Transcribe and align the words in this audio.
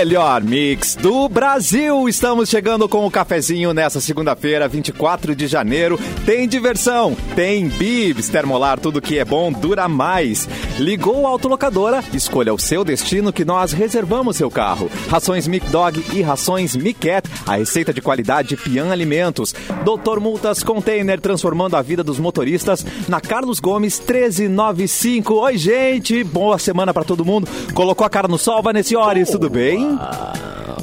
melhor 0.00 0.42
mix 0.42 0.94
do 0.94 1.28
Brasil. 1.28 2.08
Estamos 2.08 2.48
chegando 2.48 2.88
com 2.88 3.04
o 3.04 3.10
cafezinho 3.10 3.74
nessa 3.74 4.00
segunda-feira, 4.00 4.66
24 4.66 5.36
de 5.36 5.46
janeiro. 5.46 6.00
Tem 6.24 6.48
diversão, 6.48 7.14
tem 7.36 7.68
bibs, 7.68 8.30
termolar, 8.30 8.80
tudo 8.80 9.02
que 9.02 9.18
é 9.18 9.26
bom 9.26 9.52
dura 9.52 9.86
mais. 9.88 10.48
Ligou 10.78 11.26
a 11.26 11.28
autolocadora, 11.28 12.02
escolha 12.14 12.54
o 12.54 12.58
seu 12.58 12.82
destino 12.82 13.30
que 13.30 13.44
nós 13.44 13.74
reservamos 13.74 14.38
seu 14.38 14.50
carro. 14.50 14.90
Rações 15.10 15.46
Mic 15.46 15.68
Dog 15.68 16.02
e 16.14 16.22
rações 16.22 16.74
Mic 16.74 16.98
Cat, 16.98 17.28
a 17.46 17.56
receita 17.56 17.92
de 17.92 18.00
qualidade 18.00 18.56
Pian 18.56 18.90
Alimentos. 18.90 19.54
Doutor 19.84 20.18
Multas 20.18 20.62
Container, 20.62 21.20
transformando 21.20 21.76
a 21.76 21.82
vida 21.82 22.02
dos 22.02 22.18
motoristas 22.18 22.86
na 23.06 23.20
Carlos 23.20 23.60
Gomes 23.60 23.98
1395. 24.00 25.34
Oi, 25.34 25.58
gente, 25.58 26.24
boa 26.24 26.58
semana 26.58 26.94
para 26.94 27.04
todo 27.04 27.22
mundo. 27.22 27.46
Colocou 27.74 28.06
a 28.06 28.10
cara 28.10 28.28
no 28.28 28.38
sol, 28.38 28.62
Vanessa 28.62 28.98
Ores, 28.98 29.28
tudo 29.28 29.50
bem? 29.50 29.89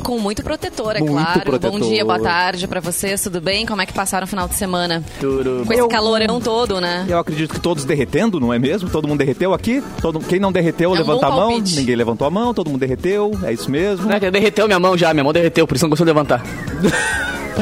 Com 0.04 0.20
muito 0.20 0.42
protetor, 0.44 0.96
é 0.96 1.00
Muito 1.00 1.12
claro. 1.12 1.42
protetor. 1.42 1.80
Bom 1.80 1.90
dia, 1.90 2.06
boa 2.06 2.20
tarde 2.20 2.68
pra 2.68 2.80
vocês, 2.80 3.22
tudo 3.22 3.42
bem? 3.42 3.66
Como 3.66 3.82
é 3.82 3.86
que 3.86 3.94
passaram 3.94 4.26
o 4.26 4.28
final 4.28 4.48
de 4.48 4.56
semana? 4.56 5.04
Tudo 5.20 5.64
Com 5.66 5.74
esse 5.74 5.88
calorão 5.88 6.40
todo, 6.40 6.80
né? 6.80 7.06
Eu 7.10 7.20
acredito 7.20 7.54
que 7.54 7.60
todos 7.60 7.84
derretendo, 7.84 8.40
não 8.40 8.54
é 8.54 8.60
mesmo? 8.60 8.90
Todo 8.90 9.08
mundo 9.08 9.20
derreteu 9.20 9.54
aqui? 9.54 9.84
Todo, 10.02 10.20
quem 10.20 10.40
não 10.40 10.52
derreteu, 10.52 10.92
É 10.92 10.94
um 10.94 10.98
levanta 10.98 11.26
a 11.26 11.30
mão. 11.30 11.50
palpite. 11.50 11.76
Ninguém 11.76 11.96
levantou 11.96 12.26
a 12.28 12.32
mão, 12.32 12.54
todo 12.54 12.70
mundo 12.70 12.80
derreteu. 12.80 13.32
É 13.44 13.52
isso 13.52 13.70
mesmo. 13.70 14.08
Que 14.20 14.32
derreteu 14.32 14.66
minha 14.68 14.80
mão 14.80 14.98
já, 14.98 15.14
minha 15.14 15.24
mão 15.24 15.34
derreteu, 15.34 15.68
por 15.68 15.76
isso 15.76 15.84
não 15.86 15.90
consigo 15.90 16.08
levantar. 16.08 16.42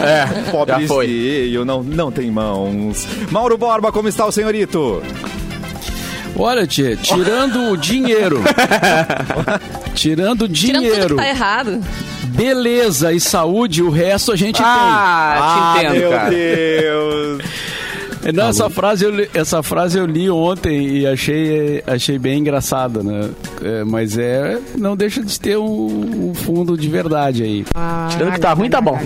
é, 0.00 0.26
já 0.66 0.80
foi. 0.86 1.06
Pobrezinho, 1.06 1.64
não, 1.64 1.82
não 1.82 2.10
tem 2.10 2.30
mãos. 2.30 3.06
Mauro 3.30 3.58
Borba, 3.58 3.92
como 3.92 4.08
está 4.08 4.24
o 4.26 4.32
senhorito? 4.32 5.02
Olha, 6.36 6.66
tia, 6.66 6.96
tirando 6.96 7.70
o 7.70 7.76
dinheiro. 7.76 8.42
tirando 9.94 10.42
o 10.42 10.48
Tirando 10.48 10.48
tudo 10.48 10.52
dinheiro, 10.52 11.16
que 11.16 11.22
tá 11.22 11.28
errado. 11.28 11.80
beleza 12.28 13.12
e 13.12 13.20
saúde, 13.20 13.82
o 13.82 13.90
resto 13.90 14.32
a 14.32 14.36
gente 14.36 14.60
Ah, 14.64 15.76
te 15.76 15.86
entendo, 15.86 15.98
meu 16.00 16.10
cara. 16.10 16.30
Deus. 16.30 17.42
tem. 18.22 18.32
Não, 18.32 18.46
essa, 18.48 18.70
frase 18.70 19.04
eu, 19.04 19.10
li- 19.10 19.28
essa 19.34 19.62
frase 19.64 19.98
eu 19.98 20.06
li 20.06 20.30
ontem 20.30 20.98
e 20.98 21.06
achei, 21.06 21.82
achei 21.86 22.18
bem 22.20 22.38
engraçada, 22.38 23.02
né? 23.02 23.28
É, 23.62 23.82
mas 23.84 24.16
é. 24.16 24.58
Não 24.78 24.96
deixa 24.96 25.22
de 25.24 25.38
ter 25.40 25.58
um, 25.58 26.30
um 26.30 26.34
fundo 26.34 26.78
de 26.78 26.88
verdade 26.88 27.42
aí. 27.42 27.64
Tirando 28.10 28.32
que 28.32 28.40
tá 28.40 28.52
ruim, 28.52 28.70
tá 28.70 28.80
bom. 28.80 28.96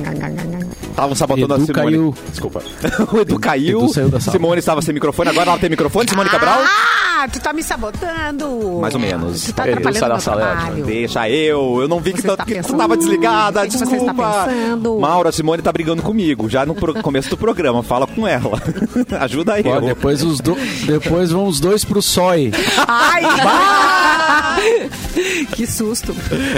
Estavam 0.91 1.15
sabotando 1.15 1.55
Edu 1.55 1.63
a 1.63 1.67
Simone. 1.67 1.73
caiu. 1.75 2.15
Desculpa. 2.31 2.63
o 3.13 3.21
Edu 3.21 3.39
caiu. 3.39 3.79
Edu 3.85 3.89
saiu 3.93 4.09
da 4.11 4.21
sala. 4.21 4.37
Simone 4.37 4.59
estava 4.59 4.83
sem 4.83 4.93
microfone, 4.95 5.31
agora 5.31 5.51
ela 5.51 5.59
tem 5.59 5.71
microfone, 5.71 6.09
Simone 6.11 6.29
Cabral? 6.29 6.61
Ah, 6.63 7.06
tu 7.31 7.41
tá 7.41 7.53
me 7.53 7.63
sabotando. 7.63 8.79
Mais 8.81 8.95
ou 8.95 9.01
menos. 9.01 9.45
Tu 9.45 9.53
tá 9.53 9.63
atrapalhando 9.65 9.99
sai 9.99 10.09
da 10.09 10.15
meu 10.15 10.21
sala, 10.21 10.43
é 10.43 10.45
trabalho. 10.57 10.85
Deixa 10.85 11.29
eu, 11.31 11.79
eu 11.83 11.89
não 11.89 12.01
vi 12.01 12.13
que, 12.13 12.21
Você 12.23 12.29
tu, 12.29 12.33
está 12.33 12.45
que 12.45 12.63
tu 12.63 12.75
tava 12.77 12.97
desligada, 12.97 13.67
que 13.67 13.73
você 13.73 13.85
está 13.85 13.97
desculpa. 13.97 14.45
pensando? 14.47 14.99
Mauro, 15.01 15.29
a 15.29 15.33
Simone 15.33 15.63
tá 15.63 15.73
brigando 15.73 16.03
comigo, 16.03 16.49
já 16.49 16.65
no 16.67 16.75
pro- 16.75 16.95
começo 17.03 17.29
do 17.31 17.37
programa, 17.37 17.83
fala 17.83 18.07
com 18.07 18.27
ela. 18.27 18.61
Ajuda 19.21 19.55
aí. 19.55 19.63
Ó, 19.67 19.77
eu. 19.77 19.81
depois, 19.83 20.23
os 20.23 20.41
do- 20.41 20.57
depois 20.87 21.31
vão 21.31 21.47
os 21.47 21.61
dois 21.61 21.85
pro 21.85 22.01
SOI. 22.03 22.53
Ai! 22.87 23.23
que 25.53 25.67
susto. 25.67 26.15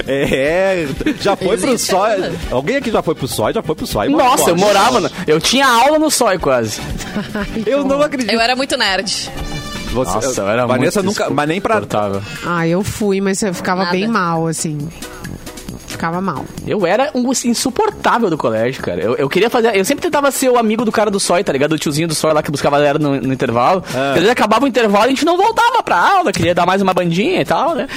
É, 0.07 0.87
já 1.21 1.37
foi 1.37 1.57
pro 1.59 1.69
Existe 1.71 1.91
sói. 1.91 2.13
ainda? 2.15 2.33
Alguém 2.51 2.77
aqui 2.77 2.91
já 2.91 3.03
foi 3.03 3.15
pro 3.15 3.29
sói? 3.29 3.53
Já 3.53 3.63
foi 3.63 3.75
pro 3.75 3.87
sói? 3.87 4.09
Nossa, 4.09 4.51
eu 4.51 4.57
morava, 4.57 5.01
no, 5.01 5.11
eu 5.27 5.41
tinha 5.41 5.67
aula 5.67 5.99
no 5.99 6.11
SOI 6.11 6.39
quase. 6.39 6.81
Eu 7.67 7.85
não 7.85 8.01
acredito. 8.03 8.33
Eu 8.33 8.41
era 8.41 8.55
muito 8.57 8.77
nerd. 8.77 9.31
Você, 10.05 10.27
Nossa, 10.27 10.41
eu 10.43 10.49
era 10.49 10.67
Vanessa 10.67 11.03
muito 11.03 11.19
nunca, 11.19 11.31
mas 11.31 11.49
nem 11.49 11.61
pra. 11.61 11.83
Ah, 12.47 12.67
eu 12.67 12.83
fui, 12.83 13.21
mas 13.21 13.43
eu 13.43 13.53
ficava 13.55 13.83
Nada. 13.85 13.93
bem 13.93 14.07
mal, 14.07 14.47
assim. 14.47 14.79
Ficava 15.99 16.21
mal. 16.21 16.45
Eu 16.65 16.87
era 16.87 17.11
um 17.13 17.29
insuportável 17.45 18.31
do 18.31 18.39
colégio, 18.39 18.81
cara. 18.85 19.01
Eu, 19.03 19.17
eu 19.17 19.29
queria 19.29 19.51
fazer. 19.51 19.77
Eu 19.77 19.85
sempre 19.85 20.01
tentava 20.03 20.31
ser 20.31 20.49
o 20.49 20.57
amigo 20.57 20.85
do 20.85 20.93
cara 20.93 21.11
do 21.11 21.19
SOI, 21.19 21.43
tá 21.43 21.53
ligado? 21.53 21.73
O 21.73 21.79
tiozinho 21.79 22.07
do 22.07 22.15
SOI 22.15 22.33
lá 22.33 22.41
que 22.41 22.53
buscava 22.53 22.77
a 22.77 22.79
galera 22.79 22.99
no, 23.01 23.21
no 23.21 23.33
intervalo. 23.33 23.83
Ah. 23.93 24.11
Às 24.11 24.15
vezes 24.15 24.31
acabava 24.31 24.65
o 24.65 24.69
intervalo 24.69 25.07
e 25.07 25.09
a 25.09 25.11
gente 25.11 25.25
não 25.25 25.37
voltava 25.37 25.83
pra 25.83 25.97
aula, 25.99 26.33
queria 26.33 26.55
dar 26.55 26.65
mais 26.65 26.81
uma 26.81 26.95
bandinha 26.95 27.41
e 27.41 27.45
tal, 27.45 27.75
né? 27.75 27.89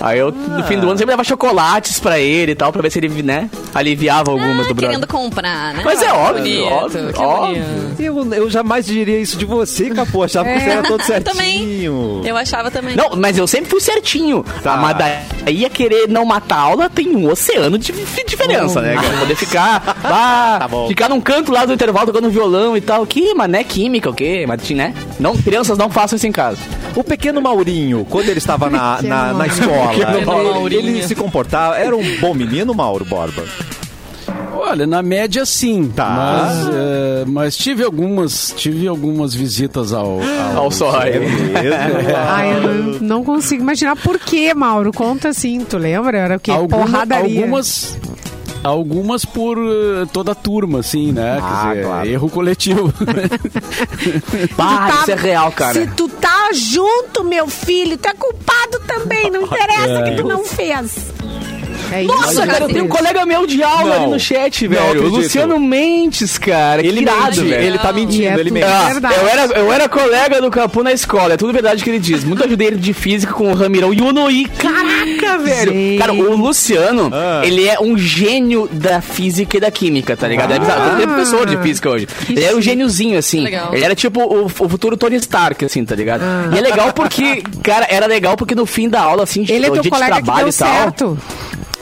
Aí 0.00 0.18
eu, 0.18 0.32
no 0.32 0.64
fim 0.64 0.78
do 0.78 0.88
ano, 0.88 0.96
sempre 0.96 1.12
dava 1.12 1.22
chocolates 1.22 2.00
pra 2.00 2.18
ele 2.18 2.52
e 2.52 2.54
tal, 2.54 2.72
pra 2.72 2.80
ver 2.80 2.90
se 2.90 2.98
ele, 2.98 3.22
né, 3.22 3.50
aliviava 3.74 4.30
algumas 4.30 4.64
Ah, 4.64 4.68
do 4.68 4.74
brother. 4.74 4.88
querendo 4.96 5.06
comprar, 5.06 5.74
né? 5.74 5.82
Mas 5.84 6.00
é 6.02 6.10
óbvio, 6.10 6.42
bonito, 6.42 6.64
óbvio, 6.64 7.12
óbvio. 7.18 7.64
Eu, 7.98 8.32
eu 8.34 8.48
jamais 8.50 8.86
diria 8.86 9.18
isso 9.20 9.36
de 9.36 9.44
você, 9.44 9.90
Capô. 9.90 10.22
Achava 10.22 10.48
que 10.48 10.60
você 10.60 10.70
era 10.70 10.82
todo 10.82 11.02
certinho. 11.02 12.22
Eu 12.24 12.36
achava 12.38 12.70
também. 12.70 12.96
Não, 12.96 13.10
mas 13.16 13.36
eu 13.36 13.46
sempre 13.46 13.68
fui 13.68 13.80
certinho. 13.80 14.42
Tá. 14.62 14.74
Ah, 14.74 14.76
Mas 14.78 14.96
daí 14.96 15.56
ia 15.56 15.68
querer 15.68 16.08
não 16.08 16.24
matar 16.24 16.56
a 16.56 16.60
aula, 16.60 16.88
tem 16.88 17.14
um 17.14 17.28
oceano 17.28 17.49
de 17.78 17.92
fi- 17.92 18.24
diferença, 18.26 18.80
né, 18.80 18.94
cara? 18.94 19.18
Poder 19.18 19.34
ficar, 19.36 19.96
ah, 20.04 20.56
Tá 20.60 20.68
bom. 20.68 20.88
ficar 20.88 21.08
num 21.08 21.20
canto 21.20 21.50
lá 21.52 21.64
do 21.64 21.72
intervalo 21.72 22.06
tocando 22.06 22.30
violão 22.30 22.76
e 22.76 22.80
tal. 22.80 23.06
Que, 23.06 23.34
mané, 23.34 23.64
química, 23.64 24.08
o 24.10 24.14
quê? 24.14 24.44
Mas, 24.46 24.68
né? 24.70 24.94
Não, 25.18 25.36
crianças 25.36 25.76
não 25.78 25.90
façam 25.90 26.16
isso 26.16 26.26
em 26.26 26.32
casa. 26.32 26.58
O 26.94 27.04
pequeno 27.04 27.40
Maurinho, 27.40 28.06
quando 28.08 28.28
ele 28.28 28.38
estava 28.38 28.68
na, 28.68 29.00
na, 29.02 29.32
na 29.32 29.46
escola, 29.46 29.92
ele, 30.66 30.74
ele 30.76 31.02
se 31.02 31.14
comportava. 31.14 31.76
Era 31.78 31.94
um 31.96 32.16
bom 32.20 32.34
menino, 32.34 32.74
Mauro 32.74 33.04
Borba? 33.04 33.44
Olha, 34.60 34.86
na 34.86 35.02
média 35.02 35.44
sim. 35.46 35.90
Tá. 35.94 36.08
Mas, 36.10 36.68
é, 36.74 37.24
mas 37.26 37.56
tive 37.56 37.82
algumas, 37.82 38.52
tive 38.56 38.86
algumas 38.86 39.34
visitas 39.34 39.92
ao, 39.92 40.20
ao, 40.54 40.64
Ao. 40.64 40.70
Mesmo? 40.70 41.28
Ai, 42.28 42.52
eu 42.56 42.60
não, 42.62 43.00
não 43.00 43.24
consigo 43.24 43.62
imaginar 43.62 43.96
por 43.96 44.18
que, 44.18 44.52
Mauro. 44.54 44.92
Conta 44.92 45.28
assim, 45.30 45.64
tu 45.64 45.78
lembra? 45.78 46.18
Era 46.18 46.36
o 46.36 46.40
quê? 46.40 46.50
Alguma- 46.50 46.84
Porradaria. 46.86 47.40
algumas 47.40 47.98
algumas 48.62 49.24
por 49.24 49.56
eh, 49.56 50.04
toda 50.12 50.32
a 50.32 50.34
turma 50.34 50.80
assim 50.80 51.12
né 51.12 51.38
Ah, 51.40 51.62
Quer 51.62 51.68
dizer, 51.70 51.86
claro. 51.86 52.08
erro 52.10 52.28
coletivo 52.28 52.92
Tu 53.00 54.48
tá- 54.54 54.98
isso 55.00 55.10
é 55.12 55.14
real, 55.14 55.50
cara. 55.52 55.72
Se 55.72 55.86
tu 55.96 56.08
tá 56.08 56.50
junto, 56.52 57.24
meu 57.24 57.46
filho, 57.48 57.96
tu 57.96 58.06
é 58.08 58.12
culpado 58.12 58.78
também. 58.86 59.30
Não 59.30 59.42
interessa 59.42 60.02
que 60.02 60.16
tu 60.16 60.28
não 60.28 60.44
fez. 60.44 61.09
É 61.92 62.02
isso. 62.04 62.14
Nossa, 62.14 62.46
cara, 62.46 62.64
eu 62.64 62.68
tenho 62.68 62.84
um 62.84 62.88
colega 62.88 63.24
meu 63.26 63.46
de 63.46 63.62
aula 63.62 63.96
Não. 63.96 64.02
ali 64.04 64.12
no 64.12 64.20
chat, 64.20 64.66
velho. 64.66 65.04
O. 65.04 65.08
Luciano 65.08 65.58
Mendes, 65.58 66.38
cara. 66.38 66.80
Ele 66.86 67.04
que 67.04 67.10
mente, 67.10 67.40
velho. 67.42 67.62
ele 67.66 67.78
tá 67.78 67.92
mentindo, 67.92 68.22
E 68.22 68.26
é 68.26 68.34
ele 68.38 68.50
mente. 68.50 68.64
Ah, 68.66 68.92
eu, 69.20 69.28
era, 69.28 69.42
eu 69.58 69.72
era 69.72 69.88
colega 69.88 70.40
do 70.40 70.50
Capu 70.50 70.82
na 70.82 70.92
escola, 70.92 71.34
é 71.34 71.36
tudo 71.36 71.52
verdade 71.52 71.82
que 71.82 71.90
ele 71.90 71.98
diz. 71.98 72.24
Muito 72.24 72.44
ajudei 72.44 72.68
ele 72.68 72.76
de 72.76 72.92
física 72.92 73.32
com 73.32 73.50
o 73.50 73.54
Ramirão 73.54 73.92
e 73.92 74.00
o 74.00 74.12
Noí. 74.12 74.46
Caraca, 74.58 75.38
velho! 75.38 75.72
Gente. 75.72 75.98
Cara, 75.98 76.12
o 76.12 76.36
Luciano, 76.36 77.10
Ah. 77.12 77.42
ele 77.44 77.66
é 77.68 77.78
um 77.80 77.96
gênio 77.98 78.68
da 78.72 79.00
física 79.00 79.56
e 79.56 79.60
da 79.60 79.70
química, 79.70 80.16
tá 80.16 80.26
ligado? 80.28 80.52
É 80.52 80.58
bizarro. 80.58 80.92
Ele 80.94 81.02
é 81.02 81.06
professor 81.06 81.46
de 81.46 81.56
física 81.58 81.90
hoje. 81.90 82.06
Ele 82.28 82.42
era 82.44 82.56
um 82.56 82.60
gêniozinho, 82.62 83.18
assim. 83.18 83.40
Legal. 83.40 83.74
Ele 83.74 83.84
era 83.84 83.94
tipo 83.94 84.20
o, 84.22 84.44
o 84.46 84.48
futuro 84.48 84.96
Tony 84.96 85.16
Stark, 85.16 85.64
assim, 85.64 85.84
tá 85.84 85.94
ligado? 85.94 86.22
E 86.54 86.58
é 86.58 86.60
legal 86.60 86.92
porque, 86.92 87.42
cara, 87.62 87.86
era 87.90 88.06
legal 88.06 88.36
porque 88.36 88.54
no 88.54 88.64
fim 88.66 88.88
da 88.88 89.00
aula, 89.00 89.24
assim, 89.24 89.44
Ele 89.48 89.66
é 89.66 89.70
o 89.70 89.72
teu 89.74 89.82
dia 89.82 89.82
de 89.82 89.90
colega 89.90 90.16
que 90.16 90.22
trabalho 90.22 90.44
deu 90.46 90.54
e 90.54 90.56
tal. 90.56 90.68
certo. 90.82 91.18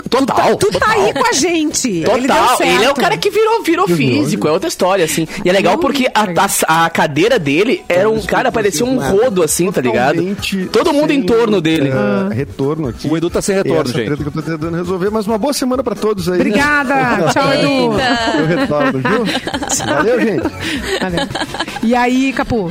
Total. 0.08 0.56
Tu 0.56 0.66
tá 0.72 0.78
total. 0.80 0.90
aí 1.04 1.12
com 1.12 1.26
a 1.26 1.32
gente. 1.32 1.88
Ele 1.88 2.04
Total, 2.28 2.56
certo. 2.56 2.62
ele, 2.70 2.84
é 2.84 2.90
o 2.90 2.94
cara 2.94 3.16
que 3.16 3.30
virou, 3.30 3.62
virou 3.62 3.86
físico, 3.88 4.48
é 4.48 4.52
outra 4.52 4.68
história, 4.68 5.04
assim. 5.04 5.26
E 5.44 5.48
é 5.48 5.52
legal 5.52 5.78
porque 5.78 6.06
a, 6.14 6.24
a, 6.66 6.84
a 6.86 6.90
cadeira 6.90 7.38
dele 7.38 7.82
era 7.88 8.08
um, 8.08 8.20
cara, 8.22 8.50
parecia 8.52 8.84
um 8.86 8.98
rodo, 8.98 9.42
assim, 9.42 9.70
tá 9.70 9.80
ligado? 9.80 10.22
Todo 10.72 10.92
mundo 10.92 11.10
em 11.10 11.22
torno 11.22 11.60
dele. 11.60 11.90
eh, 11.90 12.34
Retorno 12.34 12.88
aqui. 12.88 13.08
O 13.08 13.16
Edu 13.16 13.30
tá 13.30 13.40
sem 13.42 13.54
retorno, 13.54 13.90
gente. 13.92 14.16
que 14.16 14.22
eu 14.28 14.30
tô 14.32 14.42
tentando 14.42 14.76
resolver, 14.76 15.10
mas 15.10 15.26
uma 15.26 15.38
boa 15.38 15.52
semana 15.52 15.82
pra 15.82 15.94
todos 15.94 16.28
aí. 16.28 16.38
né? 16.38 16.44
Obrigada. 16.44 16.94
Tchau, 17.32 17.52
Edu. 17.52 17.68
Eu 18.38 18.46
retorno, 18.46 18.92
viu? 18.98 19.86
Valeu, 19.86 20.20
gente. 20.20 20.42
Valeu. 21.00 21.28
E 21.82 21.94
aí, 21.94 22.32
Capu? 22.32 22.70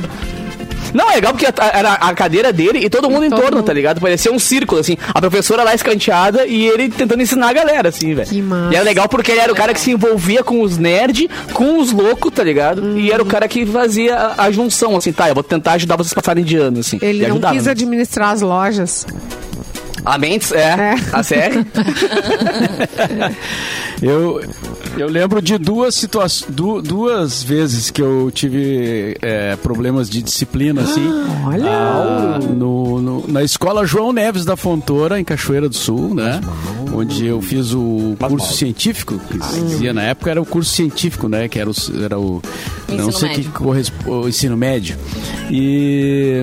Não, 0.92 1.10
é 1.10 1.14
legal 1.14 1.32
porque 1.32 1.46
era 1.46 1.94
a 1.94 2.14
cadeira 2.14 2.52
dele 2.52 2.80
e 2.84 2.90
todo 2.90 3.10
mundo 3.10 3.26
em 3.26 3.30
todo 3.30 3.40
torno, 3.40 3.56
mundo. 3.58 3.66
tá 3.66 3.72
ligado? 3.72 4.00
Parecia 4.00 4.32
um 4.32 4.38
círculo, 4.38 4.80
assim. 4.80 4.96
A 5.14 5.20
professora 5.20 5.62
lá 5.62 5.74
escanteada 5.74 6.46
e 6.46 6.66
ele 6.66 6.88
tentando 6.88 7.22
ensinar 7.22 7.48
a 7.48 7.52
galera, 7.52 7.88
assim, 7.88 8.14
velho. 8.14 8.28
E 8.70 8.74
era 8.74 8.84
legal 8.84 9.08
porque 9.08 9.32
ele 9.32 9.40
era 9.40 9.52
o 9.52 9.56
cara 9.56 9.74
que 9.74 9.80
se 9.80 9.90
envolvia 9.90 10.42
com 10.42 10.62
os 10.62 10.78
nerds, 10.78 11.28
com 11.52 11.78
os 11.78 11.92
loucos, 11.92 12.32
tá 12.32 12.42
ligado? 12.42 12.98
E 12.98 13.10
era 13.10 13.22
o 13.22 13.26
cara 13.26 13.46
que 13.48 13.64
fazia 13.66 14.16
a, 14.16 14.44
a 14.44 14.50
junção, 14.50 14.96
assim, 14.96 15.12
tá, 15.12 15.28
eu 15.28 15.34
vou 15.34 15.42
tentar 15.42 15.72
ajudar 15.72 15.96
vocês 15.96 16.12
a 16.12 16.16
passarem 16.16 16.44
de 16.44 16.56
ano, 16.56 16.80
assim. 16.80 16.98
Ele 17.00 17.18
e 17.18 17.22
não 17.22 17.32
ajudava, 17.32 17.54
quis 17.54 17.64
né? 17.66 17.72
administrar 17.72 18.30
as 18.30 18.40
lojas. 18.40 19.06
A 20.04 20.16
Mendes, 20.16 20.52
é. 20.52 20.62
É. 20.62 20.94
A 21.12 21.22
série. 21.22 21.66
eu 24.00 24.40
eu 24.98 25.08
lembro 25.08 25.40
de 25.40 25.56
duas 25.58 25.94
situações 25.94 26.48
duas 26.50 27.42
vezes 27.42 27.90
que 27.90 28.02
eu 28.02 28.30
tive 28.32 29.16
é, 29.22 29.56
problemas 29.56 30.08
de 30.10 30.20
disciplina 30.22 30.82
assim. 30.82 31.06
Olha. 31.46 31.70
Ah, 31.70 32.38
no, 32.38 33.00
no- 33.00 33.28
na 33.28 33.42
escola 33.42 33.86
João 33.86 34.12
Neves 34.12 34.44
da 34.44 34.56
Fontoura 34.56 35.18
em 35.20 35.24
Cachoeira 35.24 35.68
do 35.68 35.76
Sul 35.76 36.14
né? 36.14 36.40
Onde 36.94 37.26
eu 37.26 37.40
fiz 37.42 37.72
o 37.74 38.16
curso 38.18 38.54
científico 38.54 39.18
que 39.18 39.38
dizia 39.38 39.92
na 39.92 40.02
época 40.02 40.30
era 40.30 40.40
o 40.42 40.46
curso 40.46 40.70
científico 40.70 41.28
né? 41.28 41.48
Que 41.48 41.58
era 41.58 41.70
o, 41.70 41.74
era 42.04 42.18
o 42.18 42.42
não 42.88 42.94
Ensino 43.08 43.12
sei 43.12 43.28
médio. 43.28 43.44
que 43.44 43.50
corresponde 43.50 44.10
o 44.10 44.28
ensino 44.28 44.56
médio. 44.56 44.96
E 45.50 46.42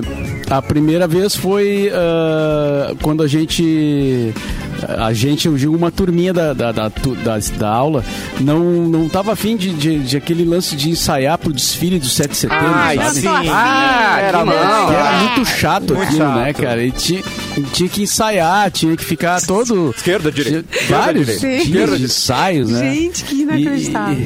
a 0.49 0.61
primeira 0.61 1.07
vez 1.07 1.35
foi 1.35 1.89
ah, 1.93 2.93
quando 3.01 3.23
a 3.23 3.27
gente 3.27 4.33
a 4.87 5.13
gente, 5.13 5.47
eu 5.47 5.55
digo, 5.57 5.75
uma 5.75 5.91
turminha 5.91 6.33
da, 6.33 6.53
da, 6.53 6.71
da, 6.71 6.87
da, 6.89 7.37
da 7.57 7.69
aula, 7.69 8.03
não, 8.39 8.59
não 8.87 9.07
tava 9.09 9.33
afim 9.33 9.55
de, 9.57 9.73
de, 9.73 9.99
de 9.99 10.17
aquele 10.17 10.43
lance 10.45 10.75
de 10.75 10.89
ensaiar 10.89 11.37
pro 11.37 11.51
desfile 11.53 11.99
do 11.99 12.05
7 12.07 12.29
de 12.31 12.37
setembro, 12.37 12.65
Ai, 12.73 12.97
sabe? 12.97 13.19
sim. 13.21 13.27
Ah, 13.49 14.19
Era 14.21 14.37
que 14.39 14.43
muito- 14.45 14.59
não. 14.59 14.91
Era 14.91 15.09
Ah. 15.09 15.19
muito 15.35 15.45
chato 15.49 15.93
Muito 15.95 16.01
aquilo, 16.03 16.17
chato. 16.19 16.35
né, 16.39 16.53
cara? 16.53 16.83
E 16.83 16.91
tinha, 16.91 17.23
tinha 17.73 17.89
que 17.89 18.03
ensaiar, 18.03 18.69
tinha 18.71 18.95
que 18.97 19.03
ficar 19.05 19.41
todo. 19.41 19.93
Esquerda, 19.95 20.31
direita. 20.31 20.65
Esquerda, 20.75 20.97
Vários 21.03 21.39
direita. 21.39 21.65
dias 21.65 21.97
de 21.97 22.03
ensaios, 22.05 22.69
né? 22.71 22.93
Gente, 22.93 23.23
que 23.23 23.35
inacreditável. 23.41 24.25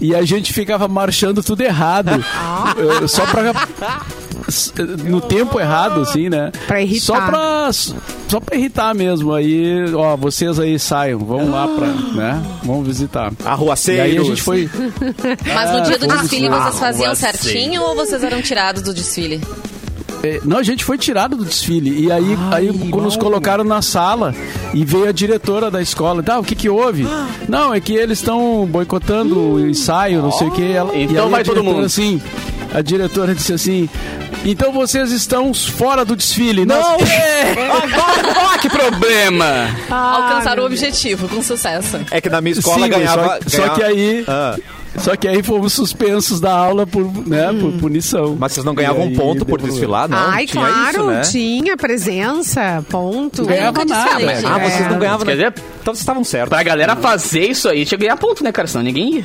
E, 0.00 0.06
e 0.08 0.14
a 0.14 0.22
gente 0.22 0.52
ficava 0.52 0.88
marchando 0.88 1.42
tudo 1.42 1.60
errado. 1.62 2.24
Ah. 2.34 2.74
só 3.06 3.24
pra. 3.26 3.52
No 5.04 5.20
tempo 5.20 5.58
errado, 5.60 6.00
assim, 6.00 6.28
né? 6.28 6.50
Pra 6.66 6.80
irritar. 6.82 7.00
Só 7.04 7.20
pra, 7.20 7.70
só 8.28 8.40
pra 8.40 8.56
irritar 8.56 8.94
mesmo. 8.94 9.32
Aí, 9.32 9.92
ó, 9.94 10.16
vocês 10.16 10.58
aí 10.58 10.78
saiam, 10.78 11.18
vão 11.20 11.50
lá 11.50 11.66
pra, 11.68 11.86
né? 11.86 12.42
Vamos 12.62 12.86
visitar. 12.86 13.32
E 13.32 13.46
Arruaceiros. 13.46 14.04
aí 14.04 14.18
a 14.18 14.22
gente 14.24 14.42
foi. 14.42 14.68
Mas 15.54 15.72
no 15.72 15.82
dia 15.82 15.98
do 15.98 16.06
fomos 16.06 16.20
desfile 16.22 16.48
vocês 16.48 16.78
faziam 16.78 17.12
Ah, 17.12 17.14
certinho 17.14 17.82
ou 17.82 17.94
vocês 17.94 18.22
eram 18.22 18.40
tirados 18.42 18.82
do 18.82 18.92
desfile? 18.94 19.40
É, 20.22 20.38
Não, 20.44 20.58
a 20.58 20.62
gente 20.62 20.84
foi 20.84 20.98
tirado 20.98 21.34
do 21.34 21.44
desfile. 21.46 22.04
E 22.04 22.12
aí, 22.12 22.36
aí 22.52 22.68
quando 22.90 23.04
nos 23.04 23.16
colocaram 23.16 23.64
na 23.64 23.80
sala 23.80 24.34
e 24.74 24.84
veio 24.84 25.08
a 25.08 25.12
diretora 25.12 25.70
da 25.70 25.80
escola. 25.80 26.22
Tá, 26.22 26.38
o 26.38 26.44
que 26.44 26.54
que 26.54 26.68
houve? 26.68 27.06
Não, 27.48 27.72
é 27.72 27.80
que 27.80 27.94
eles 27.94 28.18
estão 28.18 28.66
boicotando 28.70 29.38
o 29.54 29.66
ensaio, 29.68 30.20
não 30.20 30.30
sei 30.30 30.48
o 30.48 30.50
que. 30.50 30.72
Ela, 30.72 30.94
Então 30.94 31.14
e 31.14 31.18
aí 31.18 31.30
vai 31.30 31.42
todo 31.42 31.64
mundo. 31.64 31.86
assim, 31.86 32.20
a 32.74 32.82
diretora 32.82 33.34
disse 33.34 33.52
assim... 33.54 33.88
Então 34.44 34.72
vocês 34.72 35.10
estão 35.12 35.52
fora 35.52 36.04
do 36.04 36.16
desfile. 36.16 36.64
Não! 36.64 36.76
Nós- 36.76 37.02
Agora, 37.82 38.54
ó, 38.54 38.58
que 38.58 38.70
problema! 38.70 39.68
Alcançaram 39.90 40.62
o 40.62 40.66
objetivo 40.66 41.28
com 41.28 41.42
sucesso. 41.42 42.00
É 42.10 42.20
que 42.20 42.30
na 42.30 42.40
minha 42.40 42.54
escola 42.54 42.84
Sim, 42.84 42.90
ganhava, 42.90 43.22
só, 43.22 43.50
só 43.50 43.56
ganhava- 43.58 43.74
que 43.76 43.82
aí... 43.84 44.24
Ah, 44.26 44.56
Só 44.96 45.14
que 45.14 45.28
aí 45.28 45.40
fomos 45.42 45.72
suspensos 45.72 46.40
da 46.40 46.52
aula 46.52 46.84
por, 46.86 47.04
né, 47.28 47.48
por 47.60 47.70
punição. 47.74 48.34
mas 48.38 48.52
vocês 48.52 48.64
não 48.66 48.74
ganhavam 48.74 49.04
aí 49.04 49.14
ponto 49.14 49.44
por 49.46 49.60
desfilar, 49.62 50.08
não? 50.08 50.18
Ai, 50.18 50.46
Tinha 50.46 50.66
claro, 50.66 50.90
isso, 50.98 51.06
né? 51.06 51.20
tinha 51.20 51.76
presença, 51.76 52.84
ponto. 52.90 53.44
Ganhava 53.46 53.84
nada. 53.84 54.10
Ah, 54.48 54.58
vocês 54.58 54.88
não 54.90 54.98
ganhavam, 54.98 55.24
Quer 55.26 55.32
dizer, 55.36 55.54
Então 55.80 55.94
vocês 55.94 56.00
estavam 56.00 56.24
certos. 56.24 56.48
pra 56.48 56.62
galera 56.64 56.96
fazer 56.96 57.46
isso 57.50 57.68
aí, 57.68 57.84
tinha 57.86 57.96
que 57.98 58.04
ganhar 58.04 58.16
ponto, 58.16 58.42
né, 58.42 58.50
cara? 58.50 58.66
Senão 58.66 58.82
ninguém 58.82 59.18
ia. 59.18 59.24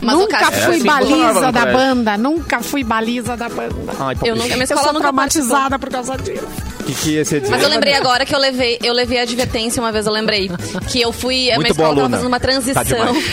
Mas 0.00 0.16
nunca 0.16 0.38
caso- 0.38 0.52
fui 0.52 0.62
assim 0.76 0.78
que 0.80 0.84
baliza 0.86 1.52
da 1.52 1.66
banda, 1.66 2.16
nunca 2.16 2.60
fui 2.60 2.84
baliza 2.84 3.36
da 3.36 3.48
banda. 3.48 3.74
Ai, 3.98 4.16
Eu 4.24 4.34
nunca, 4.36 4.48
minha 4.48 4.58
Eu 4.58 4.62
escola 4.64 4.82
sou 4.84 4.92
nunca 4.92 5.12
participou. 5.12 5.48
traumatizada 5.48 5.78
por 5.78 5.90
causa 5.90 6.16
disso. 6.16 6.46
Que, 6.86 6.94
que 6.94 7.10
ia 7.16 7.24
ser? 7.24 7.46
Mas 7.50 7.62
eu 7.62 7.68
lembrei 7.68 7.92
agora 7.92 8.24
que 8.24 8.34
eu 8.34 8.38
levei, 8.38 8.78
eu 8.82 8.94
levei 8.94 9.18
a 9.18 9.22
advertência 9.22 9.82
uma 9.82 9.92
vez, 9.92 10.06
eu 10.06 10.12
lembrei. 10.12 10.50
Que 10.88 11.02
eu 11.02 11.12
fui. 11.12 11.50
A 11.50 11.58
minha 11.58 11.70
escola 11.70 11.88
tava 11.90 12.00
aluna. 12.00 12.16
fazendo 12.16 12.28
uma 12.28 12.40
Tá 12.40 12.46
transição 12.46 12.82
demais. 12.84 13.24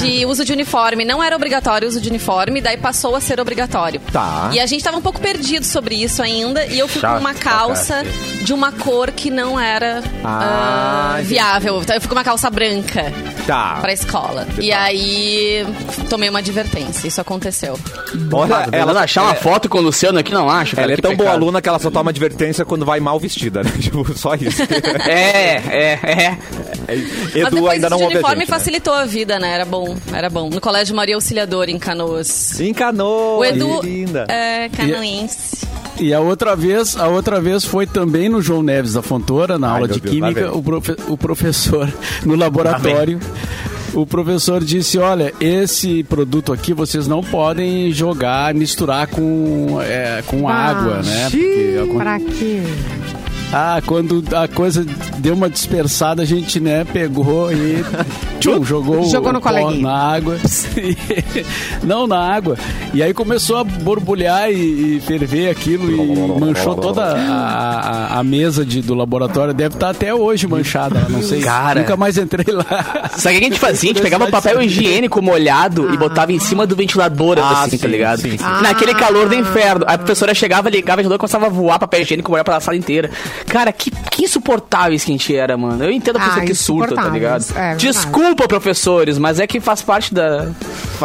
de 0.00 0.26
uso 0.26 0.44
de 0.44 0.52
uniforme. 0.52 1.04
Não 1.04 1.22
era 1.22 1.36
obrigatório 1.36 1.86
o 1.86 1.88
uso 1.90 2.00
de 2.00 2.08
uniforme, 2.08 2.60
daí 2.60 2.76
passou 2.76 3.14
a 3.14 3.20
ser 3.20 3.38
obrigatório. 3.38 4.00
Tá. 4.12 4.50
E 4.52 4.58
a 4.58 4.66
gente 4.66 4.82
tava 4.82 4.96
um 4.96 5.00
pouco 5.02 5.20
perdido 5.20 5.64
sobre 5.64 5.94
isso 5.94 6.20
ainda. 6.22 6.66
E 6.66 6.76
eu 6.76 6.88
fui 6.88 7.00
Chato 7.00 7.14
com 7.14 7.20
uma 7.20 7.34
calça 7.34 8.02
de 8.42 8.52
uma 8.52 8.72
cor 8.72 9.12
que 9.12 9.30
não 9.30 9.60
era 9.60 10.02
Ah, 10.24 11.14
ah, 11.18 11.20
viável. 11.22 11.80
Então 11.82 11.94
eu 11.94 12.00
fui 12.00 12.08
com 12.08 12.16
uma 12.16 12.24
calça 12.24 12.50
branca 12.50 13.12
Tá. 13.46 13.78
pra 13.80 13.92
escola. 13.92 14.44
E 14.58 14.72
aí 14.72 15.64
tomei 16.14 16.28
uma 16.28 16.38
advertência. 16.38 17.08
Isso 17.08 17.20
aconteceu. 17.20 17.78
Olha, 18.32 18.68
Ela 18.70 18.92
ela, 18.92 19.00
achar 19.02 19.22
uma 19.24 19.34
foto 19.34 19.68
com 19.68 19.78
o 19.78 19.80
Luciano 19.82 20.18
aqui, 20.18 20.32
não 20.32 20.48
acho. 20.48 20.76
cara, 20.76 20.86
ela 20.86 20.92
é 20.92 20.96
tão 20.96 21.16
boa 21.16 21.30
pecado. 21.30 21.42
aluna 21.42 21.60
que 21.60 21.68
ela 21.68 21.78
só 21.80 21.90
toma 21.90 22.10
advertência 22.10 22.64
quando 22.64 22.84
vai 22.84 23.00
mal 23.00 23.18
vestida, 23.18 23.62
né? 23.62 23.70
Tipo, 23.80 24.16
só 24.16 24.34
isso. 24.34 24.62
É, 25.06 25.56
é, 25.56 25.92
é. 26.02 26.38
Mas 26.86 27.34
Edu 27.36 27.50
depois 27.56 27.72
ainda 27.74 27.90
não 27.90 27.98
de 27.98 28.04
uniforme 28.04 28.40
gente, 28.40 28.50
né? 28.50 28.58
facilitou 28.58 28.94
a 28.94 29.04
vida, 29.04 29.38
né? 29.38 29.52
Era 29.54 29.64
bom, 29.64 29.96
era 30.12 30.30
bom. 30.30 30.48
No 30.50 30.60
Colégio 30.60 30.94
Maria 30.94 31.14
Auxiliador, 31.16 31.68
em 31.68 31.78
Canoas. 31.78 32.60
Encanou. 32.60 33.38
O 33.40 33.44
Edu 33.44 33.80
linda. 33.82 34.26
é 34.28 34.68
canoense. 34.68 35.66
E 35.98 36.12
a 36.14 36.20
outra 36.20 36.54
vez, 36.56 36.96
a 36.96 37.08
outra 37.08 37.40
vez 37.40 37.64
foi 37.64 37.86
também 37.86 38.28
no 38.28 38.40
João 38.42 38.62
Neves 38.62 38.92
da 38.94 39.02
Fontoura, 39.02 39.58
na 39.58 39.68
Ai, 39.68 39.74
aula 39.74 39.88
de 39.88 40.00
Deus, 40.00 40.14
química, 40.14 40.52
o, 40.56 40.62
profe- 40.62 40.96
o 41.08 41.16
professor 41.16 41.92
no 42.24 42.34
laboratório. 42.36 43.18
O 43.94 44.04
professor 44.04 44.62
disse: 44.62 44.98
Olha, 44.98 45.32
esse 45.40 46.02
produto 46.02 46.52
aqui 46.52 46.72
vocês 46.72 47.06
não 47.06 47.22
podem 47.22 47.92
jogar, 47.92 48.52
misturar 48.52 49.06
com, 49.06 49.80
é, 49.80 50.22
com 50.26 50.48
água, 50.48 51.00
né? 51.02 51.28
Porque 51.30 51.78
Pra 51.96 52.18
quê? 52.18 52.62
Ah, 53.52 53.80
quando 53.86 54.22
a 54.34 54.48
coisa 54.48 54.84
deu 55.18 55.34
uma 55.34 55.48
dispersada, 55.48 56.22
a 56.22 56.24
gente, 56.24 56.58
né, 56.60 56.84
pegou 56.84 57.52
e 57.52 57.84
tchum, 58.40 58.64
jogou, 58.64 59.04
Jogou 59.08 59.32
no 59.32 59.38
o 59.38 59.42
pó 59.42 59.48
coleguinha. 59.50 59.82
na 59.82 59.92
água. 60.14 60.36
Não, 61.82 62.06
na 62.06 62.18
água. 62.18 62.56
E 62.92 63.02
aí 63.02 63.12
começou 63.14 63.56
a 63.58 63.64
borbulhar 63.64 64.50
e, 64.50 64.96
e 64.96 65.00
ferver 65.00 65.50
aquilo 65.50 65.90
e 65.90 66.40
manchou 66.40 66.74
toda 66.76 67.02
a, 67.02 68.14
a- 68.14 68.18
a 68.20 68.24
mesa 68.24 68.64
de, 68.64 68.80
do 68.80 68.94
laboratório. 68.94 69.52
Deve 69.54 69.74
estar 69.74 69.90
até 69.90 70.14
hoje 70.14 70.46
manchada, 70.46 71.06
não 71.08 71.22
sei. 71.22 71.40
Cara. 71.40 71.80
Nunca 71.80 71.96
mais 71.96 72.16
entrei 72.18 72.54
lá. 72.54 73.10
Sabe 73.16 73.36
o 73.36 73.38
que 73.40 73.44
a 73.46 73.48
gente 73.50 73.60
fazia? 73.60 73.90
A 73.90 73.94
gente 73.94 74.02
pegava 74.02 74.26
papel 74.28 74.62
higiênico 74.62 75.20
molhado 75.20 75.92
e 75.92 75.96
botava 75.96 76.32
em 76.32 76.38
cima 76.38 76.66
do 76.66 76.76
ventilador, 76.76 77.38
Ah, 77.38 77.62
assim, 77.64 77.76
tá 77.78 77.86
sim, 77.86 77.92
ligado? 77.92 78.20
sim, 78.20 78.30
sim. 78.38 78.44
Naquele 78.62 78.94
calor 78.94 79.28
do 79.28 79.34
inferno. 79.34 79.84
A 79.88 79.96
professora 79.98 80.34
chegava, 80.34 80.68
ligava 80.70 81.00
o 81.00 81.04
ventilador 81.04 81.16
e 81.16 81.18
começava 81.20 81.46
a 81.46 81.48
voar 81.48 81.78
papel 81.78 82.02
higiênico 82.02 82.30
molhado 82.30 82.44
pela 82.46 82.60
sala 82.60 82.76
inteira. 82.76 83.10
Cara, 83.46 83.72
que, 83.72 83.90
que 84.10 84.24
insuportáveis 84.24 85.04
que 85.04 85.10
a 85.12 85.14
gente 85.14 85.34
era, 85.36 85.56
mano. 85.56 85.84
Eu 85.84 85.90
entendo 85.92 86.16
a 86.16 86.22
Ah, 86.22 86.24
pessoa 86.28 86.44
que 86.46 86.54
surta, 86.54 86.94
tá 86.94 87.08
ligado? 87.08 87.44
É. 87.56 87.74
Desculpa, 87.76 88.48
professores, 88.48 89.18
mas 89.18 89.38
é 89.38 89.46
que 89.46 89.60
faz 89.60 89.80
parte 89.82 90.12
da, 90.12 90.48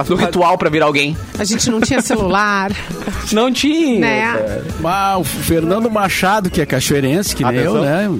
do 0.07 0.15
ritual 0.15 0.57
pra 0.57 0.69
virar 0.69 0.85
alguém. 0.85 1.15
A 1.37 1.43
gente 1.43 1.69
não 1.69 1.79
tinha 1.79 2.01
celular, 2.01 2.71
Não 3.31 3.51
tinha. 3.51 3.99
né? 3.99 4.61
Ah, 4.83 5.17
o 5.19 5.23
Fernando 5.23 5.89
Machado, 5.91 6.49
que 6.49 6.59
é 6.61 6.65
cachoeirense, 6.65 7.35
que 7.35 7.43
nem 7.43 7.55
eu, 7.57 7.77
Atenção. 7.83 8.19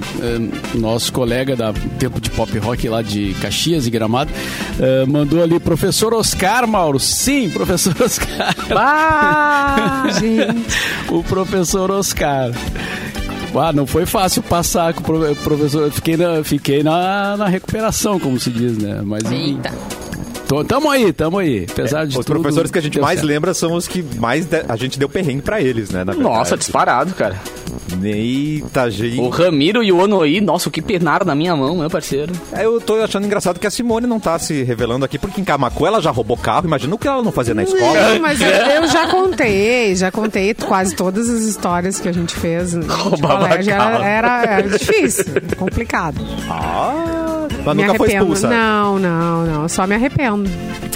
É, 0.74 0.78
Nosso 0.78 1.12
colega 1.12 1.56
da 1.56 1.72
tempo 1.98 2.20
de 2.20 2.30
pop 2.30 2.56
rock 2.58 2.88
lá 2.88 3.02
de 3.02 3.34
Caxias 3.40 3.86
e 3.86 3.90
Gramado, 3.90 4.30
é, 4.78 5.04
mandou 5.06 5.42
ali, 5.42 5.58
professor 5.58 6.14
Oscar, 6.14 6.66
Mauro. 6.68 7.00
Sim, 7.00 7.50
professor 7.54 7.94
Oscar. 8.00 8.54
Ah, 8.76 10.04
o 11.08 11.22
professor 11.24 11.90
Oscar. 11.90 12.50
Ah, 13.54 13.72
não 13.72 13.86
foi 13.86 14.06
fácil 14.06 14.42
passar 14.42 14.92
com 14.94 15.00
o 15.00 15.04
pro- 15.04 15.36
professor. 15.36 15.82
Eu 15.84 15.90
Fiquei 15.90 16.16
na, 16.16 16.44
fiquei 16.44 16.82
na, 16.82 17.36
na 17.36 17.48
recuperação, 17.48 18.18
como 18.20 18.38
se 18.38 18.50
diz, 18.50 18.78
né? 18.78 19.00
Mas 19.04 19.24
enfim. 19.24 19.56
Eita. 19.56 19.72
Tô- 20.48 20.64
Tamo 20.64 20.90
aí, 20.90 21.12
tamo 21.12 21.38
aí. 21.38 21.66
Apesar 21.70 22.04
de 22.06 22.18
Os 22.18 22.24
tudo, 22.26 22.40
professores 22.40 22.70
que 22.70 22.78
a 22.78 22.82
gente 22.82 23.00
mais 23.00 23.20
certo. 23.20 23.28
lembra 23.28 23.54
são 23.54 23.72
os 23.74 23.86
que 23.86 24.02
mais 24.18 24.46
de- 24.46 24.64
a 24.68 24.76
gente 24.76 24.98
deu 24.98 25.08
perrengue 25.08 25.42
pra 25.42 25.60
eles, 25.60 25.90
né? 25.90 26.04
Nossa, 26.04 26.56
disparado, 26.56 27.12
cara. 27.14 27.36
Eita, 28.02 28.90
gente. 28.90 29.20
O 29.20 29.28
Ramiro 29.28 29.82
e 29.82 29.92
o 29.92 29.98
Onoí, 29.98 30.40
nossa, 30.40 30.68
o 30.68 30.72
que 30.72 30.80
penaram 30.82 31.24
na 31.26 31.34
minha 31.34 31.54
mão, 31.56 31.76
meu 31.76 31.90
parceiro. 31.90 32.32
É, 32.52 32.64
Eu 32.64 32.80
tô 32.80 32.94
achando 33.02 33.26
engraçado 33.26 33.58
que 33.58 33.66
a 33.66 33.70
Simone 33.70 34.06
não 34.06 34.20
tá 34.20 34.38
se 34.38 34.62
revelando 34.62 35.04
aqui, 35.04 35.18
porque 35.18 35.40
em 35.40 35.44
Camacu 35.44 35.86
ela 35.86 36.00
já 36.00 36.10
roubou 36.10 36.36
carro. 36.36 36.66
Imagina 36.66 36.94
o 36.94 36.98
que 36.98 37.08
ela 37.08 37.22
não 37.22 37.32
fazia 37.32 37.54
na 37.54 37.62
escola. 37.62 38.10
Não, 38.14 38.20
mas 38.20 38.40
eu, 38.40 38.48
eu 38.48 38.86
já 38.88 39.08
contei, 39.08 39.94
já 39.96 40.10
contei 40.10 40.54
quase 40.54 40.94
todas 40.94 41.28
as 41.28 41.42
histórias 41.42 41.98
que 42.00 42.08
a 42.08 42.12
gente 42.12 42.34
fez 42.34 42.74
Roubava 42.74 43.48
colégio. 43.48 43.72
carro. 43.74 44.02
Era, 44.02 44.42
era, 44.42 44.52
era 44.60 44.68
difícil, 44.68 45.24
complicado. 45.56 46.20
Ah, 46.48 47.19
mas 47.64 47.76
me 47.76 47.82
nunca 47.84 47.94
foi 47.98 48.12
expulsa. 48.12 48.48
Não, 48.48 48.98
não, 48.98 49.44
não. 49.46 49.68
Só 49.68 49.86
me 49.86 49.94
arrependo. 49.94 50.48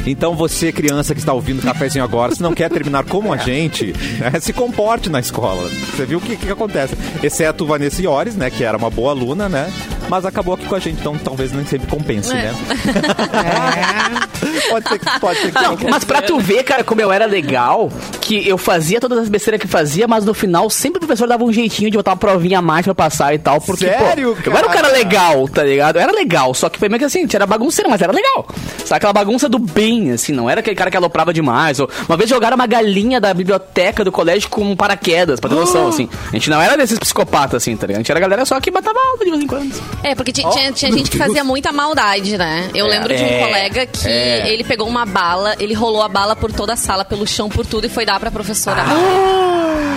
Então 0.07 0.35
você, 0.35 0.71
criança 0.71 1.15
que 1.15 1.21
está 1.21 1.33
ouvindo 1.33 1.61
o 1.61 1.63
cafezinho 1.63 2.05
agora, 2.05 2.35
se 2.35 2.43
não 2.43 2.53
quer 2.53 2.69
terminar 2.69 3.05
como 3.05 3.33
a 3.33 3.37
gente, 3.39 3.95
né, 4.19 4.39
se 4.41 4.53
comporte 4.53 5.09
na 5.09 5.19
escola. 5.21 5.69
Você 5.97 6.05
viu 6.05 6.19
o 6.19 6.21
que, 6.21 6.37
que 6.37 6.51
acontece? 6.51 6.95
Exceto 7.23 7.65
Vanessa 7.65 8.03
Iores, 8.03 8.37
né? 8.37 8.51
Que 8.51 8.65
era 8.65 8.77
uma 8.77 8.91
boa 8.91 9.13
aluna, 9.13 9.49
né? 9.49 9.73
Mas 10.09 10.27
acabou 10.27 10.55
aqui 10.55 10.67
com 10.67 10.75
a 10.75 10.79
gente, 10.79 11.01
então 11.01 11.17
talvez 11.17 11.53
nem 11.53 11.65
sempre 11.65 11.87
compense, 11.89 12.31
É. 12.33 12.35
né? 12.35 12.55
É. 14.43 14.44
Pode 14.69 14.89
ser 14.89 14.99
que 14.99 15.21
pode 15.21 15.39
ser 15.41 15.53
que 15.53 15.63
Não, 15.63 15.77
mas 15.91 16.05
pra 16.05 16.23
tu 16.23 16.39
ver, 16.39 16.63
cara, 16.63 16.83
como 16.85 17.01
eu 17.01 17.13
era 17.13 17.27
legal, 17.27 17.91
que 18.21 18.47
eu 18.49 18.57
fazia 18.59 19.01
todas 19.01 19.19
as 19.19 19.29
besteiras 19.29 19.61
que 19.61 19.67
fazia, 19.69 20.07
mas 20.09 20.25
no 20.25 20.35
final 20.35 20.69
sempre 20.71 20.97
o 20.99 21.01
professor 21.07 21.27
dava 21.29 21.45
um 21.45 21.53
jeitinho 21.53 21.91
de 21.91 21.97
botar 21.97 22.13
uma 22.13 22.17
provinha 22.17 22.59
a 22.59 22.63
mais 22.63 22.85
pra 22.85 22.95
passar 22.95 23.35
e 23.35 23.39
tal. 23.39 23.61
Porque, 23.61 23.87
Sério, 23.87 24.37
pô, 24.43 24.51
eu 24.51 24.57
era 24.57 24.67
um 24.67 24.71
cara 24.71 24.83
cara? 24.89 24.93
legal, 24.99 25.49
tá 25.49 25.63
ligado? 25.63 25.97
Eu 25.97 26.03
era 26.03 26.13
legal, 26.13 26.55
só 26.55 26.69
que 26.69 26.79
foi 26.79 26.89
meio 26.89 26.99
que 26.99 27.05
assim, 27.05 27.27
era 27.35 27.47
bagunceiro, 27.47 27.91
mas 27.91 28.01
era 28.01 28.13
legal. 28.13 28.47
Sabe 28.85 28.97
aquela 28.97 29.13
bagunça 29.13 29.49
do 29.49 29.59
bem, 29.59 30.13
assim, 30.13 30.33
não 30.33 30.49
era 30.49 30.61
aquele 30.61 30.77
cara 30.77 30.91
que 30.91 30.97
aloprava 30.97 31.33
demais. 31.33 31.81
Ou, 31.81 31.89
uma 32.09 32.17
vez 32.17 32.29
jogaram 32.31 32.55
uma 32.55 32.67
galinha 32.67 33.21
da 33.21 33.33
biblioteca 33.35 34.05
do 34.05 34.13
colégio 34.13 34.49
com 34.49 34.63
um 34.63 34.77
paraquedas, 34.77 35.41
pra 35.41 35.49
ter 35.51 35.57
noção, 35.57 35.89
assim. 35.89 36.09
A 36.29 36.33
gente 36.33 36.51
não 36.51 36.61
era 36.61 36.77
desses 36.77 36.99
psicopatas, 36.99 37.63
assim, 37.63 37.77
tá 37.77 37.87
ligado? 37.87 37.99
A 37.99 38.03
gente 38.03 38.11
era 38.11 38.19
a 38.19 38.23
galera 38.23 38.45
só 38.45 38.61
que 38.61 38.71
matava 38.71 38.99
aula 38.99 39.25
de 39.25 39.31
vez 39.31 39.43
em 39.43 39.47
quando. 39.47 39.75
É, 40.03 40.15
porque 40.15 40.33
tinha, 40.33 40.49
tinha- 40.51 40.73
tinha 40.73 40.93
gente 40.93 41.11
que 41.11 41.19
fazia 41.19 41.43
muita 41.45 41.73
maldade, 41.73 42.37
né? 42.39 42.69
Eu 42.75 42.87
lembro 42.87 43.15
de 43.15 43.23
um 43.23 43.27
É, 43.27 43.47
colega 43.47 43.87
que 43.87 44.09
é. 44.45 44.53
ele 44.53 44.65
pegou 44.65 44.87
uma 44.89 45.05
bala, 45.07 45.55
ele 45.59 45.75
rolou 45.75 46.03
a 46.03 46.09
bala 46.09 46.35
por 46.37 46.53
toda 46.53 46.73
a 46.73 46.77
sala, 46.77 47.05
pelo 47.05 47.27
chão, 47.27 47.49
por 47.49 47.65
tudo, 47.67 47.87
e 47.87 47.89
foi 47.89 48.05
dar 48.05 48.19
pra 48.21 48.31
professora. 48.31 48.85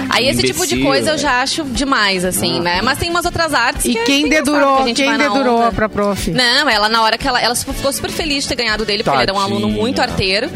Aí 0.09 0.27
esse 0.27 0.41
tipo 0.41 0.65
de 0.65 0.75
imbecil, 0.75 0.85
coisa 0.85 1.11
eu 1.11 1.17
já 1.17 1.41
acho 1.41 1.63
demais, 1.65 2.23
assim, 2.25 2.59
né? 2.59 2.81
Mas 2.81 2.97
tem 2.97 3.09
umas 3.09 3.25
outras 3.25 3.53
artes 3.53 3.85
E 3.85 3.93
que 3.93 4.03
quem 4.03 4.23
que 4.23 4.29
dedurou? 4.29 4.79
a 4.79 4.87
gente 4.87 5.03
Quem 5.03 5.17
dedurou 5.17 5.59
onda. 5.59 5.71
pra 5.71 5.89
prof? 5.89 6.31
Não, 6.31 6.69
ela 6.69 6.89
na 6.89 7.01
hora 7.03 7.17
que 7.17 7.27
ela. 7.27 7.41
Ela 7.41 7.53
ficou 7.55 7.91
super 7.91 8.09
feliz 8.09 8.43
de 8.43 8.49
ter 8.49 8.55
ganhado 8.55 8.85
dele, 8.85 9.03
porque 9.03 9.15
ele 9.15 9.23
era 9.23 9.33
um 9.33 9.39
aluno 9.39 9.69
muito 9.69 10.01
arteiro. 10.01 10.49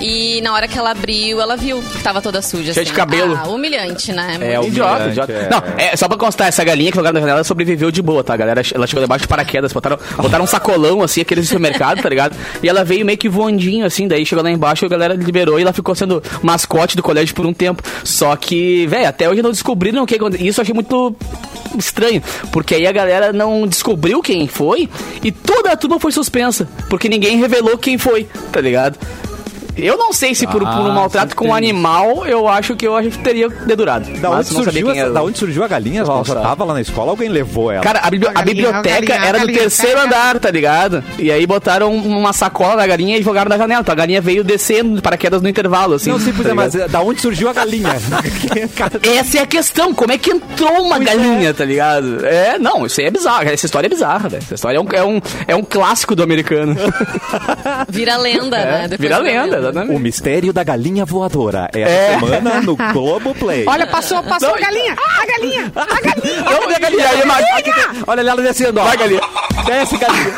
E 0.00 0.40
na 0.42 0.52
hora 0.52 0.68
que 0.68 0.78
ela 0.78 0.90
abriu, 0.90 1.40
ela 1.40 1.56
viu 1.56 1.82
que 1.82 2.02
tava 2.02 2.20
toda 2.22 2.40
suja. 2.40 2.72
Cheia 2.72 2.84
de 2.84 2.90
assim. 2.90 2.98
cabelo. 2.98 3.38
Ah, 3.42 3.48
humilhante, 3.48 4.12
né? 4.12 4.36
É, 4.40 4.54
Idiota, 4.64 5.04
Humilhante, 5.04 5.10
idiota. 5.10 5.32
é. 5.32 5.48
Não, 5.50 5.62
é 5.76 5.96
só 5.96 6.08
pra 6.08 6.16
constar, 6.16 6.48
essa 6.48 6.62
galinha 6.64 6.90
que 6.90 6.96
jogaram 6.96 7.14
na 7.14 7.20
janela 7.20 7.44
sobreviveu 7.44 7.90
de 7.90 8.00
boa, 8.00 8.22
tá? 8.22 8.36
Galera, 8.36 8.62
ela 8.74 8.86
chegou 8.86 9.02
debaixo 9.02 9.22
de 9.22 9.28
paraquedas, 9.28 9.72
botaram, 9.72 9.98
botaram 10.16 10.44
um 10.44 10.46
sacolão, 10.46 11.02
assim, 11.02 11.20
aqueles 11.20 11.44
de 11.44 11.48
supermercado, 11.48 12.00
tá 12.02 12.08
ligado? 12.08 12.36
E 12.62 12.68
ela 12.68 12.84
veio 12.84 13.04
meio 13.04 13.18
que 13.18 13.28
voandinho, 13.28 13.84
assim, 13.84 14.06
daí 14.06 14.24
chegou 14.24 14.44
lá 14.44 14.50
embaixo, 14.50 14.84
a 14.84 14.88
galera 14.88 15.14
liberou 15.14 15.58
e 15.58 15.62
ela 15.62 15.72
ficou 15.72 15.94
sendo 15.94 16.22
mascote 16.42 16.96
do 16.96 17.02
colégio 17.02 17.34
por 17.34 17.46
um 17.46 17.52
tempo. 17.52 17.82
Só 18.04 18.34
que, 18.36 18.86
velho, 18.86 19.08
até 19.08 19.28
hoje 19.28 19.42
não 19.42 19.50
descobriram 19.50 20.02
o 20.02 20.06
que 20.06 20.14
aconteceu. 20.14 20.46
Isso 20.46 20.60
eu 20.60 20.62
achei 20.62 20.74
muito 20.74 21.14
estranho, 21.76 22.22
porque 22.52 22.74
aí 22.74 22.86
a 22.86 22.92
galera 22.92 23.32
não 23.32 23.66
descobriu 23.66 24.22
quem 24.22 24.46
foi 24.48 24.88
e 25.22 25.30
toda 25.30 25.72
a 25.72 25.76
turma 25.76 25.98
foi 26.00 26.12
suspensa, 26.12 26.68
porque 26.88 27.08
ninguém 27.08 27.36
revelou 27.38 27.76
quem 27.76 27.98
foi, 27.98 28.26
tá 28.52 28.60
ligado? 28.60 28.98
Eu 29.78 29.96
não 29.96 30.12
sei 30.12 30.34
se 30.34 30.46
por, 30.46 30.60
por 30.60 30.66
um 30.66 30.90
Ah, 30.90 30.94
maltrato 30.94 31.34
com 31.36 31.48
um 31.48 31.54
animal, 31.54 32.26
eu 32.26 32.48
acho 32.48 32.74
que 32.76 32.86
eu 32.86 32.96
acho 32.96 33.10
que 33.10 33.18
teria 33.18 33.48
dedurado. 33.48 34.08
Da 34.18 34.30
onde, 34.30 34.46
surgiu 34.48 34.90
essa- 34.90 35.10
da 35.10 35.22
onde 35.22 35.38
surgiu 35.38 35.64
a 35.64 35.68
galinha? 35.68 36.00
Ela 36.02 36.24
já 36.24 36.34
tava 36.36 36.64
lá 36.64 36.74
na 36.74 36.80
escola, 36.80 37.10
alguém 37.10 37.28
levou 37.28 37.70
ela. 37.70 37.82
Cara, 37.82 38.00
a, 38.02 38.10
bibli- 38.10 38.28
a 38.28 38.32
galinha, 38.32 38.54
biblioteca 38.54 38.88
a 38.96 39.00
galinha, 39.00 39.20
a 39.20 39.26
era 39.26 39.38
do 39.38 39.40
galinha, 39.40 39.58
terceiro 39.60 39.96
galinha. 39.96 40.16
andar, 40.18 40.38
tá 40.40 40.50
ligado? 40.50 41.04
E 41.18 41.30
aí 41.30 41.46
botaram 41.46 41.94
uma 41.94 42.32
sacola 42.32 42.76
na 42.76 42.86
galinha 42.86 43.16
e 43.18 43.22
jogaram 43.22 43.48
na 43.48 43.56
janela. 43.58 43.80
Então 43.80 43.92
a 43.92 43.96
galinha 43.96 44.20
veio 44.20 44.42
descendo 44.44 44.96
de 44.96 45.02
paraquedas 45.02 45.40
no 45.42 45.48
intervalo, 45.48 45.94
assim. 45.94 46.10
não, 46.10 46.18
sim, 46.18 46.32
pois 46.32 46.44
tá 46.44 46.50
é, 46.50 46.54
mas 46.54 46.74
é, 46.74 46.88
da 46.88 47.00
onde 47.00 47.20
surgiu 47.20 47.48
a 47.48 47.52
galinha? 47.52 47.88
Essa 49.18 49.38
é 49.38 49.42
a 49.42 49.46
questão, 49.46 49.94
como 49.94 50.12
é 50.12 50.18
que 50.18 50.30
entrou 50.30 50.82
uma 50.82 50.98
galinha, 50.98 51.52
tá 51.54 51.64
ligado? 51.64 52.24
É, 52.26 52.58
não, 52.58 52.86
isso 52.86 53.00
aí 53.00 53.06
é 53.06 53.10
bizarro, 53.10 53.48
essa 53.48 53.66
história 53.66 53.86
é 53.86 53.90
bizarra, 53.90 54.28
velho. 54.28 54.42
Essa 54.42 54.54
história 54.54 54.76
é 54.78 54.80
um, 54.80 54.86
é, 54.92 55.04
um, 55.04 55.20
é 55.48 55.56
um 55.56 55.62
clássico 55.62 56.14
do 56.14 56.22
americano. 56.22 56.76
Vira 57.88 58.16
lenda, 58.16 58.56
né? 58.64 58.88
Depois 58.88 58.98
Vira 59.08 59.22
vira 59.22 59.44
lenda, 59.44 59.67
o 59.68 59.72
exatamente. 59.72 60.00
mistério 60.02 60.52
da 60.52 60.62
galinha 60.64 61.04
voadora. 61.04 61.68
Essa 61.72 61.90
É. 61.90 62.18
semana 62.18 62.60
no 62.60 62.76
Globo 62.92 63.34
Play. 63.34 63.64
Olha, 63.66 63.86
passou, 63.86 64.22
passou 64.22 64.54
a 64.54 64.58
galinha. 64.58 64.94
A 64.94 65.26
galinha, 65.26 65.72
a 65.74 66.00
galinha. 66.00 66.42
Não, 66.42 66.74
a 66.74 66.78
galinha, 66.78 67.08
aí, 67.08 67.26
mas- 67.26 67.44
Olha 68.06 68.20
ela 68.20 68.42
descendo, 68.42 68.80
ó. 68.80 68.84
Vai, 68.84 68.96
galinha. 68.96 69.20
Desce, 69.66 69.96
galinha. 69.98 70.34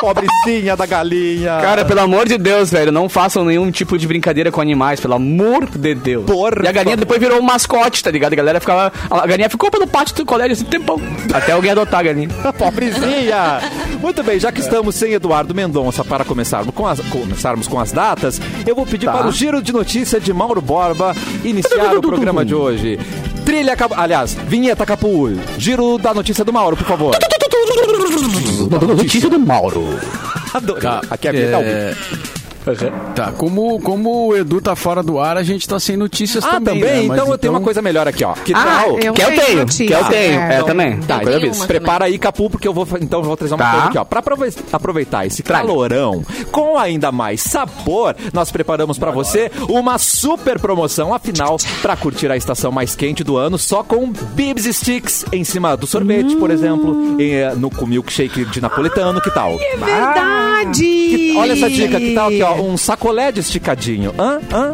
Pobrecinha 0.00 0.76
da 0.76 0.84
galinha. 0.86 1.58
Cara, 1.60 1.84
pelo 1.84 2.00
amor 2.00 2.26
de 2.26 2.36
Deus, 2.36 2.70
velho, 2.70 2.90
não 2.90 3.08
façam 3.08 3.44
nenhum 3.44 3.70
tipo 3.70 3.96
de 3.96 4.06
brincadeira 4.06 4.50
com 4.50 4.60
animais, 4.60 4.98
pelo 4.98 5.14
amor 5.14 5.68
de 5.68 5.94
Deus. 5.94 6.24
Por 6.26 6.64
e 6.64 6.68
a 6.68 6.72
galinha 6.72 6.96
favor. 6.96 6.96
depois 6.96 7.20
virou 7.20 7.38
um 7.38 7.42
mascote, 7.42 8.02
tá 8.02 8.10
ligado? 8.10 8.32
A 8.32 8.36
galera 8.36 8.58
ficava. 8.60 8.92
A 9.10 9.26
galinha 9.26 9.48
ficou 9.48 9.70
pelo 9.70 9.86
pátio 9.86 10.14
do 10.16 10.24
colégio 10.26 10.54
esse 10.54 10.64
tempão. 10.64 11.00
Até 11.32 11.52
alguém 11.52 11.70
adotar 11.70 12.00
a 12.00 12.02
galinha. 12.02 12.28
Pobrezinha! 12.58 13.60
Muito 14.00 14.22
bem, 14.24 14.40
já 14.40 14.50
que 14.50 14.60
estamos 14.60 14.96
sem 14.96 15.12
Eduardo 15.12 15.54
Mendonça 15.54 16.04
para 16.04 16.24
começarmos 16.24 16.74
com 16.74 16.86
as, 16.86 16.98
começarmos 17.00 17.68
com 17.68 17.78
as 17.78 17.92
datas, 17.92 18.31
eu 18.66 18.74
vou 18.74 18.86
pedir 18.86 19.06
Tá. 19.06 19.12
para 19.12 19.26
o 19.28 19.32
giro 19.32 19.60
de 19.62 19.72
notícia 19.72 20.20
de 20.20 20.32
Mauro 20.32 20.60
Borba 20.60 21.14
iniciar 21.44 21.96
o 21.96 22.00
programa 22.00 22.44
de 22.44 22.54
hoje. 22.54 22.98
Trilha, 23.44 23.76
aliás, 23.96 24.34
vinheta 24.46 24.86
Capu, 24.86 25.30
giro 25.58 25.98
da 25.98 26.14
notícia 26.14 26.44
do 26.44 26.52
Mauro, 26.52 26.76
por 26.76 26.86
favor. 26.86 27.16
Notícia 28.96 29.28
do 29.28 29.38
Mauro. 29.38 29.84
Adoro. 30.54 30.80
Tá, 30.80 31.00
Aqui 31.10 31.26
é 31.28 31.30
a 31.30 31.32
vinheta 31.32 31.56
ao 31.56 31.62
Tá, 33.14 33.32
como, 33.32 33.80
como 33.80 34.28
o 34.28 34.36
Edu 34.36 34.60
tá 34.60 34.76
fora 34.76 35.02
do 35.02 35.18
ar, 35.18 35.36
a 35.36 35.42
gente 35.42 35.66
tá 35.68 35.78
sem 35.80 35.96
notícias 35.96 36.44
Ah, 36.44 36.52
também. 36.52 36.80
também? 36.80 37.02
né? 37.02 37.04
Mas 37.08 37.18
então 37.18 37.32
eu 37.32 37.38
tenho 37.38 37.52
uma 37.52 37.60
coisa 37.60 37.82
melhor 37.82 38.06
aqui, 38.06 38.24
ó. 38.24 38.32
Que 38.34 38.54
Ah, 38.54 38.82
tal? 38.84 38.98
eu 39.00 39.12
Que 39.12 39.22
eu 39.22 39.26
tenho 39.34 39.58
notícia. 39.58 39.86
que 39.86 39.92
eu 39.92 40.04
tenho. 40.04 40.40
É. 40.40 40.54
É, 40.58 40.62
também. 40.62 40.96
Tá, 41.00 41.22
Eu 41.22 41.38
então 41.38 41.52
uma 41.52 41.66
prepara 41.66 42.04
aí, 42.04 42.18
Capu, 42.18 42.48
porque 42.48 42.66
eu 42.68 42.72
vou, 42.72 42.86
então 43.00 43.20
eu 43.20 43.24
vou 43.24 43.36
trazer 43.36 43.54
uma 43.54 43.64
Tá. 43.64 43.70
coisa 43.72 43.86
aqui, 43.88 43.98
ó. 43.98 44.04
Pra 44.04 44.20
aprove- 44.20 44.52
aproveitar 44.72 45.26
esse 45.26 45.42
Traga. 45.42 45.66
calorão 45.66 46.22
com 46.50 46.78
ainda 46.78 47.10
mais 47.10 47.40
sabor, 47.40 48.14
nós 48.32 48.50
preparamos 48.52 48.98
pra 48.98 49.10
você 49.10 49.50
uma 49.68 49.98
super 49.98 50.58
promoção, 50.58 51.12
afinal, 51.12 51.56
pra 51.80 51.96
curtir 51.96 52.30
a 52.30 52.36
estação 52.36 52.70
mais 52.70 52.94
quente 52.94 53.24
do 53.24 53.36
ano, 53.36 53.58
só 53.58 53.82
com 53.82 54.10
Bibs 54.34 54.64
Sticks 54.76 55.24
em 55.32 55.42
cima 55.44 55.76
do 55.76 55.86
sorvete, 55.86 56.36
por 56.36 56.50
exemplo, 56.50 57.20
e, 57.20 57.30
eh, 57.32 57.52
no 57.56 57.70
com 57.70 57.86
milkshake 57.86 58.44
de 58.44 58.60
napolitano, 58.60 59.20
que 59.20 59.30
tal? 59.30 59.52
É 59.60 59.76
verdade. 59.76 61.34
Olha 61.36 61.52
essa 61.52 61.68
dica, 61.70 61.98
que 61.98 62.14
tal 62.14 62.28
aqui, 62.28 62.42
ó? 62.42 62.51
Um 62.60 62.76
sacolé 62.76 63.32
de 63.32 63.40
esticadinho. 63.40 64.14
Hã? 64.18 64.40
Hã? 64.52 64.72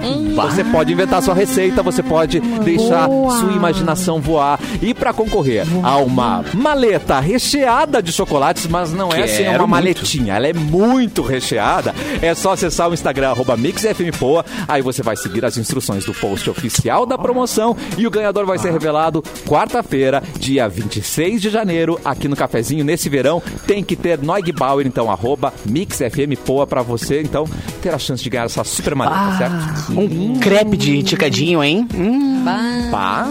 Você 0.49 0.65
pode 0.65 0.93
inventar 0.93 1.23
sua 1.23 1.35
receita, 1.35 1.83
você 1.83 2.03
pode 2.03 2.41
deixar 2.41 3.09
Boa. 3.09 3.39
sua 3.39 3.53
imaginação 3.53 4.21
voar. 4.21 4.59
E 4.83 4.93
pra 4.95 5.13
concorrer 5.13 5.65
a 5.83 5.97
uma 5.99 6.45
maleta 6.55 7.19
recheada 7.21 8.03
de 8.03 8.13
chocolates, 8.13 8.67
mas 8.67 8.93
não 8.93 9.11
é 9.13 9.23
assim 9.25 9.39
Quero 9.45 9.51
uma 9.51 9.59
muito. 9.59 9.71
maletinha, 9.71 10.35
ela 10.35 10.47
é 10.47 10.53
muito 10.53 11.23
recheada. 11.23 11.95
É 12.21 12.35
só 12.35 12.53
acessar 12.53 12.89
o 12.91 12.95
Instagram, 12.95 13.31
arroba 13.31 13.57
MixFMPoa. 13.57 14.45
Aí 14.67 14.83
você 14.83 15.03
vai 15.03 15.17
seguir 15.17 15.45
as 15.45 15.57
instruções 15.57 16.05
do 16.05 16.15
post 16.15 16.49
oficial 16.51 17.07
da 17.07 17.17
promoção 17.19 17.77
e 17.97 18.07
o 18.07 18.11
ganhador 18.11 18.45
vai 18.47 18.59
ser 18.59 18.73
revelado 18.73 19.23
quarta-feira, 19.47 20.23
dia 20.39 20.69
26 20.69 21.41
de 21.43 21.51
janeiro, 21.51 21.99
aqui 22.05 22.29
no 22.29 22.37
Cafezinho. 22.37 22.85
Nesse 22.85 23.09
verão 23.09 23.43
tem 23.67 23.83
que 23.83 23.97
ter 23.97 24.19
Neugbauer, 24.19 24.87
então, 24.87 25.11
arroba 25.11 25.53
MixFMPoa 25.69 26.67
pra 26.67 26.83
você, 26.83 27.21
então, 27.23 27.45
ter 27.83 27.95
a 27.95 27.99
chance 27.99 28.23
de 28.23 28.31
ganhar 28.31 28.45
essa 28.45 28.65
super 28.65 28.95
maleta, 28.95 29.39
certo? 29.39 29.93
Um 30.01 30.39
crepe 30.39 30.77
de 30.77 31.03
ticadinho, 31.03 31.63
hein? 31.63 31.87
Hum, 31.95 32.45
Pá, 32.91 33.27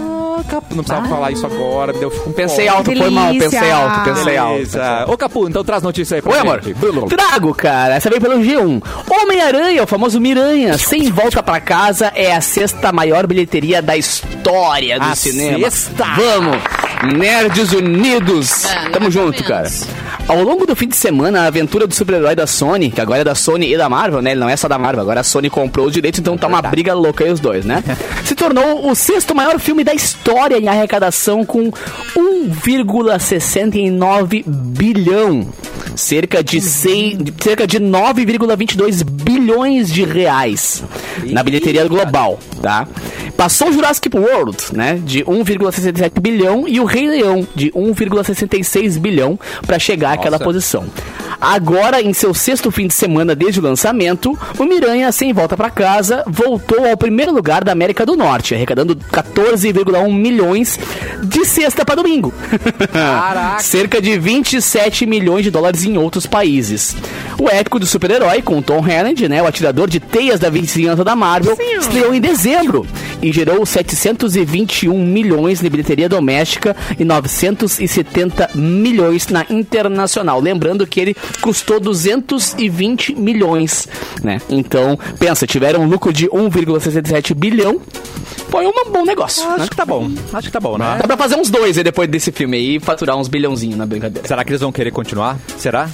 Capu, 0.48 0.76
não 0.76 0.84
precisava 0.84 1.08
falar 1.10 1.32
isso 1.32 1.46
agora, 1.46 1.92
deu 1.92 2.10
um 2.28 2.32
pensei 2.32 2.68
alto, 2.68 2.96
foi 2.96 3.10
mal, 3.10 3.28
delícia. 3.28 3.50
pensei 3.50 3.72
alto, 3.72 4.04
pensei 4.04 4.38
alto. 4.38 4.54
Beleza. 4.54 5.06
Ô, 5.08 5.18
Capu, 5.18 5.50
então 5.50 5.64
traz 5.64 5.82
notícia 5.84 6.16
aí 6.16 6.22
pra 6.22 6.32
Oi, 6.34 6.40
amor. 6.40 6.62
Trago, 7.10 7.54
cara. 7.56 7.96
Essa 7.96 8.10
veio 8.10 8.22
pelo 8.22 8.36
G1. 8.40 8.82
Homem-Aranha, 9.10 9.84
o 9.84 9.88
famoso 9.88 10.22
Miranha, 10.22 10.78
sem 10.78 11.12
volta 11.12 11.42
pra 11.42 11.60
casa, 11.60 12.12
é 12.16 12.34
a 12.36 12.42
sexta 12.42 12.92
maior 12.92 13.26
bilheteria 13.28 13.82
da 13.82 13.98
história 13.98 15.00
do 15.00 15.06
A 15.06 15.16
cinema. 15.16 15.60
sexta? 15.70 16.06
Vamos! 16.16 17.18
Nerds 17.18 17.74
Unidos! 17.74 18.66
É, 18.66 18.84
não 18.86 18.92
Tamo 18.92 19.04
mais 19.04 19.14
junto, 19.14 19.42
ou 19.42 19.48
cara. 19.48 19.70
Ao 20.28 20.44
longo 20.44 20.66
do 20.66 20.76
fim 20.76 20.90
de 20.90 20.98
semana, 20.98 21.44
a 21.44 21.46
aventura 21.46 21.88
do 21.88 21.96
super-herói 21.96 22.36
da 22.36 22.46
Sony, 22.46 22.92
que 22.92 23.00
agora 23.00 23.22
é 23.22 23.24
da 23.24 23.34
Sony 23.34 23.74
e 23.74 23.78
da 23.78 23.88
Marvel, 23.88 24.22
né? 24.22 24.32
Ele 24.32 24.42
não 24.42 24.50
é 24.50 24.58
só 24.58 24.68
da 24.68 24.78
Marvel, 24.78 25.02
agora 25.02 25.22
a 25.22 25.24
Sony 25.24 25.50
comprou 25.50 25.86
os 25.86 25.94
direitos, 25.94 26.20
então 26.20 26.38
tá 26.38 26.48
uma 26.48 26.62
briga 26.62 26.94
louca 26.94 27.24
aí 27.24 27.32
os 27.32 27.40
dois, 27.40 27.64
né? 27.64 27.82
Se 28.26 28.36
tornou 28.36 28.90
o 28.90 28.96
sexto 28.96 29.34
maior 29.34 29.58
filme 29.58 29.86
da 29.86 29.94
história 29.94 30.58
em 30.58 30.68
arrecadação 30.68 31.46
com 31.46 31.72
1,69 31.72 34.44
bilhão. 34.46 35.48
Cerca 35.98 36.44
de, 36.44 36.62
seis, 36.62 37.18
cerca 37.42 37.66
de 37.66 37.80
9,22 37.80 39.04
bilhões 39.04 39.92
de 39.92 40.06
reais 40.06 40.84
na 41.26 41.42
bilheteria 41.42 41.86
global, 41.88 42.40
tá? 42.62 42.88
Passou 43.36 43.70
o 43.70 43.74
Jurassic 43.74 44.16
World, 44.16 44.58
né, 44.74 45.00
de 45.04 45.24
1,67 45.24 46.20
bilhão 46.20 46.68
e 46.68 46.80
o 46.80 46.86
Rei 46.86 47.08
Leão 47.08 47.48
de 47.56 47.72
1,66 47.72 49.00
bilhão 49.00 49.40
para 49.66 49.78
chegar 49.80 50.14
àquela 50.14 50.40
posição. 50.40 50.86
Agora, 51.40 52.02
em 52.02 52.14
seu 52.14 52.34
sexto 52.34 52.72
fim 52.72 52.88
de 52.88 52.96
semana 52.96 53.36
desde 53.36 53.60
o 53.60 53.64
lançamento, 53.64 54.38
o 54.58 54.64
Miranha, 54.66 55.12
sem 55.12 55.32
volta 55.34 55.56
para 55.56 55.70
casa, 55.70 56.24
voltou 56.26 56.88
ao 56.88 56.98
primeiro 56.98 57.32
lugar 57.32 57.64
da 57.64 57.72
América 57.72 58.06
do 58.06 58.16
Norte, 58.16 58.56
arrecadando 58.56 58.96
14,1 58.96 60.12
milhões 60.12 60.80
de 61.24 61.46
sexta 61.46 61.86
para 61.86 61.96
domingo. 61.96 62.34
Caraca! 62.92 63.60
Cerca 63.60 64.02
de 64.02 64.18
27 64.18 65.06
milhões 65.06 65.44
de 65.44 65.52
dólares 65.52 65.84
em 65.90 65.98
outros 65.98 66.26
países. 66.26 66.96
O 67.40 67.50
épico 67.50 67.80
do 67.80 67.86
super-herói, 67.86 68.42
com 68.42 68.62
Tom 68.62 68.80
Holland, 68.80 69.28
né, 69.28 69.42
o 69.42 69.48
atirador 69.48 69.90
de 69.90 70.00
teias 70.00 70.40
da 70.40 70.50
vizinhança 70.50 71.04
da 71.04 71.16
Marvel, 71.16 71.58
estreou 71.80 72.14
em 72.14 72.22
dezembro 72.22 72.86
e 73.22 73.32
gerou 73.32 73.66
721 73.66 75.06
milhões 75.06 75.60
de 75.60 75.70
bilheteria 75.70 76.10
doméstica 76.10 76.76
e 76.98 77.04
970 77.04 78.52
milhões 78.56 79.28
na 79.28 79.46
internacional. 79.50 80.40
Lembrando 80.40 80.86
que 80.86 81.00
ele 81.00 81.16
custou 81.42 81.80
220 81.80 83.16
milhões, 83.16 83.88
né? 84.24 84.40
Então, 84.50 84.98
pensa, 85.20 85.48
tiveram 85.48 85.82
um 85.82 85.88
lucro 85.88 86.12
de 86.12 86.28
1,67 86.28 87.34
bilhão. 87.34 87.82
Foi 88.50 88.66
um 88.66 88.72
bom 88.92 89.04
negócio, 89.04 89.48
né? 89.50 89.56
Acho 89.60 89.70
que 89.70 89.76
tá 89.76 89.86
bom. 89.86 90.10
Acho 90.32 90.48
que 90.48 90.54
tá 90.54 90.60
bom, 90.60 90.78
né? 90.78 90.98
Dá 91.00 91.08
pra 91.08 91.18
fazer 91.18 91.36
uns 91.36 91.50
dois 91.50 91.78
aí 91.78 91.84
depois 91.84 92.10
desse 92.10 92.32
filme 92.32 92.58
aí 92.58 92.76
e 92.78 92.80
faturar 92.80 93.18
uns 93.18 93.28
bilhãozinhos 93.28 93.78
na 93.78 93.86
brincadeira. 93.86 94.28
Será 94.28 94.44
que 94.44 94.52
eles 94.52 94.62
vão 94.62 94.72
querer 94.72 94.92
continuar? 94.92 95.38
Será? 95.68 95.90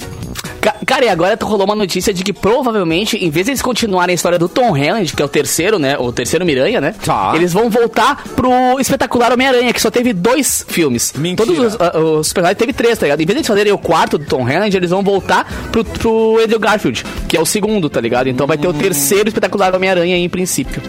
Ca- 0.60 0.76
Cara, 0.86 1.04
e 1.04 1.08
agora 1.08 1.36
rolou 1.42 1.64
uma 1.66 1.74
notícia 1.74 2.14
de 2.14 2.22
que 2.22 2.32
provavelmente, 2.32 3.16
em 3.16 3.28
vez 3.28 3.46
de 3.46 3.50
eles 3.52 3.60
continuarem 3.62 4.12
a 4.12 4.14
história 4.14 4.38
do 4.38 4.48
Tom 4.48 4.70
Holland, 4.70 5.12
que 5.12 5.20
é 5.20 5.24
o 5.24 5.28
terceiro, 5.28 5.80
né? 5.80 5.98
O 5.98 6.12
terceiro 6.12 6.44
Miranha, 6.46 6.80
né? 6.80 6.94
Tá. 7.04 7.32
Eles 7.34 7.52
vão 7.52 7.68
voltar 7.68 8.22
pro 8.36 8.78
espetacular 8.78 9.32
Homem-Aranha, 9.32 9.72
que 9.72 9.80
só 9.82 9.90
teve 9.90 10.12
dois 10.12 10.64
filmes. 10.68 11.12
Mentira. 11.16 11.44
Todos 11.46 11.74
os, 11.74 11.80
ah, 11.80 11.98
os 11.98 12.32
personagens 12.32 12.56
teve 12.58 12.72
três, 12.72 12.96
tá 12.96 13.06
ligado? 13.06 13.20
Em 13.20 13.26
vez 13.26 13.34
de 13.34 13.38
eles 13.40 13.48
fazerem 13.48 13.72
o 13.72 13.78
quarto 13.78 14.16
do 14.16 14.24
Tom 14.26 14.44
Holland, 14.44 14.76
eles 14.76 14.90
vão 14.90 15.02
voltar 15.02 15.44
pro, 15.72 15.84
pro 15.84 16.38
Andrew 16.40 16.60
Garfield, 16.60 17.04
que 17.28 17.36
é 17.36 17.40
o 17.40 17.46
segundo, 17.46 17.90
tá 17.90 18.00
ligado? 18.00 18.28
Então 18.28 18.46
vai 18.46 18.56
ter 18.56 18.68
o 18.68 18.72
terceiro 18.72 19.28
espetacular 19.28 19.74
Homem-Aranha 19.74 20.14
aí, 20.14 20.22
em 20.22 20.28
princípio. 20.28 20.80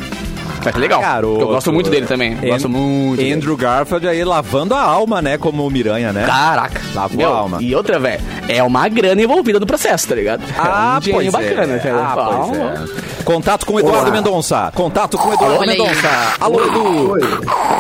Mas 0.66 0.76
é 0.76 0.80
legal. 0.80 1.02
Garoto. 1.02 1.42
Eu 1.42 1.48
gosto 1.48 1.72
muito 1.72 1.90
dele 1.90 2.06
também. 2.08 2.34
And- 2.34 2.48
Gosto 2.48 2.70
muito. 2.70 3.18
dele. 3.18 3.34
Andrew 3.34 3.56
Garfield 3.58 4.08
aí 4.08 4.24
lavando 4.24 4.74
a 4.74 4.82
alma, 4.82 5.22
né? 5.22 5.38
Como 5.38 5.66
o 5.66 5.70
Miranha, 5.70 6.12
né? 6.12 6.26
Caraca. 6.26 6.82
Lavou 6.94 7.18
Meu, 7.18 7.34
a 7.34 7.38
alma. 7.38 7.58
E 7.62 7.76
outra, 7.76 8.00
velho, 8.00 8.22
é 8.48 8.62
uma 8.64 8.88
grana 8.90 9.22
envolvida 9.22 9.60
no 9.60 9.66
processo, 9.66 10.08
tá 10.08 10.16
ligado? 10.16 10.44
Ah, 10.58 10.94
é 10.94 10.98
um 10.98 11.00
dinheirinho 11.00 11.32
pois 11.32 11.46
bacana, 11.50 11.74
é. 11.76 11.80
cara. 11.80 11.98
Ah, 12.04 12.14
pois 12.16 12.60
Ah, 12.60 12.86
é. 13.02 13.24
Contato 13.24 13.66
com 13.66 13.74
o 13.74 13.80
Eduardo 13.80 14.02
Olá. 14.04 14.12
Mendonça. 14.12 14.72
Contato 14.76 15.18
com 15.18 15.30
o 15.30 15.34
Eduardo 15.34 15.58
Olha 15.60 15.72
aí. 15.72 15.78
Mendonça. 15.80 16.10
Alô, 16.40 16.64
Edu. 16.66 17.14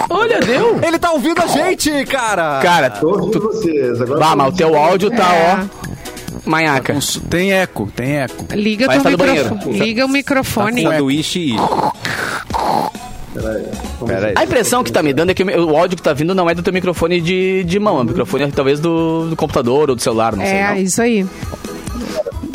Olha, 0.09 0.39
deu. 0.39 0.79
Ele 0.83 0.97
tá 0.99 1.11
ouvindo 1.11 1.39
a 1.41 1.47
gente, 1.47 2.05
cara. 2.05 2.59
Cara, 2.61 2.89
Tô 2.89 3.09
ouvindo 3.09 3.39
vocês. 3.41 4.01
Agora 4.01 4.19
tô 4.19 4.35
mas 4.35 4.53
o 4.53 4.57
teu 4.57 4.75
áudio 4.75 5.11
tá, 5.11 5.27
ó, 5.31 5.84
Com 6.93 7.01
su- 7.01 7.21
Tem 7.21 7.51
eco, 7.53 7.89
tem 7.95 8.17
eco. 8.17 8.45
Liga 8.53 8.87
Vai 8.87 8.97
estar 8.97 9.09
no 9.09 9.17
banheiro. 9.17 9.49
microfone. 9.55 9.79
Liga 9.79 10.05
o 10.05 10.09
microfone. 10.09 10.83
Sanduíche 10.83 11.39
e... 11.39 11.55
Pera 14.05 14.27
aí. 14.27 14.33
A 14.37 14.43
impressão 14.43 14.83
que 14.83 14.91
tá 14.91 15.03
me 15.03 15.13
dando 15.13 15.31
é 15.31 15.33
que 15.33 15.43
o 15.43 15.65
o 15.71 15.77
áudio 15.77 15.97
que 15.97 16.03
tá 16.03 16.13
vindo 16.13 16.33
não 16.33 16.49
é 16.49 16.55
do 16.55 16.61
teu 16.63 16.71
microfone 16.71 17.19
de, 17.19 17.63
de 17.65 17.79
mão, 17.79 17.97
é 17.97 18.01
o 18.01 18.05
microfone 18.05 18.49
talvez 18.51 18.79
do, 18.79 19.29
do 19.29 19.35
computador 19.35 19.89
ou 19.89 19.95
do 19.95 20.01
celular, 20.01 20.35
não 20.35 20.45
sei. 20.45 20.53
É, 20.55 20.79
isso 20.79 21.01
aí. 21.01 21.25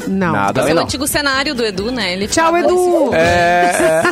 Não. 0.09 0.32
Nada. 0.32 0.61
Esse 0.62 0.70
é 0.70 0.73
o 0.73 0.76
não. 0.76 0.82
antigo 0.85 1.06
cenário 1.06 1.54
do 1.54 1.64
Edu, 1.64 1.92
né? 1.92 2.14
Ele 2.14 2.26
Tchau, 2.26 2.56
Edu. 2.56 3.11
É, 3.14 4.02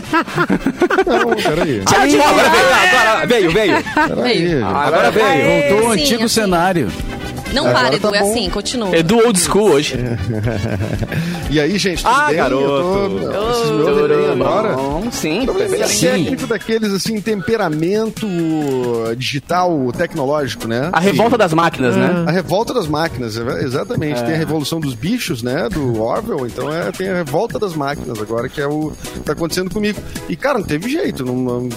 Não, 1.07 1.35
peraí. 1.43 1.83
Tchau, 1.85 2.07
tchau, 2.07 2.29
agora 2.29 2.51
veio. 2.51 2.67
Agora 3.01 3.27
veio, 3.27 3.51
veio. 3.53 3.85
Peraí. 4.17 4.63
Agora 4.63 5.11
veio. 5.11 5.71
Voltou 5.71 5.89
o 5.89 5.93
antigo 5.93 6.25
assim. 6.25 6.41
cenário. 6.41 6.93
Não 7.53 7.67
Agora 7.67 7.87
para, 7.87 7.97
Edu, 7.97 8.11
tá 8.11 8.17
é 8.17 8.21
assim, 8.21 8.51
continua. 8.51 8.97
Edu 8.97 9.19
Old 9.27 9.39
School 9.39 9.71
hoje. 9.73 9.95
E 11.51 11.59
aí, 11.59 11.79
gente, 11.79 12.05
tudo 12.05 12.15
Ah, 12.15 12.27
bem? 12.27 12.37
garoto. 12.37 12.63
Eu 12.67 13.33
tô... 13.33 13.41
Vocês 13.47 13.71
me 13.71 13.83
ouvem 13.83 14.09
bem 14.19 14.31
agora? 14.33 14.75
Bom, 14.77 15.11
Sim, 15.11 15.47
Talvez 15.47 15.71
perfeitamente. 15.71 16.07
é 16.07 16.11
técnico 16.11 16.47
daqueles, 16.47 16.93
assim, 16.93 17.21
temperamento 17.23 18.27
digital, 19.17 19.91
tecnológico, 19.97 20.69
né? 20.69 20.91
A 20.93 21.01
revolta 21.01 21.39
das 21.39 21.55
máquinas, 21.55 21.97
né? 21.97 22.25
A 22.27 22.31
revolta 22.31 22.75
das 22.75 22.87
máquinas, 22.87 23.39
é- 23.39 23.65
exatamente. 23.65 24.23
Tem 24.25 24.35
a 24.35 24.39
revolução 24.39 24.79
dos 24.79 24.93
bichos, 24.95 25.43
né? 25.43 25.71
Do 25.71 26.03
Orwell. 26.03 26.47
Então 26.47 26.71
é, 26.71 26.93
tem 26.93 27.09
a 27.09 27.15
revolta 27.15 27.59
das 27.59 27.75
máquinas 27.75 28.21
agora, 28.21 28.47
que 28.49 28.61
é 28.61 28.67
o 28.67 28.93
que 29.15 29.21
tá 29.21 29.33
acontecendo 29.33 29.71
comigo. 29.73 29.99
E, 30.29 30.37
cara, 30.37 30.59
não 30.59 30.67
teve 30.67 30.91
jeito. 30.91 31.25
Não, 31.25 31.35
não, 31.35 31.69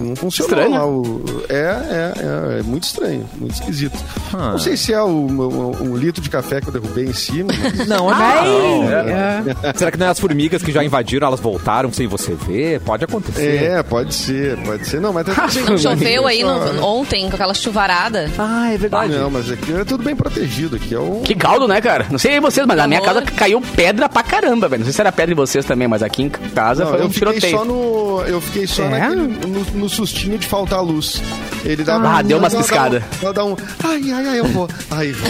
não 0.00 0.16
funcionou 0.16 0.50
Estranho. 0.50 0.70
lá. 0.72 0.86
O, 0.86 1.24
é, 1.50 1.54
é, 1.54 2.12
é, 2.56 2.60
é 2.60 2.62
muito 2.62 2.84
estranho, 2.84 3.28
muito 3.38 3.52
esquisito. 3.54 3.98
Ah. 4.32 4.52
Não 4.52 4.58
sei 4.58 4.78
se 4.78 4.93
é 4.94 5.02
o, 5.02 5.06
o- 5.08 5.76
um 5.82 5.96
litro 5.96 6.22
de 6.22 6.30
café 6.30 6.60
que 6.60 6.68
eu 6.68 6.72
derrubei 6.72 7.04
em 7.04 7.12
cima, 7.12 7.48
mas 7.76 7.86
Não, 7.86 8.08
não. 8.10 8.90
é. 8.90 9.42
Será 9.74 9.90
que 9.90 9.98
não 9.98 10.06
é 10.06 10.10
as 10.10 10.18
formigas 10.20 10.62
que 10.62 10.72
já 10.72 10.82
invadiram, 10.84 11.26
elas 11.26 11.40
voltaram 11.40 11.92
sem 11.92 12.06
você 12.06 12.34
ver? 12.34 12.80
Pode 12.80 13.04
acontecer. 13.04 13.62
é, 13.62 13.82
pode 13.82 14.14
ser, 14.14 14.56
pode 14.58 14.86
ser. 14.86 15.00
Não, 15.00 15.12
mas 15.12 15.26
tá 15.26 15.34
tudo 15.48 15.54
bem. 15.54 15.64
Não 15.70 15.78
choveu 15.78 16.26
aí 16.26 16.42
no- 16.42 16.78
Só- 16.78 16.86
ontem 16.86 17.28
com 17.28 17.34
aquela 17.34 17.54
chuvarada? 17.54 18.30
Ah, 18.38 18.72
é 18.72 18.78
verdade. 18.78 19.12
Não, 19.12 19.30
mas 19.30 19.50
aqui 19.50 19.72
é 19.74 19.84
tudo 19.84 20.02
bem 20.04 20.14
protegido. 20.16 20.76
Aqui 20.76 20.94
é 20.94 20.98
um. 21.00 21.22
Que 21.22 21.34
caldo, 21.34 21.66
né, 21.68 21.80
cara? 21.80 22.06
Não 22.10 22.18
sei 22.18 22.38
vocês, 22.40 22.66
mas 22.66 22.76
na 22.76 22.86
minha 22.86 23.00
Amor. 23.00 23.14
casa 23.14 23.22
caiu 23.22 23.60
pedra 23.74 24.08
pra 24.08 24.22
caramba, 24.22 24.68
velho. 24.68 24.80
Não 24.80 24.84
sei 24.86 24.92
se 24.92 25.00
era 25.00 25.12
pedra 25.12 25.32
em 25.32 25.36
vocês 25.36 25.64
também, 25.64 25.88
mas 25.88 26.02
aqui 26.02 26.22
em 26.22 26.28
casa 26.28 26.84
Não, 26.84 26.90
foi 26.92 27.00
eu 27.02 27.06
um 27.06 27.10
fiquei 27.10 27.32
tiroteio. 27.32 27.58
só 27.58 27.64
no. 27.64 28.22
Eu 28.26 28.40
fiquei 28.40 28.66
só 28.66 28.84
É? 28.84 28.88
naquele, 28.88 29.22
no, 29.46 29.60
no 29.80 29.88
sustinho 29.88 30.38
de 30.38 30.46
faltar 30.46 30.82
luz. 30.82 31.20
Ele 31.64 31.82
dava. 31.82 32.08
Ah, 32.18 32.22
deu 32.22 32.38
umas 32.38 32.54
piscadas. 32.54 33.02
Dá, 33.20 33.32
dá 33.32 33.44
um. 33.44 33.56
Ai, 33.82 34.00
ai, 34.12 34.26
ai, 34.28 34.40
eu 34.40 34.44
vou. 34.46 34.68
Ai, 34.90 35.12
vou. 35.12 35.28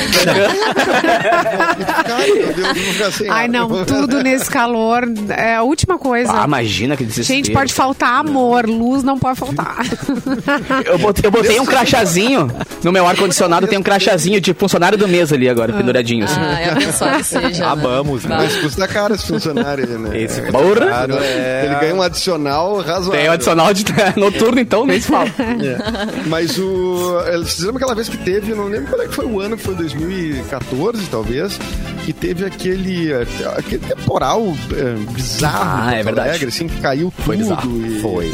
Ai, 2.17 2.31
meu 2.33 2.53
Deus, 2.55 3.15
sem 3.15 3.29
Ai, 3.29 3.49
não, 3.49 3.85
tudo 3.85 4.23
nesse 4.23 4.51
calor 4.51 5.05
é 5.29 5.57
a 5.57 5.63
última 5.63 5.99
coisa. 5.99 6.31
Ah, 6.33 6.45
imagina 6.45 6.97
que 6.97 7.05
desespero. 7.05 7.37
Gente, 7.37 7.53
pode 7.53 7.73
faltar 7.73 8.19
amor, 8.21 8.67
luz 8.67 9.03
não 9.03 9.19
pode 9.19 9.39
faltar. 9.39 9.79
Eu 10.85 10.99
botei, 10.99 11.27
eu 11.27 11.31
botei 11.31 11.61
um 11.61 11.65
crachazinho 11.65 12.51
no 12.83 12.93
meu 12.93 13.07
ar-condicionado, 13.07 13.67
tem 13.67 13.79
um 13.79 13.83
crachazinho 13.83 14.41
de 14.41 14.53
funcionário 14.55 14.97
do 14.99 15.07
mês 15.09 15.33
ali 15.33 15.49
agora, 15.49 15.73
penduradinho, 15.73 16.25
assim. 16.25 16.39
Ah, 16.39 16.61
é 16.61 16.71
abençoado 16.71 17.17
que 17.19 17.25
seja. 17.25 17.65
né? 17.65 17.67
Amamos, 17.67 18.25
né? 18.25 18.37
Mas 18.37 18.57
custa 18.57 18.87
caro 18.89 19.15
esse 19.15 19.27
funcionário 19.27 19.85
aí, 19.85 19.99
né? 19.99 20.21
Esse 20.23 20.43
Porra! 20.43 20.87
Claro, 20.87 21.15
é... 21.21 21.67
Ele 21.67 21.75
ganha 21.81 21.95
um 21.95 22.03
adicional 22.03 22.77
razoável. 22.81 23.13
Tem 23.13 23.29
o 23.29 23.33
adicional 23.33 23.73
de 23.73 23.85
noturno, 24.17 24.61
então, 24.61 24.87
nem 24.87 25.01
se 25.01 25.09
fala. 25.09 25.29
É. 25.39 26.27
Mas 26.27 26.59
o. 26.59 27.19
Vocês 27.39 27.61
lembram 27.61 27.77
aquela 27.77 27.95
vez 27.95 28.09
que 28.09 28.17
teve, 28.19 28.53
eu 28.53 28.57
não 28.57 28.67
lembro 28.67 28.89
qual 28.91 29.03
é 29.03 29.09
que 29.09 29.15
foi 29.15 29.27
o 29.27 29.41
ano, 29.41 29.44
foi 29.57 29.75
2014, 29.75 31.07
talvez, 31.11 31.59
que 32.05 32.13
teve 32.13 32.45
aquele, 32.45 33.13
eh, 33.13 33.27
aquele 33.57 33.85
temporal 33.87 34.43
eh, 34.73 34.97
bizarro. 35.13 35.89
Ah, 35.89 35.95
é 35.95 36.03
verdade. 36.03 36.29
Alegre, 36.31 36.49
assim, 36.49 36.67
que 36.69 36.81
caiu 36.81 37.13
tudo. 37.15 37.25
Foi 37.25 37.37
bizarro. 37.37 37.87
e- 37.87 38.01
Foi. 38.01 38.33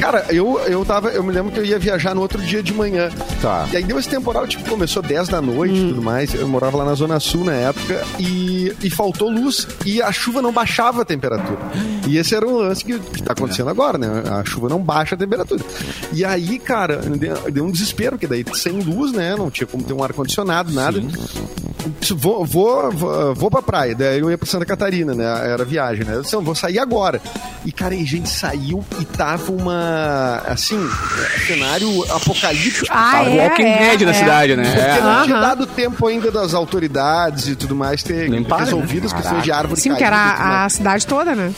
Cara, 0.00 0.24
eu, 0.30 0.58
eu 0.66 0.84
tava. 0.84 1.10
Eu 1.10 1.22
me 1.22 1.30
lembro 1.30 1.52
que 1.52 1.58
eu 1.58 1.64
ia 1.64 1.78
viajar 1.78 2.14
no 2.14 2.22
outro 2.22 2.40
dia 2.42 2.62
de 2.62 2.72
manhã. 2.72 3.10
Tá. 3.42 3.68
E 3.72 3.76
aí 3.76 3.84
deu 3.84 3.98
esse 3.98 4.08
temporal, 4.08 4.46
tipo, 4.46 4.68
começou 4.68 5.02
10 5.02 5.28
da 5.28 5.40
noite 5.42 5.74
e 5.76 5.88
tudo 5.88 6.02
mais. 6.02 6.34
Eu 6.34 6.48
morava 6.48 6.78
lá 6.78 6.84
na 6.86 6.94
Zona 6.94 7.20
Sul 7.20 7.44
na 7.44 7.52
época 7.52 8.02
e, 8.18 8.74
e 8.82 8.90
faltou 8.90 9.30
luz 9.30 9.68
e 9.84 10.00
a 10.00 10.10
chuva 10.10 10.40
não 10.40 10.52
baixava 10.52 11.02
a 11.02 11.04
temperatura. 11.04 11.58
E 12.08 12.16
esse 12.16 12.34
era 12.34 12.46
um 12.46 12.56
lance 12.56 12.84
que, 12.84 12.98
que 12.98 13.22
tá 13.22 13.32
acontecendo 13.32 13.68
agora, 13.68 13.98
né? 13.98 14.22
A 14.30 14.44
chuva 14.44 14.68
não 14.68 14.80
baixa 14.80 15.14
a 15.14 15.18
temperatura. 15.18 15.62
E 16.12 16.24
aí, 16.24 16.58
cara, 16.58 16.96
deu, 16.96 17.50
deu 17.50 17.64
um 17.64 17.70
desespero, 17.70 18.12
porque 18.12 18.26
daí 18.26 18.44
sem 18.54 18.80
luz, 18.80 19.12
né? 19.12 19.36
Não 19.36 19.50
tinha 19.50 19.66
como 19.66 19.84
ter 19.84 19.92
um 19.92 20.02
ar-condicionado, 20.02 20.72
nada. 20.72 21.00
Vou, 22.16 22.44
vou, 22.44 22.90
vou, 22.90 23.34
vou 23.34 23.50
pra 23.50 23.62
praia. 23.62 23.94
Daí 23.94 24.18
eu 24.20 24.30
ia 24.30 24.38
pra 24.38 24.46
Santa 24.46 24.64
Catarina, 24.64 25.14
né? 25.14 25.24
Era 25.24 25.64
viagem, 25.64 26.04
né? 26.04 26.16
Eu 26.16 26.22
disse, 26.22 26.34
"Não, 26.34 26.42
vou 26.42 26.54
sair 26.54 26.78
agora. 26.78 27.20
E, 27.64 27.72
cara, 27.72 27.94
a 27.94 27.98
gente 27.98 28.28
saiu 28.28 28.84
e 28.98 29.04
tava 29.04 29.52
uma. 29.52 29.89
Assim, 30.46 30.78
cenário 31.46 31.88
apocalíptico. 32.12 32.86
Ah, 32.90 33.24
é, 33.24 33.28
Walking 33.48 33.62
é, 33.62 33.78
Dead 33.90 34.02
na 34.02 34.10
é. 34.10 34.14
cidade, 34.14 34.56
né? 34.56 34.64
Porque 34.64 34.80
É. 34.80 35.00
não 35.00 35.22
tinha 35.24 35.36
Aham. 35.36 35.40
dado 35.48 35.66
tempo 35.66 36.06
ainda 36.06 36.30
das 36.30 36.54
autoridades 36.54 37.48
e 37.48 37.56
tudo 37.56 37.74
mais 37.74 38.02
ter 38.02 38.28
Limpar, 38.28 38.60
resolvido 38.60 39.06
as 39.06 39.12
questões 39.12 39.42
de 39.42 39.52
árvore 39.52 39.80
Sim, 39.80 39.94
que 39.94 40.04
era 40.04 40.16
a 40.34 40.46
mais. 40.46 40.72
cidade 40.72 41.06
toda, 41.06 41.34
né? 41.34 41.52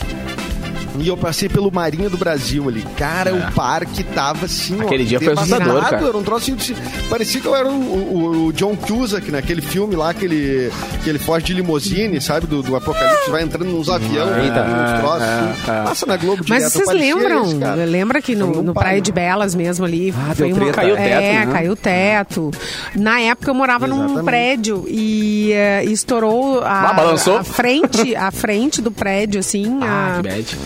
E 0.99 1.07
eu 1.07 1.17
passei 1.17 1.49
pelo 1.49 1.71
Marinha 1.71 2.09
do 2.09 2.17
Brasil 2.17 2.67
ali. 2.69 2.85
Cara, 2.97 3.33
o 3.33 3.51
parque 3.53 4.03
tava 4.03 4.45
assim, 4.45 4.77
ó, 4.79 4.83
Aquele 4.85 5.03
dia 5.05 5.19
foi 5.19 5.33
assustador, 5.33 5.81
cara. 5.89 6.07
Era 6.07 6.17
um 6.17 6.23
troço 6.23 6.53
assim, 6.53 6.75
parecia 7.09 7.41
que 7.41 7.47
eu 7.47 7.55
era 7.55 7.67
o, 7.67 7.71
o- 7.71 8.45
o 8.47 8.53
John 8.53 8.75
Cusack 8.75 9.31
naquele 9.31 9.61
filme 9.61 9.95
lá 9.95 10.13
que 10.13 10.25
ele, 10.25 10.71
que 11.03 11.09
ele 11.09 11.17
foge 11.17 11.45
de 11.45 11.53
limousine, 11.53 12.21
sabe? 12.21 12.45
Do, 12.45 12.61
do 12.61 12.75
apocalipse, 12.75 13.29
vai 13.31 13.41
entrando 13.41 13.65
nos 13.71 13.89
aviões, 13.89 14.37
Eita. 14.43 14.61
uns 14.61 14.99
troços. 14.99 15.21
É, 15.23 15.33
assim. 15.33 15.71
é. 15.71 15.83
Passa 15.83 16.05
na 16.05 16.17
Globo 16.17 16.43
Mas 16.47 16.57
direto, 16.59 16.71
vocês 16.73 16.85
parecia 16.85 17.15
lembram? 17.15 17.43
isso. 17.45 17.91
Lembra 17.91 18.21
que 18.21 18.35
no, 18.35 18.47
num 18.47 18.61
no 18.61 18.73
parque. 18.73 18.87
Praia 18.89 19.01
de 19.01 19.11
Belas 19.11 19.55
mesmo 19.55 19.85
ali 19.85 20.13
Ah, 20.15 20.35
foi 20.35 20.53
uma... 20.53 20.71
Caiu 20.71 20.93
o 20.93 20.97
teto, 20.97 21.09
É, 21.09 21.45
né? 21.45 21.51
caiu 21.51 21.71
o 21.71 21.75
teto. 21.75 22.51
Na 22.95 23.19
época 23.19 23.49
eu 23.49 23.55
morava 23.55 23.87
num 23.87 23.97
Exatamente. 24.05 24.25
prédio 24.25 24.85
e 24.87 25.51
eh, 25.53 25.83
estourou 25.85 26.59
a, 26.61 26.89
Ah, 26.89 26.93
balançou? 26.93 27.37
a 27.37 27.43
frente, 27.43 28.15
a 28.15 28.29
frente 28.31 28.81
do 28.81 28.91
prédio, 28.91 29.39
assim. 29.39 29.79
Ah, 29.81 30.17
a- 30.19 30.21
que 30.21 30.27
bad. 30.29 30.57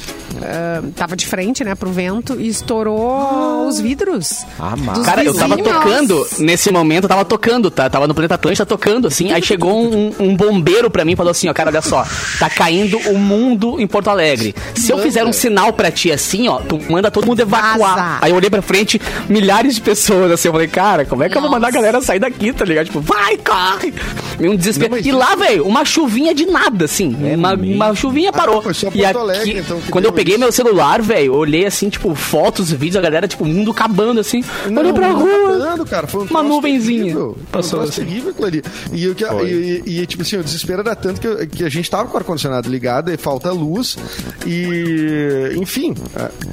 Ah, 0.42 0.82
tava 0.96 1.16
de 1.16 1.26
frente, 1.26 1.64
né, 1.64 1.76
pro 1.76 1.92
vento 1.92 2.40
e 2.40 2.48
estourou 2.48 3.68
os 3.68 3.80
vidros. 3.80 4.46
Ah, 4.60 4.76
mas- 4.78 5.00
Cara, 5.06 5.24
eu 5.24 5.34
tava 5.34 5.56
vizinhos. 5.56 5.78
tocando, 5.78 6.28
nesse 6.40 6.72
momento 6.72 7.04
eu 7.06 7.10
tava 7.10 7.26
tocando, 7.26 7.70
tá? 7.72 7.90
Tava 7.90 8.08
no 8.08 8.14
Planeta 8.14 8.36
Atlântica 8.36 8.66
tocando, 8.66 9.08
assim. 9.08 9.32
Aí 9.32 9.42
chegou 9.42 9.74
um, 9.92 10.12
um 10.20 10.36
bombeiro 10.36 10.90
pra 10.90 11.04
mim 11.06 11.14
e 11.14 11.16
falou 11.16 11.32
assim: 11.32 11.48
ó, 11.50 11.54
cara, 11.54 11.70
olha 11.70 11.82
só, 11.82 12.06
tá 12.40 12.50
caindo 12.50 12.98
o 13.10 13.18
mundo 13.18 13.80
em 13.80 13.88
Porto 13.88 14.10
Alegre. 14.10 14.56
Se 14.76 14.92
eu 14.92 15.00
fizer 15.00 15.24
um 15.26 15.34
sinal 15.34 15.74
pra 15.74 15.92
ti 15.92 16.12
assim, 16.12 16.48
ó, 16.48 16.60
tu 16.60 16.80
manda 16.90 17.10
todo 17.12 17.26
mundo 17.26 17.40
evacuar. 17.40 17.96
Vaza. 17.96 18.18
Aí 18.22 18.32
eu 18.32 18.36
olhei 18.36 18.50
pra 18.50 18.62
frente, 18.62 19.02
milhares 19.30 19.76
de 19.76 19.82
pessoas, 19.82 20.32
assim. 20.32 20.48
Eu 20.48 20.52
falei, 20.54 20.68
cara, 20.68 21.06
como 21.06 21.24
é 21.24 21.30
que 21.30 21.38
eu 21.38 21.42
vou 21.42 21.50
mandar 21.50 21.68
a 21.68 21.72
Nossa. 21.72 21.82
galera 21.82 22.02
sair 22.02 22.20
daqui, 22.20 22.52
tá 22.54 22.66
ligado? 22.66 22.86
Tipo, 22.86 23.00
vai, 23.02 23.38
corre! 23.38 23.94
Meio 24.40 24.54
um 24.54 24.56
desespero. 24.56 24.92
Não, 24.92 24.98
mas 24.98 25.06
e 25.06 25.12
lá, 25.12 25.36
velho, 25.36 25.66
uma 25.66 25.84
chuvinha 25.86 26.34
de 26.34 26.46
nada, 26.46 26.86
assim. 26.86 27.16
uma, 27.36 27.54
uma 27.54 27.96
chuvinha 27.96 28.32
parou. 28.32 28.62
foi 28.62 28.74
só 28.74 28.88
e 28.94 29.02
Porto 29.02 29.18
Alegre, 29.20 29.60
então, 29.60 29.80
quando 29.90 30.06
eu 30.06 30.12
peguei 30.18 30.36
meu 30.36 30.52
celular, 30.52 31.00
velho, 31.00 31.36
olhei 31.36 31.64
assim, 31.68 31.90
tipo, 31.90 32.16
fotos, 32.16 32.72
vídeos, 32.72 32.96
a 32.96 33.02
galera, 33.02 33.28
tipo, 33.28 33.46
mundo 33.46 33.70
acabando, 33.70 34.20
assim. 34.20 34.44
olhei 34.66 34.92
pra 34.92 35.10
não, 35.10 35.20
rua. 35.20 35.56
acabando, 35.58 35.86
cara. 35.86 36.08
Foi 36.08 36.24
um 36.24 36.28
Uma 36.28 36.42
nuvenzinha. 36.42 37.02
terrível. 37.04 37.38
Passou 37.52 37.80
Foi 37.80 37.86
um 37.88 37.90
assim. 37.90 38.04
terrível 38.04 38.30
aquilo 38.32 38.48
ali. 38.48 38.64
E, 38.92 39.14
que- 39.14 39.24
e, 39.46 39.84
e, 39.86 40.00
e, 40.02 40.06
tipo 40.08 40.24
assim, 40.24 40.38
o 40.38 40.44
desespero 40.44 40.82
era 40.82 40.96
tanto 40.96 41.22
que, 41.22 41.28
eu- 41.28 41.48
que 41.48 41.64
a 41.64 41.70
gente 41.70 41.88
tava 41.88 42.08
com 42.10 42.16
o 42.16 42.18
ar-condicionado 42.18 42.68
ligado 42.68 43.12
e 43.14 43.18
falta 43.18 43.52
luz. 43.52 43.96
E, 44.46 45.54
enfim, 45.58 45.94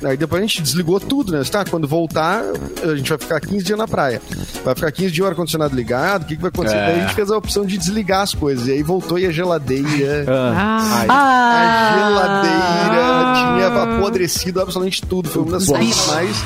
aí 0.04 0.16
depois 0.16 0.42
a 0.42 0.46
gente 0.46 0.60
desligou 0.60 1.00
tudo, 1.00 1.32
né? 1.32 1.42
Tá, 1.50 1.64
quando 1.64 1.88
voltar, 1.88 2.42
a 2.82 2.94
gente 2.96 3.08
vai 3.08 3.16
ficar 3.18 3.40
15 3.40 3.64
dias 3.64 3.78
na 3.78 3.88
praia. 3.88 4.20
Vai 4.62 4.74
ficar 4.74 4.92
15 4.92 5.10
dias 5.10 5.24
o 5.26 5.28
ar-condicionado 5.30 5.74
ligado, 5.74 6.24
o 6.24 6.26
que, 6.26 6.36
que 6.36 6.42
vai 6.42 6.50
acontecer? 6.50 6.76
É. 6.76 6.86
Daí 6.86 6.98
a 7.00 7.02
gente 7.06 7.14
fez 7.14 7.30
a 7.30 7.36
opção 7.38 7.64
de 7.64 7.78
desligar 7.78 8.20
as 8.20 8.34
coisas. 8.34 8.68
E 8.68 8.72
aí 8.72 8.82
voltou 8.82 9.18
e 9.18 9.24
a 9.26 9.30
geladeira. 9.32 10.26
Ah, 10.28 11.04
A 11.08 11.94
geladeira 12.08 13.32
tinha 13.34 13.53
apodrecido 13.62 14.60
absolutamente 14.60 15.02
tudo. 15.02 15.28
Foi 15.28 15.42
uma 15.42 15.52
das 15.52 15.66
coisas 15.66 16.06
mais 16.08 16.36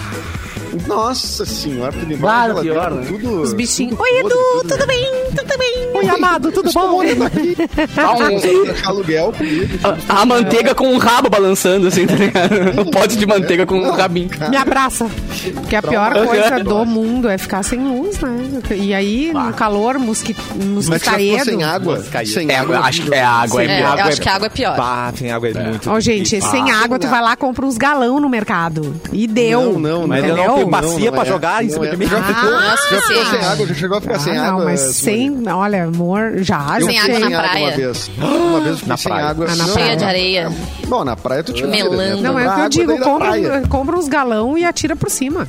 Nossa 0.87 1.47
senhora, 1.47 1.93
tu 1.93 2.05
limpava 2.05 2.53
Claro, 2.53 2.61
pior, 2.61 2.91
né? 2.93 3.07
tudo. 3.09 3.41
Os 3.41 3.53
bichinhos. 3.53 3.99
tudo 3.99 4.03
Oi, 4.03 4.11
podre, 4.21 4.27
Edu, 4.27 4.63
tudo, 4.63 4.69
tudo 4.69 4.87
bem? 4.87 5.11
Tudo 5.37 5.59
bem? 5.59 5.91
Oi, 5.95 6.09
amado, 6.09 6.53
tudo 6.53 6.73
bom? 6.73 6.97
olhando 6.97 7.25
aqui. 7.25 7.57
Ah, 7.97 8.15
um- 8.15 8.89
aluguel 8.89 9.33
comigo. 9.33 9.79
a, 10.09 10.21
a 10.23 10.27
manteiga 10.27 10.75
com 10.75 10.89
um 10.93 10.99
rabo 10.99 11.29
balançando, 11.29 11.89
assim, 11.89 12.07
tá 12.07 12.15
ligado? 12.15 12.81
Um 12.81 12.85
pote 12.91 13.17
de 13.17 13.27
manteiga 13.27 13.67
com 13.67 13.79
um 13.79 13.91
rabinho. 13.91 14.31
Me 14.51 14.57
abraça. 14.57 15.07
Porque 15.55 15.77
a 15.77 15.83
pior 15.83 16.13
coisa 16.27 16.63
do 16.65 16.85
mundo 16.85 17.29
é 17.29 17.37
ficar 17.39 17.63
sem 17.63 17.79
luz, 17.81 18.19
né? 18.21 18.39
E 18.77 18.93
aí, 18.95 19.33
no 19.33 19.53
calor, 19.53 19.99
mosqui... 19.99 20.35
Mas 20.35 20.57
se 20.57 20.65
já 20.65 20.91
mosquitaedo. 20.91 21.39
for 21.39 21.45
sem 21.45 21.63
água. 21.65 22.05
Sem 22.27 22.51
É, 22.51 22.57
água. 22.57 22.79
acho 22.81 23.03
que 23.03 23.15
é 23.15 23.23
água, 23.23 23.63
é, 23.63 23.67
É, 23.67 23.77
pior. 23.79 23.99
eu 23.99 24.05
acho 24.05 24.21
que 24.21 24.29
a 24.29 24.35
água 24.35 24.47
é 24.47 24.51
pior. 24.51 24.77
Bah, 24.77 25.13
sem 25.17 25.31
água 25.31 25.49
é 25.49 25.55
muito 25.65 25.91
Ó, 25.91 26.01
gente, 26.01 26.25
difícil. 26.31 26.51
sem 26.51 26.71
água, 26.71 26.99
tu 26.99 27.07
vai 27.09 27.21
lá, 27.23 27.37
compra 27.37 27.65
uns 27.67 27.77
galão 27.77 28.19
no 28.21 28.29
mercado. 28.29 28.95
E 29.13 29.27
deu. 29.27 29.73
Não, 29.75 29.79
não, 29.79 30.07
Mas 30.09 30.25
eu 30.25 30.37
não 30.37 30.45
tenho 30.45 30.59
Não, 30.59 30.71
bacia 30.71 31.11
não 31.11 31.13
pra 31.13 31.23
é. 31.23 31.27
jogar 31.27 31.63
em 31.63 31.67
Não 31.67 31.73
cima 31.75 31.87
é. 31.87 31.91
de 31.91 31.97
mim. 31.97 32.07
Já 32.07 32.23
ficou, 32.23 32.51
Ah, 32.55 32.61
já 32.61 32.77
ficou 32.77 33.01
suficiente. 33.01 33.31
sem 33.31 33.45
água, 33.49 33.67
já 33.67 33.75
chegou 33.75 33.99
a 33.99 34.01
ficar 34.01 34.15
Ah, 34.17 34.19
sem 34.19 34.35
não, 34.35 34.45
água. 34.45 34.65
mas 34.65 34.81
Simone. 34.81 35.18
Sem. 35.19 35.49
Olha, 35.49 35.85
amor, 35.85 36.33
já. 36.39 36.77
Eu 36.81 36.87
Sem 36.87 36.99
água 36.99 37.19
na 37.19 37.31
praia. 37.31 37.65
Uma 37.69 37.71
vez. 37.77 38.11
Uma 38.19 38.61
vez 38.61 38.83
Na 38.87 38.97
sem 38.97 39.13
praia. 39.13 39.27
água. 39.29 39.47
Ah, 39.51 39.57
na 39.57 39.67
Não, 39.67 39.75
Cheia 39.75 39.97
de 39.97 40.05
areia. 40.05 40.53
Bom, 40.87 41.05
na 41.05 41.17
praia 41.17 41.43
tu 41.43 41.53
tira. 41.53 41.69
Melando. 41.69 42.23
Não, 42.23 42.39
é 42.39 42.43
o 42.43 42.45
que 42.47 42.49
eu 42.49 42.53
Água 42.53 42.69
digo, 42.69 42.99
compra, 43.01 43.63
compra 43.69 43.97
uns 43.97 44.09
galão 44.09 44.57
e 44.59 44.65
atira 44.65 44.95
por 44.97 45.11
cima. 45.11 45.47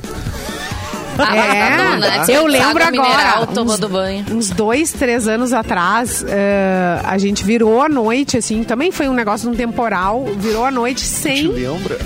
Ah, 1.18 1.36
É, 1.36 1.76
tá 1.76 1.84
bom, 1.90 1.96
né? 1.98 2.24
Eu 2.28 2.46
lembro 2.46 2.82
agora, 2.82 2.90
mineral, 2.90 3.48
uns- 3.58 3.80
banho. 3.80 4.24
Uns 4.32 4.48
dois, 4.50 4.90
três 4.92 5.28
anos 5.28 5.52
atrás, 5.52 6.24
eh, 6.26 6.98
a 7.04 7.18
gente 7.18 7.44
virou 7.44 7.82
a 7.82 7.90
noite, 7.90 8.38
assim, 8.38 8.64
também 8.64 8.90
foi 8.90 9.06
um 9.06 9.12
negócio 9.12 9.46
de 9.50 9.54
um 9.54 9.56
temporal, 9.56 10.24
virou 10.38 10.64
a 10.64 10.70
noite 10.70 11.00
Te 11.02 11.06
sem, 11.08 11.46
lembra? 11.48 11.98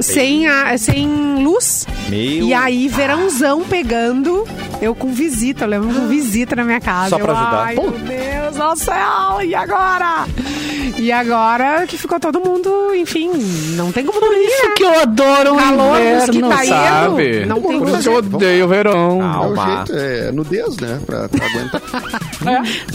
Sem, 0.00 0.46
a, 0.46 0.76
sem 0.78 1.08
luz. 1.42 1.86
Meu. 2.08 2.18
E 2.46 2.54
aí, 2.54 2.88
verãozão 2.88 3.62
pegando, 3.64 4.44
eu 4.80 4.94
com 4.94 5.12
visita, 5.12 5.64
eu 5.64 5.68
lembro 5.68 5.88
com 5.88 6.06
visita 6.08 6.56
na 6.56 6.64
minha 6.64 6.80
casa. 6.80 7.10
Só 7.10 7.18
pra 7.18 7.32
Eu, 7.32 7.36
ajudar. 7.36 7.62
Ai, 7.66 7.74
meu 7.74 7.90
Deus 7.92 8.56
do 8.56 8.76
céu, 8.76 9.42
e 9.44 9.54
agora? 9.54 10.26
E 10.96 11.12
agora 11.12 11.86
que 11.86 11.96
ficou 11.96 12.18
todo 12.18 12.40
mundo, 12.40 12.92
enfim, 12.94 13.30
não 13.76 13.92
tem 13.92 14.04
como 14.04 14.18
dormir, 14.20 14.46
Isso 14.46 14.66
né? 14.66 14.74
que 14.76 14.82
eu 14.82 15.00
adoro 15.00 15.54
o 15.54 15.56
Calor, 15.56 16.00
inverno, 16.00 16.18
mosquitaedo, 16.48 16.68
sabe? 17.10 17.46
não 17.46 17.60
tem 17.62 17.78
Por 17.78 17.90
como 17.90 18.02
eu 18.02 18.14
odeio 18.16 18.64
o 18.64 18.68
verão. 18.68 19.22
É 19.22 19.26
o 19.26 19.54
Calma. 19.54 19.76
jeito, 19.86 19.92
é 19.96 20.32
nudez, 20.32 20.76
né? 20.78 21.00
Pra, 21.06 21.28
pra 21.28 21.46
aguentar. 21.46 21.82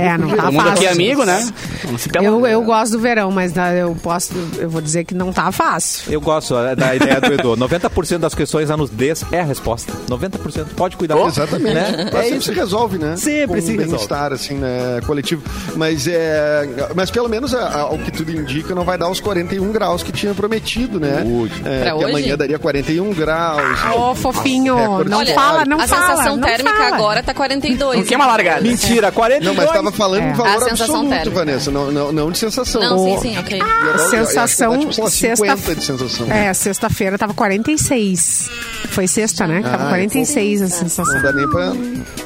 É, 0.00 0.18
não 0.18 0.28
tá 0.28 0.42
Todo 0.44 0.52
mundo 0.52 0.68
aqui 0.68 0.84
é 0.84 0.88
fácil. 0.88 0.90
amigo, 0.90 1.24
né? 1.24 1.52
Vamos 1.84 2.02
se 2.02 2.08
pelar. 2.08 2.24
Eu, 2.26 2.46
eu 2.46 2.62
gosto 2.62 2.92
do 2.92 2.98
verão, 2.98 3.30
mas 3.30 3.52
né, 3.54 3.82
eu 3.82 3.96
posso, 4.02 4.32
eu 4.58 4.68
vou 4.68 4.80
dizer 4.80 5.04
que 5.04 5.14
não 5.14 5.32
tá 5.32 5.50
fácil. 5.54 6.12
Eu 6.12 6.20
gosto 6.20 6.56
é, 6.58 6.74
da 6.74 6.94
ideia 6.94 7.20
do 7.20 7.32
Edu. 7.32 7.56
90% 7.56 8.18
das 8.18 8.34
questões 8.34 8.70
anos 8.70 8.90
des 8.90 9.24
é 9.30 9.40
a 9.40 9.44
resposta. 9.44 9.92
90%. 10.08 10.74
Pode 10.76 10.96
cuidar. 10.96 11.16
Oh, 11.16 11.28
exatamente. 11.28 11.74
Né? 11.74 12.10
É 12.12 12.22
sempre 12.22 12.36
isso. 12.36 12.52
se 12.52 12.52
resolve, 12.52 12.98
né? 12.98 13.16
Sempre 13.16 13.60
Com 13.60 13.66
se 13.66 13.76
resolve. 13.76 14.02
estar 14.02 14.32
assim, 14.32 14.54
né? 14.54 15.00
Coletivo. 15.06 15.42
Mas, 15.76 16.06
é, 16.06 16.68
mas 16.94 17.10
pelo 17.10 17.28
menos 17.28 17.54
é, 17.54 17.58
o 17.90 17.98
que 17.98 18.10
tudo 18.10 18.30
indica 18.30 18.74
não 18.74 18.84
vai 18.84 18.98
dar 18.98 19.08
os 19.08 19.20
41 19.20 19.70
graus 19.72 20.02
que 20.02 20.12
tinha 20.12 20.34
prometido, 20.34 20.98
né? 20.98 21.24
Hoje. 21.24 21.62
É, 21.64 21.84
que 21.84 21.92
hoje? 21.92 22.04
amanhã 22.04 22.36
daria 22.36 22.58
41 22.58 23.12
graus. 23.12 23.78
Ah, 23.82 23.94
ô, 23.94 24.10
oh, 24.10 24.14
fofinho. 24.14 24.74
Não 25.04 25.18
Olha, 25.18 25.34
fala, 25.34 25.64
não 25.64 25.80
a 25.80 25.86
fala. 25.86 26.04
A 26.04 26.16
sensação 26.16 26.40
térmica 26.40 26.76
fala. 26.76 26.96
agora 26.96 27.22
tá 27.22 27.32
42. 27.32 28.10
Não 28.10 28.16
uma 28.16 28.26
largada. 28.26 28.62
Mentira, 28.62 29.12
42. 29.12 29.44
Não, 29.44 29.54
mas 29.54 29.72
tava 29.72 29.92
falando 29.92 30.22
é. 30.22 30.30
em 30.30 30.32
valor 30.32 30.68
absoluto, 30.68 31.08
térmica. 31.08 31.30
Vanessa. 31.30 31.70
Não, 31.70 31.90
não, 31.90 32.12
não 32.12 32.30
de 32.30 32.38
sensação. 32.38 32.80
Não, 32.80 32.98
sim, 32.98 33.20
sim, 33.20 33.38
ok. 33.38 33.60
Ah, 33.62 33.98
sensação, 33.98 34.78
tipo, 34.78 35.06
assim, 35.06 35.10
sensação 35.10 35.43
50 35.50 35.74
de 35.74 35.84
sensação. 35.84 36.30
É, 36.30 36.52
sexta-feira 36.54 37.18
tava 37.18 37.34
46. 37.34 38.50
Foi 38.90 39.06
sexta, 39.06 39.46
né? 39.46 39.62
Que 39.62 39.68
tava 39.68 39.88
46 39.88 40.60
é, 40.60 40.64
a 40.64 40.68
sensação. 40.68 41.14
Não 41.14 41.22
dá 41.22 41.32
nem 41.32 41.48
pra. 41.48 41.72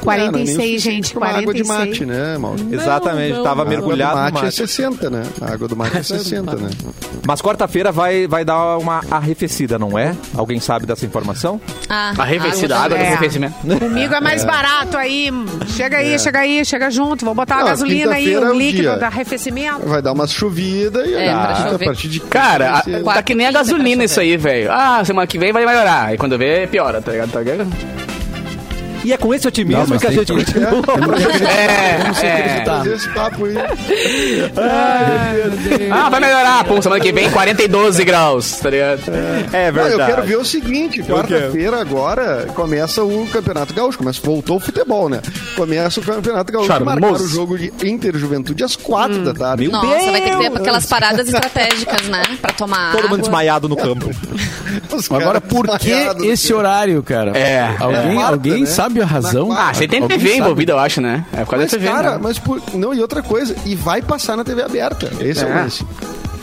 46, 0.02 0.58
é, 0.58 0.74
é 0.74 0.78
gente. 0.78 1.14
46. 1.14 1.42
água 1.42 1.54
de 1.54 1.64
mate, 1.64 2.06
né, 2.06 2.38
Mauro? 2.38 2.64
Não, 2.64 2.72
Exatamente, 2.72 3.36
não. 3.36 3.42
tava 3.42 3.64
mergulhado. 3.64 4.18
Água 4.18 4.30
do 4.30 4.34
mate, 4.34 4.44
mate 4.44 4.62
é 4.62 4.66
60, 4.66 5.10
né? 5.10 5.22
A 5.40 5.52
água 5.52 5.68
do 5.68 5.76
mate 5.76 5.96
é 5.96 6.02
60, 6.02 6.56
né? 6.56 6.70
Mas 7.26 7.42
quarta-feira 7.42 7.92
vai, 7.92 8.26
vai 8.26 8.44
dar 8.44 8.78
uma 8.78 9.02
arrefecida, 9.10 9.78
não 9.78 9.98
é? 9.98 10.14
Alguém 10.34 10.60
sabe 10.60 10.86
dessa 10.86 11.04
informação? 11.04 11.60
Ah, 11.88 12.12
arrefecida, 12.16 12.76
água, 12.76 12.90
do 12.90 12.94
arrefecimento. 12.96 13.54
É. 13.68 13.78
Comigo 13.78 14.14
é 14.14 14.20
mais 14.20 14.44
é. 14.44 14.46
barato 14.46 14.96
aí. 14.96 15.30
Chega 15.68 15.98
aí, 15.98 16.14
é. 16.14 16.18
chega 16.18 16.40
aí, 16.40 16.64
chega 16.64 16.90
junto. 16.90 17.24
Vou 17.24 17.34
botar 17.34 17.56
não, 17.56 17.62
a 17.62 17.70
gasolina 17.70 18.14
aí, 18.14 18.36
o 18.36 18.52
um 18.52 18.54
líquido 18.54 18.98
do 18.98 19.04
arrefecimento. 19.04 19.86
Vai 19.86 20.02
dar 20.02 20.12
uma 20.12 20.26
chovida 20.26 21.06
e 21.06 21.14
é, 21.14 21.30
a, 21.30 21.74
a 21.74 21.78
partir 21.78 22.08
de 22.08 22.20
cara, 22.20 22.78
a, 22.78 22.82
tá 23.14 23.22
que 23.22 23.34
nem 23.34 23.46
a 23.46 23.52
gasolina 23.52 24.04
isso 24.04 24.20
aí, 24.20 24.36
velho. 24.36 24.70
Ah, 24.70 25.04
semana 25.04 25.26
que 25.26 25.38
vem 25.38 25.52
vai 25.52 25.64
melhorar. 25.64 26.14
E 26.14 26.18
quando 26.18 26.38
vê, 26.38 26.66
piora, 26.66 27.00
tá 27.00 27.12
ligado? 27.12 27.30
Tá 27.30 27.40
ligado? 27.40 27.66
E 29.08 29.12
é 29.14 29.16
com 29.16 29.32
esse 29.32 29.48
otimismo 29.48 29.86
Não, 29.88 29.98
que 29.98 30.06
a 30.06 30.10
gente 30.10 30.26
que- 30.26 30.34
continua. 30.34 30.82
É, 32.22 32.58
é. 32.60 32.64
fazer 32.64 32.94
esse 32.94 33.08
papo 33.08 33.46
aí. 33.46 33.54
Ah, 35.90 36.10
vai 36.10 36.20
melhorar. 36.20 36.64
Pum, 36.64 36.82
semana 36.82 37.00
que 37.00 37.10
vem 37.12 37.30
42 37.30 37.98
graus, 38.00 38.52
tá 38.58 38.68
ligado? 38.70 39.00
É 39.52 39.70
Não, 39.70 39.72
verdade. 39.82 39.92
eu 40.00 40.06
quero 40.06 40.22
ver 40.24 40.36
o 40.36 40.44
seguinte, 40.44 41.02
quarta-feira 41.02 41.80
agora 41.80 42.46
começa 42.54 43.02
o 43.02 43.26
Campeonato 43.32 43.72
Gaúcho, 43.72 43.98
começa, 43.98 44.20
voltou 44.22 44.56
o 44.56 44.60
futebol, 44.60 45.08
né? 45.08 45.20
Começa 45.56 46.00
o 46.00 46.02
Campeonato 46.02 46.52
Gaúcho, 46.52 46.68
Charmoso. 46.68 47.00
marcaram 47.00 47.24
o 47.24 47.28
jogo 47.28 47.58
de 47.58 47.72
Inter 47.84 48.16
Juventude 48.16 48.62
às 48.64 48.76
quatro 48.76 49.24
da 49.24 49.32
tarde. 49.32 49.62
Meu 49.64 49.72
Nossa, 49.72 49.88
vai 49.88 50.20
ter 50.20 50.30
que 50.30 50.36
ter 50.36 50.50
Deus! 50.50 50.56
aquelas 50.56 50.86
paradas 50.86 51.26
estratégicas, 51.26 52.02
né? 52.08 52.22
Pra 52.42 52.52
tomar 52.52 52.90
Todo 52.92 52.98
água. 52.98 53.10
mundo 53.10 53.20
desmaiado 53.22 53.68
no 53.68 53.76
campo. 53.78 54.10
Os 54.92 55.10
Agora, 55.10 55.40
por 55.40 55.66
que 55.78 55.90
esse 56.26 56.52
horário, 56.52 57.02
cara? 57.02 57.36
É. 57.36 57.74
Alguém, 57.78 58.14
quarta, 58.14 58.32
alguém 58.32 58.60
né? 58.60 58.66
sabe 58.66 58.97
a 59.02 59.06
razão? 59.06 59.48
Na. 59.48 59.68
Ah, 59.68 59.74
você 59.74 59.86
tem 59.88 60.06
TV 60.06 60.36
envolvida, 60.36 60.72
eu 60.72 60.78
acho, 60.78 61.00
né? 61.00 61.24
É 61.32 61.44
por 61.44 61.50
causa 61.50 61.64
Mas, 61.64 61.70
da 61.72 61.78
TV, 61.78 61.88
cara, 61.88 62.10
né? 62.12 62.18
mas 62.22 62.38
por... 62.38 62.60
Não, 62.74 62.94
e 62.94 63.00
outra 63.00 63.22
coisa, 63.22 63.54
e 63.64 63.74
vai 63.74 64.00
passar 64.02 64.36
na 64.36 64.44
TV 64.44 64.62
aberta. 64.62 65.10
Esse 65.20 65.44
é, 65.44 65.48
É. 65.48 65.52
o 65.52 65.54
lance. 65.54 65.86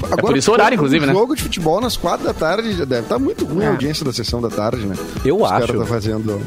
Agora, 0.03 0.21
por 0.21 0.37
isso 0.37 0.51
o 0.51 0.53
horário, 0.53 0.75
inclusive, 0.75 1.05
né? 1.05 1.13
jogo 1.13 1.35
de 1.35 1.41
futebol 1.43 1.81
nas 1.81 1.97
quatro 1.97 2.25
da 2.25 2.33
tarde 2.33 2.73
já 2.73 2.85
deve 2.85 3.03
estar 3.03 3.17
muito 3.17 3.43
ruim 3.45 3.65
a 3.65 3.69
audiência 3.69 4.05
da 4.05 4.13
sessão 4.13 4.39
da 4.41 4.49
tarde, 4.49 4.85
né? 4.85 4.95
Eu 5.23 5.37
Os 5.37 5.51
acho. 5.51 5.67
caras 5.67 5.79
tá 5.81 5.85
fazendo... 5.85 6.41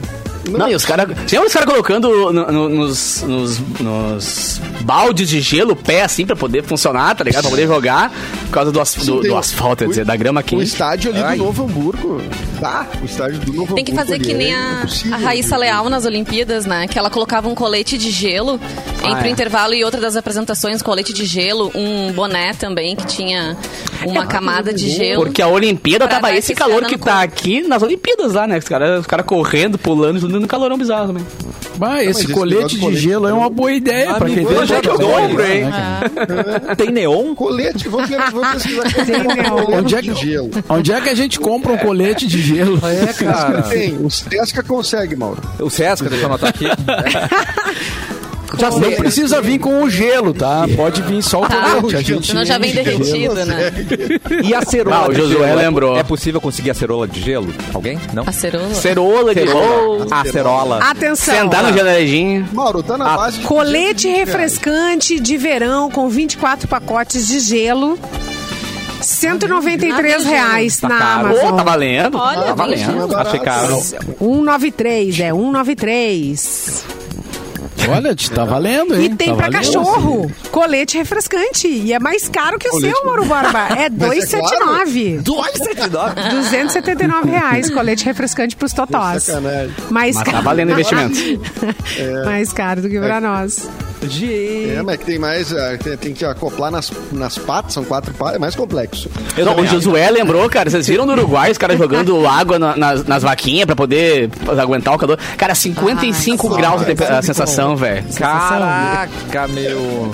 Não, 0.56 0.68
e 0.70 0.74
os 0.74 0.84
caras. 0.84 1.06
Você 1.08 1.36
lembra 1.36 1.48
os 1.48 1.52
caras 1.52 1.68
colocando 1.68 2.32
no- 2.32 2.52
no- 2.52 2.68
nos, 2.68 3.22
nos, 3.22 3.58
nos 3.80 4.60
baldes 4.82 5.28
de 5.28 5.40
gelo 5.40 5.72
o 5.72 5.76
pé 5.76 6.02
assim 6.02 6.24
pra 6.24 6.36
poder 6.36 6.62
funcionar, 6.62 7.14
tá 7.16 7.24
ligado? 7.24 7.42
Pra 7.42 7.50
poder 7.50 7.66
jogar 7.66 8.10
por 8.46 8.50
causa 8.50 8.72
do, 8.72 8.80
as- 8.80 8.94
do, 8.94 9.04
Sim, 9.04 9.20
do 9.28 9.34
o- 9.34 9.38
asfalto, 9.38 9.84
quer 9.84 9.88
dizer, 9.90 10.04
da 10.04 10.16
grama 10.16 10.40
O 10.40 10.44
quente. 10.44 10.62
estádio 10.64 11.10
ali 11.10 11.22
Ai. 11.22 11.36
do 11.36 11.44
Novo 11.44 11.64
Hamburgo. 11.64 12.22
Tá, 12.60 12.86
o 13.00 13.04
estádio 13.04 13.38
do 13.40 13.52
Novo 13.52 13.74
Tem 13.74 13.84
que 13.84 13.94
fazer 13.94 14.18
que 14.18 14.30
ali 14.30 14.38
nem 14.44 14.52
é 14.52 14.56
a, 14.56 14.86
a 15.12 15.16
Raíssa 15.16 15.56
Leal 15.56 15.88
nas 15.88 16.04
Olimpíadas, 16.04 16.66
né? 16.66 16.88
Que 16.88 16.98
ela 16.98 17.10
colocava 17.10 17.48
um 17.48 17.54
colete 17.54 17.96
de 17.98 18.10
gelo 18.10 18.60
entre 19.04 19.12
Ah, 19.12 19.20
é. 19.20 19.24
o 19.24 19.26
intervalo 19.28 19.74
e 19.74 19.84
outra 19.84 20.00
das 20.00 20.16
apresentações, 20.16 20.82
colete 20.82 21.12
de 21.12 21.24
gelo, 21.24 21.70
um 21.74 22.10
boné 22.12 22.52
também 22.54 22.96
que 22.96 23.06
tinha 23.06 23.56
uma 24.06 24.26
camada 24.26 24.72
de 24.72 24.88
gelo. 24.90 25.24
Porque 25.24 25.42
a 25.42 25.48
Olimpíada 25.48 26.06
tava 26.08 26.28
dar 26.28 26.36
esse 26.36 26.54
calor 26.54 26.84
que 26.84 26.96
tá 26.98 27.04
corpo. 27.18 27.24
aqui 27.24 27.62
nas 27.62 27.82
Olimpíadas 27.82 28.34
lá, 28.34 28.46
né? 28.46 28.58
Os 28.58 28.64
caras 28.68 29.00
os 29.00 29.06
cara 29.06 29.22
correndo, 29.22 29.78
pulando, 29.78 30.20
tudo 30.20 30.40
no 30.40 30.46
calorão 30.46 30.76
bizarro 30.78 31.08
também. 31.08 31.24
Bah, 31.76 32.02
esse 32.02 32.24
esse 32.24 32.32
colete 32.32 32.74
de 32.74 32.80
colete 32.80 33.00
gelo 33.00 33.28
é 33.28 33.32
uma 33.32 33.48
boa 33.48 33.72
ideia 33.72 34.14
pra 34.14 34.26
quem 34.26 34.44
tem 34.44 34.56
eu 34.56 34.66
já 34.66 34.76
jogadores, 34.82 35.06
compro, 35.28 35.42
né, 35.42 35.56
hein? 35.60 35.70
cara? 35.70 36.76
Tem 36.76 36.90
neon? 36.90 37.34
Colete, 37.36 37.88
vou, 37.88 38.00
pesquisar 38.02 39.24
neon. 39.34 39.78
Onde 39.78 39.94
é 39.94 40.02
de 40.02 40.10
que- 40.12 40.20
gelo. 40.26 40.50
Onde 40.68 40.92
é 40.92 41.00
que 41.00 41.08
a 41.08 41.14
gente 41.14 41.38
compra 41.38 41.72
um 41.72 41.78
colete 41.78 42.26
de 42.26 42.42
gelo? 42.42 42.80
É, 42.84 43.12
cara. 43.12 43.62
Tem, 43.62 43.96
o 44.04 44.10
Sesca 44.10 44.62
consegue, 44.62 45.14
Mauro. 45.14 45.40
O 45.60 45.70
Sesca, 45.70 46.08
deixa 46.08 46.24
eu 46.24 46.28
anotar 46.28 46.50
aqui. 46.50 46.64
Já 48.58 48.70
Não 48.70 48.92
precisa 48.92 49.40
vir 49.40 49.58
com 49.58 49.82
o 49.82 49.88
gelo, 49.90 50.34
tá? 50.34 50.66
Pode 50.76 51.00
vir 51.02 51.22
só 51.22 51.42
o 51.42 51.46
colete. 51.48 51.96
A 51.96 52.00
gente 52.02 52.26
Senão 52.26 52.44
já 52.44 52.58
vem 52.58 52.70
enche 52.70 52.82
de 52.82 53.04
gelo. 53.04 53.34
derretido, 53.34 53.46
né? 53.46 53.72
E 54.44 54.54
a 54.54 54.62
cerola 54.62 54.96
Ah, 54.96 55.08
o 55.08 55.12
de 55.12 55.20
Josué 55.20 55.46
gelo? 55.48 55.58
lembrou. 55.60 55.96
É 55.96 56.02
possível 56.02 56.40
conseguir 56.40 56.70
a 56.70 56.74
cerola 56.74 57.06
de 57.06 57.20
gelo? 57.20 57.52
Alguém? 57.72 57.98
Não? 58.12 58.24
A 58.26 58.32
cerola. 58.32 58.74
Cerola 58.74 59.34
de 59.34 59.46
gelo. 59.46 60.06
A 60.10 60.24
cerola. 60.24 60.78
Atenção. 60.82 61.34
Sentar 61.34 61.62
no 61.62 61.72
janeledinho. 61.76 62.48
Mauro, 62.52 62.82
tá 62.82 62.98
na 62.98 63.16
base 63.16 63.38
de 63.38 63.46
Colete 63.46 64.08
220 64.08 64.08
reais. 64.08 64.28
refrescante 64.28 65.20
de 65.20 65.36
verão 65.36 65.90
com 65.90 66.08
24 66.08 66.66
pacotes 66.68 67.26
de 67.28 67.40
gelo. 67.40 67.98
193 69.00 70.24
reais 70.24 70.78
Tá 70.78 70.88
na 70.88 70.98
caro. 70.98 71.26
Amazon. 71.28 71.52
Ô, 71.52 71.56
tá 71.56 71.62
valendo. 71.62 72.18
Olha, 72.18 72.42
tá 72.42 72.54
valendo. 72.54 73.16
Achei 73.16 73.40
caro. 73.40 73.76
193, 73.80 75.20
é 75.20 75.32
193. 75.32 76.84
Olha, 77.88 78.14
te 78.14 78.30
tá 78.30 78.44
valendo, 78.44 78.94
hein? 78.94 79.04
E 79.04 79.14
tem 79.14 79.28
tá 79.30 79.34
pra 79.36 79.46
valendo, 79.50 79.64
cachorro, 79.66 80.32
colete 80.50 80.96
refrescante. 80.98 81.68
E 81.68 81.92
é 81.92 81.98
mais 81.98 82.28
caro 82.28 82.58
que 82.58 82.68
o 82.68 82.72
Colete- 82.72 82.94
seu, 82.94 83.04
Mauro 83.04 83.24
Borba. 83.24 83.68
É 83.76 83.88
Mas 83.98 84.32
é 84.32 84.38
claro. 84.40 84.84
279. 85.22 85.22
279 86.30 87.30
reais, 87.30 87.70
colete 87.70 88.04
refrescante 88.04 88.56
pros 88.56 88.72
totós. 88.72 89.24
Sacanagem. 89.24 89.74
Mais 89.90 90.16
Mas 90.16 90.24
caro. 90.24 90.36
tá 90.38 90.42
valendo 90.42 90.68
o 90.70 90.72
investimento. 90.72 91.18
Mais 92.24 92.52
caro 92.52 92.82
do 92.82 92.88
que 92.88 92.98
pra 92.98 93.20
nós. 93.20 93.68
Gente. 94.02 94.70
É, 94.76 94.82
mas 94.82 94.96
que 94.98 95.04
tem 95.06 95.18
mais. 95.18 95.52
ah, 95.52 95.76
Tem, 95.82 95.96
tem 95.96 96.12
que 96.14 96.24
acoplar 96.24 96.70
nas, 96.70 96.90
nas 97.12 97.36
patas, 97.38 97.72
são 97.74 97.84
quatro 97.84 98.12
patas, 98.14 98.36
é 98.36 98.38
mais 98.38 98.54
complexo. 98.54 99.10
Eu 99.36 99.44
Não, 99.44 99.56
o 99.56 99.66
Josué 99.66 100.10
lembrou, 100.10 100.48
cara, 100.48 100.70
vocês 100.70 100.86
viram 100.86 101.04
no 101.06 101.12
Uruguai 101.12 101.50
os 101.50 101.58
caras 101.58 101.76
jogando 101.78 102.24
água 102.28 102.58
na- 102.58 102.76
nas, 102.76 103.04
nas 103.04 103.22
vaquinhas 103.22 103.66
pra 103.66 103.74
poder 103.76 104.30
aguentar 104.58 104.94
o 104.94 104.98
calor? 104.98 105.18
Cara, 105.36 105.54
55 105.54 106.48
graus 106.56 106.82
a, 106.82 106.84
tempe- 106.84 107.04
a 107.04 107.22
sensação, 107.22 107.76
velho. 107.76 108.04
Caraca, 108.16 109.48
meu. 109.48 110.12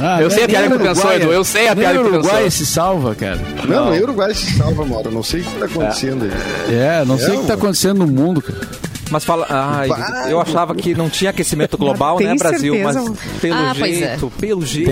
Ah, 0.00 0.20
Eu 0.20 0.30
sei 0.30 0.44
a 0.44 0.48
piada 0.48 0.68
que 0.68 0.72
tu 0.74 0.78
pensou, 0.78 1.04
Uruguai- 1.04 1.16
Edu, 1.22 1.32
eu 1.32 1.44
sei 1.44 1.68
a 1.68 1.76
piada 1.76 1.98
que 1.98 2.04
tu 2.04 2.10
Uruguai 2.10 2.42
pensou. 2.44 2.50
se 2.50 2.66
salva, 2.66 3.14
cara. 3.14 3.40
Não, 3.66 3.90
nem 3.90 4.00
o 4.00 4.02
Uruguai 4.04 4.34
se 4.34 4.56
salva, 4.56 4.84
Mauro. 4.84 5.10
Não 5.10 5.22
sei 5.22 5.40
o 5.40 5.44
que 5.44 5.58
tá 5.58 5.64
acontecendo 5.66 6.24
aí. 6.24 6.74
É, 6.74 7.04
não 7.04 7.18
sei 7.18 7.36
o 7.36 7.40
que 7.40 7.46
tá 7.46 7.54
acontecendo 7.54 7.98
no 7.98 8.06
mundo, 8.06 8.40
cara. 8.42 8.60
Mas 9.10 9.24
fala. 9.24 9.46
Ai, 9.48 9.88
Vai, 9.88 10.32
eu 10.32 10.40
achava 10.40 10.74
que 10.74 10.94
não 10.94 11.08
tinha 11.08 11.30
aquecimento 11.30 11.76
global, 11.78 12.18
né, 12.20 12.34
Brasil? 12.34 12.74
certeza? 12.74 13.02
Mas 13.10 13.40
pelo 13.40 13.54
Ah, 13.56 13.74
pois 13.78 13.98
jeito, 13.98 14.32
pelo 14.40 14.66
jeito. 14.66 14.90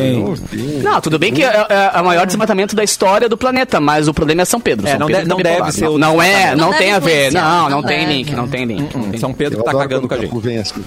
Tem. 0.51 0.81
Não, 0.83 1.01
tudo 1.01 1.19
bem 1.19 1.33
que 1.33 1.43
é, 1.45 1.67
é 1.95 2.01
o 2.01 2.05
maior 2.05 2.27
desmatamento 2.27 2.77
da 2.77 2.85
história 2.85 3.29
do 3.29 3.37
planeta, 3.37 3.81
mas 3.81 4.07
o 4.09 4.15
problema 4.15 4.43
é 4.43 4.45
São 4.45 4.61
Pedro. 4.61 4.87
É, 4.87 4.91
São 4.93 5.01
não 5.01 5.07
Pedro 5.07 5.23
de- 5.23 5.29
não 5.29 5.37
deve 5.39 5.73
ser 5.73 5.89
o 5.89 5.99
Não, 5.99 6.15
não 6.15 6.23
é, 6.23 6.55
Não 6.55 6.71
não, 6.71 6.79
tem 6.79 6.93
a 6.93 6.99
ver. 6.99 7.33
Não, 7.33 7.69
não, 7.71 7.83
tem 7.83 8.01
deve. 8.01 8.13
link, 8.13 8.33
não 8.35 8.49
tem 8.49 8.65
link. 8.65 8.97
Hum, 8.97 9.11
tem 9.11 9.19
São 9.21 9.33
Pedro 9.33 9.59
Eu 9.61 9.65
tá 9.65 9.73
cagando 9.73 10.07
com 10.09 10.15
a 10.15 10.19
gente. 10.19 10.61
Assim. 10.61 10.85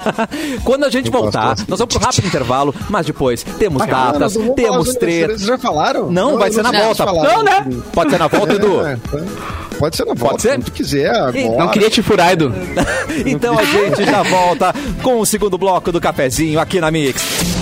Quando 0.64 0.84
a 0.84 0.90
gente 0.90 1.06
Eu 1.06 1.12
voltar, 1.12 1.56
nós 1.68 1.78
vamos 1.78 1.94
pro 1.94 2.04
rápido 2.04 2.26
intervalo, 2.26 2.74
mas 2.88 3.06
depois 3.06 3.42
temos 3.58 3.84
datas, 3.86 4.34
temos 4.56 4.88
aniversariantes, 4.88 5.42
Já 5.44 5.58
falaram? 5.58 6.10
Não, 6.10 6.38
vai 6.38 6.50
ser 6.50 6.62
na 6.62 6.72
volta. 6.72 7.04
Não, 7.04 7.42
né? 7.42 7.66
Pode 7.92 8.10
ser 8.10 8.18
na 8.18 8.26
volta, 8.26 8.52
Edu? 8.54 8.86
É. 8.86 8.98
Pode 9.78 9.96
ser 9.96 10.04
na 10.04 10.12
volta, 10.14 10.38
ser? 10.40 10.48
quando 10.50 10.64
tu 10.64 10.72
quiser, 10.72 11.08
agora. 11.10 11.32
Não 11.58 11.68
queria 11.68 11.88
te 11.88 12.02
furar, 12.02 12.32
Edu. 12.32 12.52
Então 13.26 13.58
a 13.58 13.64
gente 13.64 14.04
já 14.04 14.22
volta 14.22 14.74
com 15.02 15.18
o 15.18 15.26
segundo 15.26 15.58
bloco 15.58 15.92
do 15.92 16.00
cafezinho 16.00 16.58
aqui 16.58 16.80
na 16.80 16.90
Mix. 16.90 17.59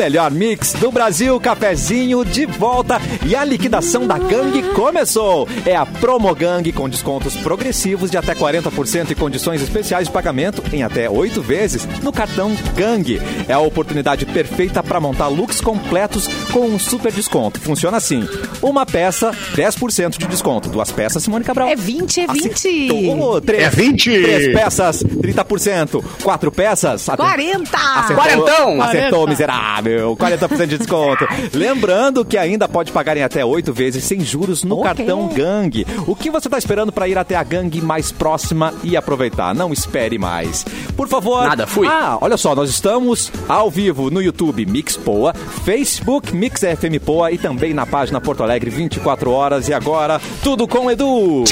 Melhor 0.00 0.30
mix 0.30 0.72
do 0.72 0.90
Brasil, 0.90 1.38
cafezinho 1.38 2.24
de 2.24 2.46
volta 2.46 2.98
e 3.26 3.36
a 3.36 3.44
liquidação 3.44 4.06
da 4.06 4.16
gangue 4.16 4.62
começou. 4.72 5.46
É 5.66 5.76
a 5.76 5.84
Promo 5.84 6.34
Gang 6.34 6.72
com 6.72 6.88
descontos 6.88 7.36
progressivos 7.36 8.10
de 8.10 8.16
até 8.16 8.34
40% 8.34 9.10
e 9.10 9.14
condições 9.14 9.60
especiais 9.60 10.06
de 10.08 10.12
pagamento 10.14 10.62
em 10.72 10.82
até 10.82 11.10
oito 11.10 11.42
vezes 11.42 11.86
no 12.02 12.10
cartão 12.10 12.56
Gang. 12.74 13.20
É 13.46 13.52
a 13.52 13.58
oportunidade 13.58 14.24
perfeita 14.24 14.82
para 14.82 14.98
montar 14.98 15.28
looks 15.28 15.60
completos 15.60 16.26
com 16.50 16.60
um 16.60 16.78
super 16.78 17.12
desconto. 17.12 17.60
Funciona 17.60 17.98
assim: 17.98 18.26
uma 18.62 18.86
peça, 18.86 19.32
10% 19.54 20.16
de 20.16 20.26
desconto. 20.28 20.70
Duas 20.70 20.90
peças, 20.90 21.22
Simone 21.22 21.44
Cabral. 21.44 21.68
É 21.68 21.76
20, 21.76 22.20
é 22.22 22.26
20. 22.26 22.50
Acertou. 22.54 23.40
Três, 23.42 23.62
É 23.64 23.68
20. 23.68 24.22
Três 24.22 24.54
peças, 24.54 25.02
30%. 25.04 26.02
Quatro 26.22 26.50
peças, 26.50 27.06
até- 27.06 27.22
40! 27.22 27.76
Acertou, 27.76 28.16
Quarentão! 28.16 28.80
Acertou, 28.82 29.28
miserável. 29.28 29.89
40% 29.98 30.66
de 30.66 30.78
desconto. 30.78 31.26
Lembrando 31.52 32.24
que 32.24 32.36
ainda 32.38 32.68
pode 32.68 32.92
pagar 32.92 33.16
em 33.16 33.22
até 33.22 33.44
oito 33.44 33.72
vezes 33.72 34.04
sem 34.04 34.20
juros 34.20 34.62
no 34.64 34.78
Ok. 34.80 34.84
cartão 34.94 35.28
Gang. 35.28 35.86
O 36.06 36.14
que 36.14 36.30
você 36.30 36.48
está 36.48 36.58
esperando 36.58 36.92
para 36.92 37.08
ir 37.08 37.16
até 37.18 37.36
a 37.36 37.42
Gang 37.42 37.80
mais 37.80 38.10
próxima 38.12 38.72
e 38.82 38.96
aproveitar? 38.96 39.54
Não 39.54 39.72
espere 39.72 40.18
mais. 40.18 40.64
Por 40.96 41.08
favor. 41.08 41.44
Nada, 41.44 41.66
fui. 41.66 41.86
Ah, 41.86 42.18
olha 42.20 42.36
só, 42.36 42.54
nós 42.54 42.70
estamos 42.70 43.32
ao 43.48 43.70
vivo 43.70 44.10
no 44.10 44.20
YouTube 44.22 44.64
Mix 44.66 44.96
Poa, 44.96 45.32
Facebook 45.64 46.34
Mix 46.34 46.60
FM 46.60 47.02
Poa 47.04 47.30
e 47.32 47.38
também 47.38 47.72
na 47.74 47.86
página 47.86 48.20
Porto 48.20 48.42
Alegre 48.42 48.70
24 48.70 49.30
horas. 49.30 49.68
E 49.68 49.72
agora, 49.74 50.20
tudo 50.42 50.66
com 50.68 50.90
Edu. 50.90 51.44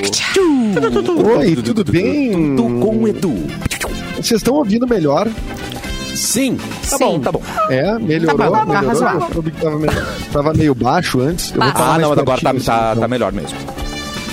Oi, 1.39 1.57
tudo 1.63 1.85
bem? 1.85 2.57
Tudo 2.57 2.81
com 2.81 3.07
Edu. 3.09 3.35
Vocês 4.17 4.41
estão 4.41 4.55
ouvindo 4.55 4.87
melhor? 4.87 5.29
Sim. 6.19 6.59
Tá 6.91 6.99
bom, 6.99 7.21
tá 7.21 7.33
bom. 7.33 7.43
É, 7.71 7.99
melhorou. 7.99 8.37
Tá 8.39 8.51
bom, 8.51 8.73
tá 8.73 8.83
melhorou. 8.83 9.21
tava, 9.61 9.79
meio, 9.79 9.93
tava 10.33 10.55
meio 10.55 10.75
baixo 10.75 11.21
antes. 11.21 11.53
Eu 11.55 11.61
vou 11.63 11.73
falar 11.73 11.85
Ah, 11.85 11.89
mais 11.91 12.03
não, 12.03 12.09
mas 12.11 12.19
agora 12.19 12.41
tá, 12.41 12.51
tá, 12.51 12.57
assim, 12.57 12.67
tá 12.67 12.93
então. 12.97 13.09
melhor 13.09 13.33
mesmo. 13.33 13.57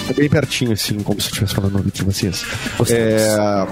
É 0.09 0.13
bem 0.13 0.29
pertinho, 0.29 0.71
assim, 0.73 0.99
como 0.99 1.19
se 1.19 1.27
eu 1.27 1.31
estivesse 1.31 1.55
falando 1.55 1.71
no 1.73 1.77
ouvido 1.79 1.93
de 1.93 2.03
vocês. 2.03 2.45
É, 2.89 3.65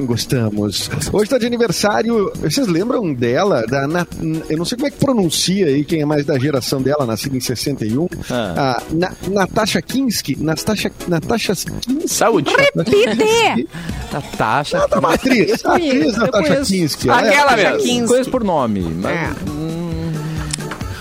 gostamos. 0.00 0.90
Hoje 1.12 1.30
tá 1.30 1.38
de 1.38 1.46
aniversário. 1.46 2.32
Vocês 2.40 2.66
lembram 2.66 3.12
dela? 3.14 3.64
Da, 3.66 3.86
Na- 3.86 4.06
eu 4.48 4.56
não 4.58 4.64
sei 4.64 4.76
como 4.76 4.88
é 4.88 4.90
que 4.90 4.98
pronuncia 4.98 5.66
aí, 5.66 5.84
quem 5.84 6.00
é 6.00 6.04
mais 6.04 6.24
da 6.24 6.38
geração 6.38 6.80
dela, 6.82 7.06
nascida 7.06 7.36
em 7.36 7.40
61. 7.40 8.08
Ah. 8.30 8.78
A 8.78 8.94
Na, 8.94 9.12
Natasha 9.30 9.80
Kinski. 9.80 10.36
Natasha, 10.42 10.90
Natasha 11.08 11.54
Kinski. 11.54 12.08
Saúde. 12.08 12.50
Repite! 12.76 13.68
Natasha. 14.12 14.76
Ela 14.78 14.88
tá 14.88 14.98
uma 14.98 15.14
atriz. 15.14 15.64
Atriz 15.64 16.16
Natasha. 16.16 16.60
Kinski. 16.62 17.08
Ela 17.08 17.26
é- 17.26 17.28
Aquela 17.30 17.56
mesmo. 17.76 18.06
Conheço 18.08 18.30
por 18.30 18.44
nome. 18.44 18.80
Mas... 18.80 19.12
É. 19.14 19.30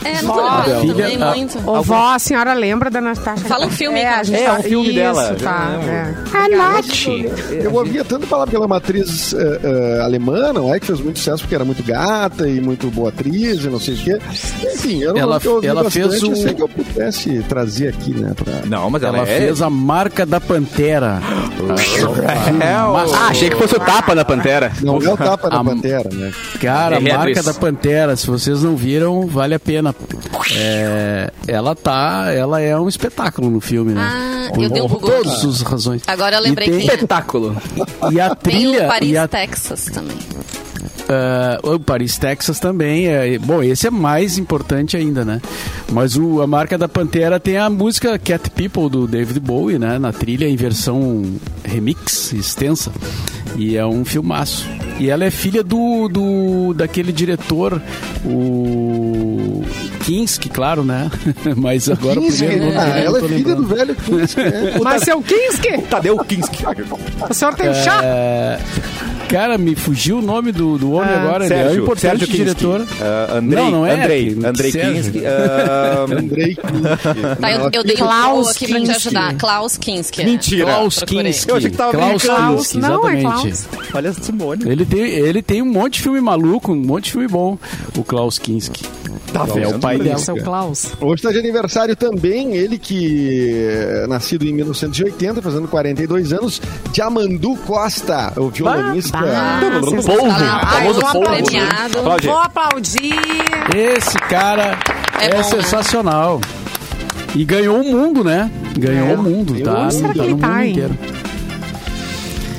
É, 0.06 0.22
não 0.22 0.34
tô 0.34 0.42
lembrando 0.42 0.82
filha- 0.82 0.94
também 1.12 1.24
a- 1.24 1.36
muito. 1.36 1.70
Ô, 1.70 1.82
vó, 1.82 2.14
a 2.14 2.20
senhora 2.20 2.54
lembra 2.54 2.90
da 2.90 3.02
Natasha? 3.02 3.44
Fala 3.46 3.66
um 3.66 3.70
filme, 3.72 4.00
É, 4.00 4.10
a 4.10 4.24
gente 4.24 4.42
É, 4.42 4.46
tá- 4.46 4.54
um 4.60 4.64
filme 4.64 4.86
Isso, 4.88 4.96
dela. 4.96 5.36
Tá, 5.36 5.72
Eu 5.76 5.90
é. 5.90 6.14
A 6.34 6.50
Nath. 6.50 7.08
Eu 7.52 7.74
ouvia 7.76 8.04
tanto 8.04 8.26
falar 8.28 8.48
que 8.48 8.56
ela 8.56 8.66
é 8.66 8.68
uma 8.68 8.78
atriz 8.78 9.34
eh, 9.34 9.60
eh, 9.64 10.02
alemã, 10.04 10.52
não 10.54 10.74
é? 10.74 10.80
Que 10.80 10.88
fez 10.88 11.00
muito 11.00 11.20
sucesso 11.20 11.44
porque 11.44 11.56
era 11.56 11.64
muito 11.66 11.82
gata 11.84 12.48
e 12.48 12.60
muito 12.60 12.88
boa 12.92 13.10
atriz 13.10 13.64
e 13.64 13.68
não 13.70 13.80
sei 13.80 13.94
o 13.94 13.98
quê. 13.98 14.20
Enfim, 14.74 15.02
eu 15.02 15.14
não 15.14 15.22
Ela- 15.22 15.40
que 15.40 15.48
eu 15.48 15.56
ouvi 15.56 15.68
ela 15.68 15.84
bastante, 15.84 16.10
fez 16.10 16.24
o- 16.24 16.56
que 16.56 16.62
eu 16.62 16.68
pudesse 16.70 17.44
trazer 17.48 17.90
aqui, 17.90 18.14
né? 18.14 18.34
Pra... 18.36 18.54
Não, 18.66 18.90
mas 18.90 19.04
ela, 19.04 19.20
Ela 19.20 19.28
é... 19.30 19.38
fez 19.40 19.62
a 19.62 19.70
marca 19.70 20.26
da 20.26 20.42
Pantera. 20.42 21.22
É, 22.62 22.84
o- 22.84 22.98
Ah, 23.16 23.28
achei 23.30 23.50
que 23.50 23.56
fosse 23.56 23.76
o 23.76 23.80
tapa 23.80 24.16
da 24.16 24.26
Pantera. 24.26 24.72
Não 24.82 25.02
é 25.02 25.10
o 25.10 25.18
tapa 25.18 25.50
da 25.50 25.64
Pantera, 25.64 26.10
né? 26.12 26.32
Cara, 26.60 26.98
a 26.98 27.02
É, 27.02 27.18
marca 27.18 27.44
da 27.44 27.54
Pantera, 27.54 28.16
se 28.16 28.28
vocês 28.28 28.64
não 28.64 28.76
viram, 28.76 29.28
vale 29.28 29.54
a 29.56 29.60
pena. 29.60 29.93
É, 30.56 31.32
ela 31.48 31.76
tá, 31.76 32.32
ela 32.32 32.60
é 32.60 32.78
um 32.78 32.88
espetáculo 32.90 33.50
no 33.50 33.60
filme, 33.62 33.94
né? 33.94 34.02
Ah, 34.02 34.52
Por 34.54 34.64
eu 34.64 34.70
dei 34.70 34.82
um 34.82 34.90
todas 34.90 35.44
as 35.46 35.62
razões. 35.62 36.02
Agora 36.08 36.36
eu 36.38 36.42
lembrei 36.42 36.68
e 36.68 36.72
tem, 36.72 36.80
quem 36.82 36.90
é. 36.90 36.94
Espetáculo. 36.96 37.56
E 38.12 38.20
a 38.20 38.36
Tem 38.36 38.54
trilha 38.54 38.86
o 38.86 38.88
Paris, 38.88 39.10
e 39.12 39.18
a, 39.18 39.28
Texas 39.28 39.86
também. 39.86 40.18
ah, 41.10 41.60
o 41.64 41.80
Paris, 41.80 42.18
Texas 42.18 42.60
também. 42.60 43.08
É, 43.08 43.38
bom, 43.40 43.64
esse 43.64 43.88
é 43.88 43.92
mais 43.92 44.38
importante 44.38 44.98
ainda, 44.98 45.24
né? 45.24 45.42
Mas 45.92 46.18
o, 46.18 46.42
a 46.42 46.48
marca 46.48 46.78
da 46.78 46.88
Pantera 46.90 47.40
tem 47.40 47.58
a 47.58 47.70
música 47.70 48.18
Cat 48.20 48.50
People 48.52 48.90
do 48.90 49.08
David 49.08 49.40
Bowie, 49.40 49.80
né? 49.80 49.98
Na 50.00 50.12
trilha 50.12 50.48
em 50.48 50.56
versão 50.56 51.24
remix 51.64 52.34
extensa. 52.34 52.92
E 53.56 53.78
é 53.78 53.86
um 53.86 54.04
filmaço. 54.04 54.68
E 55.00 55.10
ela 55.10 55.24
é 55.26 55.30
filha 55.32 55.64
do, 55.64 56.08
do 56.08 56.74
daquele 56.74 57.12
diretor, 57.12 57.80
o 58.26 59.64
Kinski, 60.04 60.50
claro, 60.50 60.84
né? 60.84 61.10
Mas 61.56 61.90
agora 61.90 62.20
o 62.20 62.28
primeiro 62.28 62.66
nome 62.66 62.78
ah, 62.78 63.00
ela 63.00 63.18
é 63.20 63.22
filha 63.22 63.44
do 63.56 63.62
lembrando. 63.62 63.68
velho 63.68 63.96
Kinski, 63.96 64.42
né? 64.42 64.80
Mas 64.84 65.04
seu 65.04 65.22
Kinski, 65.22 65.82
Tadeu 65.90 66.18
Kinski. 66.20 66.64
o 67.30 67.34
senhor 67.34 67.54
tem 67.56 67.74
chá? 67.74 68.02
É, 69.24 69.28
cara, 69.28 69.58
me 69.58 69.76
fugiu 69.76 70.20
o 70.20 70.22
nome 70.22 70.52
do, 70.52 70.78
do 70.78 70.92
homem 70.92 71.10
Ah, 71.14 71.24
agora. 71.24 71.46
ele 71.46 71.54
é 71.54 71.58
um 71.58 71.60
Sérgio, 71.64 71.84
importante 71.84 72.20
Sérgio 72.20 72.28
diretor. 72.28 72.86
Ah, 73.02 73.38
Andrei, 73.38 73.64
Não, 73.64 73.72
não 73.72 73.86
é, 73.86 74.02
Andrei, 74.04 74.34
que- 74.36 74.46
Andrei 74.46 74.72
Sérgio. 74.72 74.94
Kinski. 75.04 75.26
ah, 75.26 76.06
Andrei 76.10 76.56
Kinski. 76.56 77.42
Tá, 77.42 77.52
eu, 77.52 77.70
eu 77.74 77.84
dei 77.84 77.96
um 77.96 78.00
Klaus 78.00 78.50
aqui 78.52 78.68
pra 78.68 78.82
te 78.82 78.92
ajudar. 78.92 79.36
Klaus 79.36 79.78
Kinski. 79.78 80.22
é. 80.22 80.26
Mentira. 80.26 80.66
Klaus. 80.66 81.00
Kinski. 81.06 81.50
Eu 81.50 81.56
achei 81.58 81.70
que 81.72 81.78
tava 81.78 81.92
Klaus 81.92 82.22
brincando. 82.24 82.58
Kinski, 82.58 82.78
Não, 82.78 83.10
é 83.10 83.20
exatamente. 83.20 83.42
Klaus. 83.42 83.66
Olha 83.94 84.10
a 84.10 84.14
Simone. 84.14 84.64
Ele 84.70 84.86
tem, 84.86 85.00
ele 85.02 85.42
tem 85.42 85.62
um 85.62 85.66
monte 85.72 85.94
de 85.96 86.02
filme 86.02 86.22
maluco, 86.22 86.72
um 86.72 86.76
monte 86.76 87.06
de 87.06 87.12
filme 87.12 87.28
bom, 87.28 87.58
o 87.98 88.04
Klaus 88.04 88.38
Kinski. 88.38 88.84
Tá 89.32 89.48
É 89.60 89.68
o 89.68 89.80
pai 89.80 89.98
dela. 89.98 90.20
Seu 90.20 90.36
Klaus. 90.38 90.92
Hoje 91.02 91.16
está 91.16 91.32
de 91.32 91.40
aniversário 91.40 91.96
também, 91.96 92.56
ele 92.56 92.78
que 92.78 93.56
é 93.68 94.06
nascido 94.08 94.46
em 94.46 94.54
1980, 94.54 95.42
fazendo 95.42 95.68
42 95.68 96.32
anos, 96.32 96.62
Diamandu 96.92 97.56
Costa, 97.66 98.32
o 98.38 98.50
violonista. 98.50 99.18
Bah, 99.32 99.60
Polvo, 100.04 100.28
Ah, 100.32 100.68
famoso 100.68 101.00
eu 101.02 101.08
polvo. 101.08 101.30
premiado. 101.30 102.00
Aplaudir. 102.00 102.28
Vou 102.28 102.40
aplaudir. 102.40 103.16
Esse 103.76 104.18
cara 104.18 104.78
É 105.20 105.26
é, 105.26 105.30
bom, 105.32 105.38
né? 105.38 105.44
sensacional. 105.44 106.42
E 107.36 107.44
ganhou 107.44 107.82
o 107.82 107.84
mundo, 107.84 108.24
né? 108.24 108.50
Ganhou 108.78 109.08
É. 109.10 109.14
o 109.16 109.24
mundo, 109.24 109.54
Ganhou 109.54 109.76
tá? 109.86 109.92
Será 109.92 110.10
que 110.10 110.18
tá 110.20 110.24
ele 110.26 110.34
no 110.34 110.40
tá, 110.40 110.48
mundo 110.48 110.60
hein? 110.62 110.72
inteiro. 110.72 110.98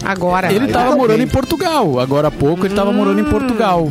Agora. 0.04 0.52
Ele 0.52 0.64
ele 0.64 0.72
tava 0.72 0.90
tá 0.90 0.96
morando 0.96 1.16
bem. 1.18 1.26
em 1.26 1.30
Portugal. 1.30 1.98
Agora 2.00 2.28
há 2.28 2.30
pouco 2.30 2.66
ele 2.66 2.74
tava 2.74 2.92
morando 2.92 3.20
em 3.20 3.24
Portugal. 3.24 3.90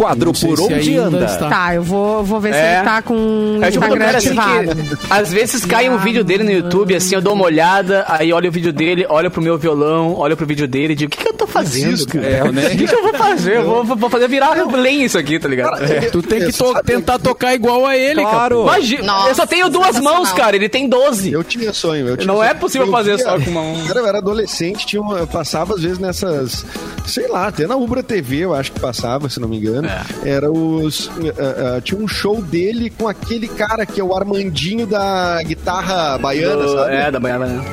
Quadro 0.00 0.32
Por 0.32 0.60
Onde 0.60 0.96
Anda. 0.96 1.24
está. 1.26 1.48
Tá, 1.48 1.74
eu 1.74 1.82
vou, 1.82 2.24
vou 2.24 2.40
ver 2.40 2.54
se 2.54 2.58
É. 2.60 2.76
ele 2.76 2.84
tá 2.84 3.02
com 3.02 3.14
o 3.14 3.58
É 3.62 3.70
tipo 3.70 3.84
Instagram 3.84 4.06
cara 4.06 4.18
assim 4.18 4.28
ativado. 4.38 4.74
que 4.76 4.96
às 5.10 5.30
vezes 5.32 5.64
cai 5.66 5.90
um 5.90 5.98
vídeo 5.98 6.24
dele 6.24 6.42
no 6.44 6.50
YouTube, 6.50 6.94
assim, 6.94 7.14
eu 7.14 7.20
dou 7.20 7.34
uma 7.34 7.44
olhada, 7.44 8.04
aí 8.08 8.32
olho 8.32 8.48
o 8.48 8.52
vídeo 8.52 8.72
dele, 8.72 9.04
olho 9.08 9.30
pro 9.30 9.42
meu 9.42 9.58
violão, 9.58 10.14
olho 10.16 10.36
pro 10.36 10.46
vídeo 10.46 10.66
dele 10.66 10.94
e 10.94 10.96
digo, 10.96 11.12
o 11.12 11.16
que, 11.16 11.22
que 11.22 11.28
eu 11.28 11.34
tô 11.34 11.46
fazendo? 11.46 12.06
Cara? 12.06 12.26
é, 12.26 12.44
né? 12.52 12.66
O 12.68 12.70
que, 12.70 12.86
que 12.86 12.94
eu 12.94 13.02
vou 13.02 13.14
fazer? 13.14 13.56
Eu 13.56 13.64
vou, 13.64 13.84
vou 13.84 14.08
fazer 14.10 14.28
virar 14.28 14.54
lenha 14.72 15.04
isso 15.04 15.18
aqui, 15.18 15.38
tá 15.38 15.48
ligado? 15.48 15.78
Tu 16.10 16.22
tem 16.22 16.38
que 16.40 16.46
É, 16.46 16.52
to- 16.52 16.82
tentar 16.84 17.18
tocar 17.18 17.54
igual 17.54 17.84
a 17.86 17.96
ele, 17.96 18.22
Claro. 18.22 18.62
Imagina, 18.62 19.02
Nossa, 19.04 19.28
eu 19.28 19.34
só 19.34 19.46
tenho 19.46 19.68
duas 19.68 19.98
mãos, 20.00 20.32
cara, 20.32 20.56
ele 20.56 20.68
tem 20.68 20.88
12. 20.88 21.32
Eu 21.32 21.44
tinha 21.44 21.72
sonho. 21.72 22.08
Eu 22.08 22.16
tinha 22.16 22.26
Não 22.26 22.36
sonho. 22.36 22.48
é 22.50 22.54
possível 22.54 22.86
Eu 22.86 22.92
fazer 22.92 23.16
via- 23.16 23.24
só 23.24 23.38
com 23.38 23.50
uma 23.50 23.62
mão. 23.62 23.86
Cara, 23.86 24.00
eu 24.00 24.06
era 24.06 24.18
adolescente, 24.18 24.86
tinha 24.86 25.02
uma, 25.02 25.18
eu 25.18 25.26
passava 25.26 25.74
às 25.74 25.82
vezes 25.82 25.98
nessas, 25.98 26.64
sei 27.06 27.26
lá, 27.28 27.48
até 27.48 27.66
na 27.66 27.76
Ubra 27.76 28.02
TV 28.02 28.38
eu 28.38 28.54
acho 28.54 28.72
que 28.72 28.80
passava, 28.80 29.28
se 29.28 29.38
não 29.40 29.48
me 29.48 29.56
engano. 29.58 29.89
Era 30.24 30.50
os. 30.50 31.10
eh, 31.22 31.32
eh, 31.36 31.80
tinha 31.82 32.00
um 32.00 32.08
show 32.08 32.40
dele 32.42 32.90
com 32.90 33.08
aquele 33.08 33.48
cara 33.48 33.84
que 33.86 34.00
é 34.00 34.04
o 34.04 34.14
Armandinho 34.14 34.86
da 34.86 35.40
guitarra 35.42 36.18
baiana, 36.18 36.62
Do- 36.62 36.72
sabe? 36.74 36.94
É, 36.94 37.10
da 37.10 37.20
manhã, 37.20 37.38
né? 37.38 37.64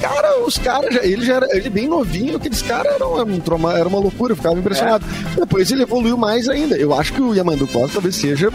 Cara, 0.00 0.38
os 0.46 0.56
caras, 0.58 0.94
ele 1.02 1.24
já 1.26 1.34
era 1.36 1.48
ele 1.56 1.68
bem 1.68 1.88
novinho, 1.88 2.36
aqueles 2.36 2.62
caras 2.62 2.94
eram 2.94 3.20
um 3.24 3.40
trauma- 3.40 3.76
era 3.76 3.88
uma 3.88 3.98
loucura, 3.98 4.32
eu 4.32 4.36
ficava 4.36 4.56
impressionado. 4.56 5.04
Depois 5.36 5.72
ele 5.72 5.82
evoluiu 5.82 6.16
mais 6.16 6.48
ainda. 6.48 6.76
Eu 6.76 6.94
acho 6.98 7.12
que 7.12 7.20
o 7.20 7.34
Yamandu 7.34 7.66
Costa 7.66 7.94
talvez 7.94 8.14
seja, 8.14 8.48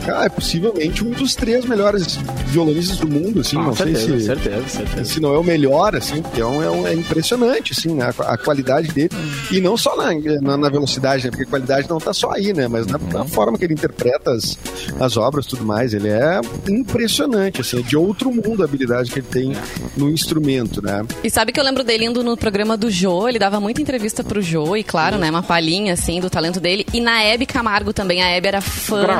cara, 0.00 0.26
é 0.26 0.28
possivelmente 0.28 1.04
um 1.04 1.10
dos 1.10 1.34
três 1.34 1.64
melhores 1.64 2.16
violonistas 2.46 2.98
do 2.98 3.08
mundo, 3.08 3.40
assim, 3.40 3.56
não 3.56 3.74
sei 3.74 3.94
se 3.94 4.20
certeza, 4.20 4.68
certeza. 4.68 5.04
se 5.04 5.20
não 5.20 5.34
é 5.34 5.38
o 5.38 5.44
melhor, 5.44 5.94
assim, 5.94 6.22
porque 6.22 6.40
é, 6.40 6.44
um, 6.44 6.86
é, 6.86 6.94
impressionante, 6.94 7.72
assim, 7.72 7.94
né, 7.94 8.10
a, 8.18 8.34
a 8.34 8.38
qualidade 8.38 8.88
dele. 8.88 9.10
E 9.50 9.60
não 9.60 9.76
só 9.76 9.96
na, 9.96 10.10
na, 10.40 10.56
na 10.56 10.68
velocidade, 10.68 11.24
né, 11.24 11.30
porque 11.30 11.44
a 11.44 11.46
qualidade 11.46 11.88
não 11.88 11.98
tá 11.98 12.12
só 12.12 12.32
aí, 12.32 12.52
né, 12.52 12.68
mas 12.68 12.86
na, 12.86 12.98
na 12.98 13.24
forma 13.24 13.58
que 13.58 13.64
ele 13.64 13.74
interpreta 13.74 14.32
as, 14.32 14.58
as 14.98 15.16
obras 15.16 15.46
e 15.46 15.48
tudo 15.48 15.64
mais. 15.64 15.94
Ele 15.94 16.08
é 16.08 16.40
impressionante, 16.68 17.60
assim, 17.60 17.80
é 17.80 17.82
de 17.82 17.96
outro 17.96 18.30
mundo 18.32 18.62
a 18.62 18.64
habilidade 18.64 19.10
que 19.10 19.18
ele 19.18 19.26
tem 19.26 19.52
no 19.96 20.08
instrumento, 20.08 20.82
né. 20.82 21.04
E 21.22 21.30
sabe 21.30 21.52
que 21.52 21.60
eu 21.60 21.64
lembro 21.64 21.84
dele 21.84 22.06
indo 22.06 22.22
no 22.22 22.36
programa 22.36 22.76
do 22.76 22.90
Jô, 22.90 23.28
ele 23.28 23.38
dava 23.38 23.60
muita 23.60 23.82
entrevista 23.82 24.24
pro 24.24 24.40
Jô, 24.40 24.76
e 24.76 24.84
claro, 24.84 25.18
né, 25.18 25.30
uma 25.30 25.42
palhinha, 25.42 25.92
assim, 25.92 26.20
do 26.20 26.30
talento 26.30 26.60
dele. 26.60 26.86
E 26.92 27.00
na 27.00 27.22
Hebe 27.22 27.46
Camargo 27.46 27.92
também, 27.92 28.22
a 28.22 28.28
Hebe 28.28 28.48
era 28.48 28.60
fã 28.60 29.18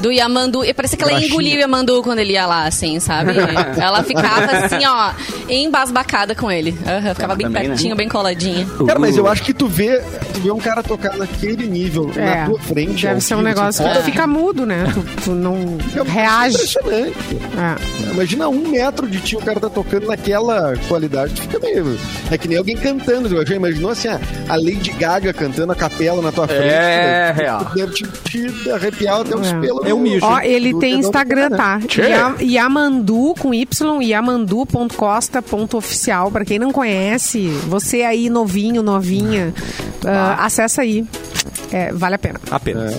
do 0.00 0.05
Yamandu. 0.12 0.64
E 0.64 0.72
parecia 0.74 0.96
que 0.96 1.04
ela 1.04 1.20
ia 1.20 1.26
engolir 1.26 1.56
o 1.56 1.60
Yamandu 1.60 2.02
quando 2.02 2.18
ele 2.20 2.32
ia 2.32 2.46
lá, 2.46 2.64
assim, 2.66 2.98
sabe? 3.00 3.32
ela 3.80 4.02
ficava 4.02 4.44
assim, 4.52 4.84
ó, 4.86 5.12
embasbacada 5.48 6.34
com 6.34 6.50
ele. 6.50 6.76
Aham, 6.86 7.14
ficava 7.14 7.34
bem 7.34 7.46
também, 7.46 7.62
né? 7.64 7.68
pertinho, 7.70 7.96
bem 7.96 8.08
coladinha. 8.08 8.66
Cara, 8.86 8.98
mas 8.98 9.16
eu 9.16 9.26
acho 9.26 9.42
que 9.42 9.52
tu 9.54 9.66
vê, 9.66 10.00
tu 10.34 10.40
vê 10.40 10.50
um 10.50 10.58
cara 10.58 10.82
tocar 10.82 11.16
naquele 11.16 11.66
nível 11.66 12.10
É, 12.16 12.40
na 12.40 12.46
tua 12.46 12.58
frente. 12.60 13.06
deve 13.06 13.20
ser 13.20 13.34
um 13.34 13.42
negócio 13.42 13.84
assim, 13.84 13.92
que 13.94 13.98
tu 13.98 14.04
fica 14.04 14.26
mudo, 14.26 14.64
né? 14.66 14.84
Tu, 14.92 15.22
tu 15.24 15.30
não 15.30 15.78
é 15.96 16.02
reage. 16.10 16.54
impressionante. 16.56 17.16
É. 17.56 18.10
Imagina 18.12 18.48
um 18.48 18.68
metro 18.68 19.08
de 19.08 19.20
ti 19.20 19.36
o 19.36 19.40
cara 19.40 19.58
tá 19.60 19.68
tocando 19.68 20.06
naquela 20.06 20.74
qualidade, 20.88 21.34
tu 21.34 21.42
fica 21.42 21.58
meio. 21.58 21.98
É 22.30 22.38
que 22.38 22.48
nem 22.48 22.58
alguém 22.58 22.76
cantando. 22.76 23.44
Já 23.46 23.54
imaginou 23.54 23.90
assim, 23.90 24.08
a 24.08 24.20
a 24.48 24.56
Lady 24.56 24.90
Gaga 24.98 25.32
cantando 25.32 25.72
a 25.72 25.74
capela 25.74 26.22
na 26.22 26.30
tua 26.32 26.46
frente? 26.46 26.62
É, 26.68 27.32
Tu 27.34 27.40
real. 27.40 27.70
Deve 27.74 27.92
te, 27.92 28.04
te 28.06 28.70
arrepiar 28.70 29.20
até 29.20 29.36
os 29.36 29.48
É. 29.48 29.60
pelos. 29.60 29.84
É 29.86 29.92
mijo. 29.98 30.24
Ó, 30.24 30.40
ele 30.40 30.72
do 30.72 30.78
tem 30.78 30.94
do 30.94 31.00
Instagram, 31.06 31.50
tá? 31.50 31.78
Yamandu 32.40 33.34
com 33.38 33.52
Y, 33.54 34.02
yamandu.costa.oficial. 34.02 36.30
Pra 36.30 36.42
quem 36.44 36.58
não 36.58 36.72
conhece, 36.72 37.48
você 37.68 38.02
aí 38.02 38.30
novinho, 38.30 38.82
novinha, 38.82 39.54
ah, 40.04 40.44
acessa 40.44 40.82
aí. 40.82 41.06
É, 41.72 41.92
vale 41.92 42.14
a 42.14 42.18
pena. 42.18 42.40
Apenas. 42.50 42.94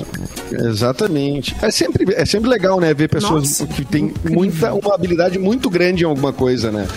Exatamente. 0.51 1.55
É 1.61 1.71
sempre, 1.71 2.13
é 2.13 2.25
sempre 2.25 2.49
legal, 2.49 2.79
né? 2.79 2.93
Ver 2.93 3.09
pessoas 3.09 3.59
Nossa, 3.59 3.67
que 3.67 3.85
têm 3.85 4.13
muita, 4.29 4.73
uma 4.73 4.93
habilidade 4.93 5.39
muito 5.39 5.69
grande 5.69 6.03
em 6.03 6.07
alguma 6.07 6.33
coisa, 6.33 6.71
né? 6.71 6.87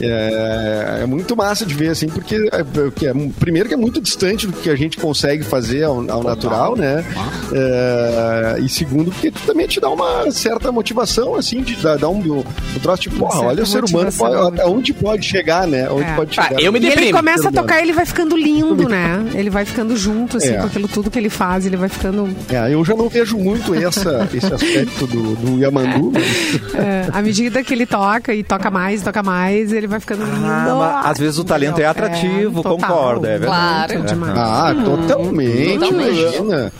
É, 0.00 1.00
é 1.02 1.06
muito 1.06 1.36
massa 1.36 1.64
de 1.64 1.74
ver, 1.74 1.88
assim, 1.88 2.08
porque 2.08 2.34
é, 2.52 2.60
é, 2.60 3.30
primeiro 3.38 3.68
que 3.68 3.74
é 3.74 3.78
muito 3.78 4.00
distante 4.00 4.46
do 4.46 4.52
que 4.52 4.68
a 4.70 4.76
gente 4.76 4.96
consegue 4.98 5.42
fazer 5.44 5.84
ao, 5.84 5.98
ao 6.10 6.22
natural, 6.22 6.76
né? 6.76 7.04
É, 7.52 8.56
e 8.60 8.68
segundo, 8.68 9.10
porque 9.10 9.30
também 9.46 9.66
te 9.66 9.80
dá 9.80 9.88
uma 9.88 10.30
certa 10.30 10.70
motivação, 10.72 11.34
assim, 11.34 11.62
de 11.62 11.76
dar, 11.76 11.96
um, 12.08 12.18
um 12.40 12.78
troço 12.82 13.02
tipo, 13.02 13.16
porra, 13.18 13.40
olha 13.46 13.62
o 13.62 13.66
ser 13.66 13.84
humano, 13.84 14.10
pode, 14.12 14.56
né? 14.56 14.62
aonde 14.62 14.92
pode 14.92 15.24
chegar, 15.26 15.66
né? 15.66 15.88
Onde 15.90 16.04
É. 16.10 16.14
pode 16.16 16.40
Ah, 16.40 16.42
chegar. 16.48 16.60
eu 16.62 16.72
me 16.72 16.80
E 16.80 16.86
ele 16.88 17.12
começa 17.12 17.48
a 17.48 17.52
tocar, 17.52 17.80
ele 17.80 17.92
vai 17.92 18.04
ficando 18.04 18.36
lindo, 18.36 18.88
né? 18.88 19.24
Ele 19.34 19.50
vai 19.50 19.64
ficando 19.64 19.96
junto, 19.96 20.36
assim, 20.36 20.50
É. 20.50 20.58
com 20.58 20.66
aquilo 20.66 20.86
tudo 20.88 21.10
que 21.10 21.18
ele 21.18 21.28
faz, 21.28 21.66
ele 21.66 21.76
vai 21.76 21.88
ficando. 21.88 22.28
É, 22.48 22.72
eu 22.72 22.84
já 22.84 22.94
não 22.94 23.08
vejo 23.08 23.36
muito 23.36 23.74
essa, 23.74 24.28
esse 24.32 24.52
aspecto 24.52 25.06
do, 25.06 25.34
do 25.36 25.58
Yamandu, 25.60 26.12
mas 26.14 26.74
é, 26.74 27.06
à 27.12 27.20
medida 27.22 27.62
que 27.62 27.72
ele 27.72 27.86
toca 27.86 28.34
e 28.34 28.42
toca 28.42 28.70
mais, 28.70 29.02
toca 29.02 29.22
mais, 29.22 29.72
ele 29.72 29.83
vai 29.86 30.00
ficando 30.00 30.24
lindo. 30.24 30.46
Ah, 30.46 31.02
mas 31.02 31.10
às 31.12 31.18
vezes 31.18 31.38
o 31.38 31.44
talento 31.44 31.78
é 31.80 31.84
atrativo, 31.86 32.62
concordo, 32.62 33.26
é 33.26 33.38
verdade. 33.38 33.94
Claro. 33.94 34.06
demais. 34.06 34.38
Ah, 34.38 34.74
totalmente, 34.84 35.78
Totalmente. 35.78 36.20
imagina. 36.20 36.72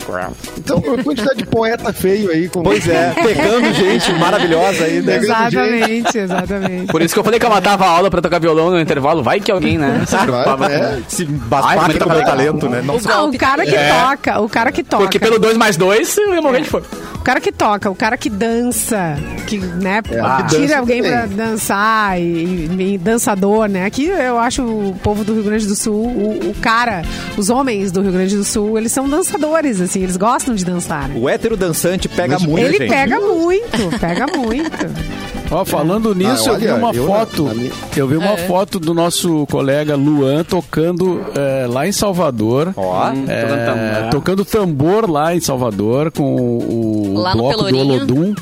Então, 0.57 0.77
a 0.77 1.03
quantidade 1.03 1.37
de 1.37 1.45
poeta 1.45 1.93
feio 1.93 2.29
aí. 2.31 2.47
Com... 2.49 2.63
Pois 2.63 2.87
é, 2.87 3.13
pegando 3.21 3.73
gente 3.73 4.11
maravilhosa 4.13 4.83
aí, 4.85 5.01
né? 5.01 5.17
Exatamente, 5.17 6.17
exatamente. 6.17 6.91
Por 6.91 7.01
isso 7.01 7.13
que 7.13 7.19
eu 7.19 7.23
falei 7.23 7.39
que 7.39 7.45
eu 7.45 7.49
matava 7.49 7.85
a 7.85 7.89
aula 7.89 8.09
pra 8.09 8.21
tocar 8.21 8.39
violão 8.39 8.71
no 8.71 8.79
intervalo. 8.79 9.23
Vai 9.23 9.39
que 9.39 9.51
alguém, 9.51 9.77
né? 9.77 10.03
Se 10.05 10.17
preocupava. 10.17 10.71
é. 10.71 10.99
Se 11.07 11.25
bastar 11.25 11.87
com 11.87 11.95
o 11.95 11.97
tá 11.99 12.05
meu 12.07 12.23
talento, 12.23 12.69
né? 12.69 12.81
Não 12.81 12.95
Ah, 13.09 13.23
o 13.23 13.37
cara 13.37 13.65
que 13.65 13.75
toca, 13.75 14.39
o 14.41 14.49
cara 14.49 14.71
que 14.71 14.83
toca. 14.83 15.03
Porque 15.03 15.19
pelo 15.19 15.39
2 15.39 15.57
mais 15.57 15.77
2, 15.77 16.17
eu 16.17 16.33
ia 16.35 16.41
morrer 16.41 16.61
de 16.61 16.69
fome. 16.69 16.85
O 17.15 17.21
cara 17.25 17.39
que 17.41 17.51
toca, 17.51 17.89
o 17.89 17.95
cara 17.95 18.17
que 18.17 18.29
dança, 18.29 19.17
que, 19.47 19.57
né, 19.57 20.01
Ah, 20.21 20.43
que 20.43 20.55
tira 20.55 20.67
dança 20.67 20.77
alguém 20.79 21.01
também. 21.01 21.17
pra 21.17 21.25
dançar 21.25 22.19
e, 22.21 22.69
e 22.79 22.94
dançador, 22.97 23.67
né? 23.67 23.85
Aqui 23.85 24.05
eu 24.05 24.37
acho 24.37 24.63
o 24.63 24.95
povo 25.03 25.23
do 25.23 25.33
Rio 25.33 25.43
Grande 25.43 25.65
do 25.67 25.75
Sul, 25.75 25.93
o, 26.05 26.49
o 26.49 26.53
cara, 26.61 27.03
os 27.37 27.49
homens 27.49 27.91
do 27.91 28.01
Rio 28.01 28.11
Grande 28.11 28.35
do 28.35 28.43
Sul, 28.43 28.77
eles 28.77 28.91
são 28.91 29.07
dançadores, 29.09 29.79
assim, 29.81 30.01
eles 30.03 30.17
gostam 30.17 30.55
de 30.55 30.63
dançar. 30.65 31.09
né? 31.09 31.15
O 31.19 31.27
hétero 31.29 31.55
dançante 31.57 32.07
pega 32.07 32.39
muito, 32.39 32.59
Ele 32.65 32.77
gente. 32.77 32.89
pega 32.89 33.19
muito, 33.19 33.99
pega 33.99 34.25
muito. 34.37 34.71
Ó, 35.51 35.63
falando 35.63 36.15
nisso, 36.15 36.49
Ah, 36.49 36.53
eu 36.53 36.59
vi 36.59 36.65
olha, 36.67 36.75
uma 36.75 36.91
eu 36.91 37.05
foto. 37.05 37.43
minha- 37.55 37.71
Eu 37.95 38.07
vi 38.07 38.17
uma 38.17 38.35
foto 38.35 38.79
do 38.79 38.95
nosso 38.95 39.45
colega 39.45 39.95
Luan 39.95 40.43
tocando 40.43 41.21
eh, 41.35 41.67
lá 41.69 41.87
em 41.87 41.91
Salvador. 41.91 42.73
Ó, 42.75 43.11
É, 43.27 43.41
tocando 43.45 43.65
tambor. 43.65 44.09
tocando 44.09 44.45
tambor 44.45 45.09
lá 45.11 45.35
em 45.35 45.39
Salvador 45.39 46.11
com 46.11 46.23
o, 46.35 47.11
o 47.11 47.13
bloco 47.13 47.63
do. 47.69 47.77
Olodum, 47.77 48.33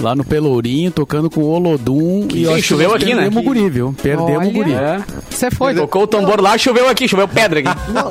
lá 0.00 0.14
no 0.14 0.22
Pelourinho, 0.24 0.92
tocando 0.92 1.28
com 1.28 1.40
o 1.40 1.48
Olodum. 1.48 2.28
e 2.32 2.44
eu 2.44 2.50
acho 2.52 2.62
que 2.62 2.68
choveu 2.68 2.94
aqui, 2.94 3.12
né? 3.12 3.28
guri, 3.28 3.68
viu? 3.68 3.92
Perdemos 4.02 4.38
Olha. 4.38 4.48
o 4.48 4.52
guri. 4.52 4.72
É. 4.72 5.00
Você 5.30 5.50
foi. 5.50 5.74
Tocou 5.74 6.02
o 6.02 6.06
tambor 6.06 6.40
lá, 6.40 6.58
choveu 6.58 6.88
aqui, 6.88 7.06
choveu 7.06 7.28
pedra 7.28 7.60
aqui. 7.60 7.68
Não, 7.92 8.10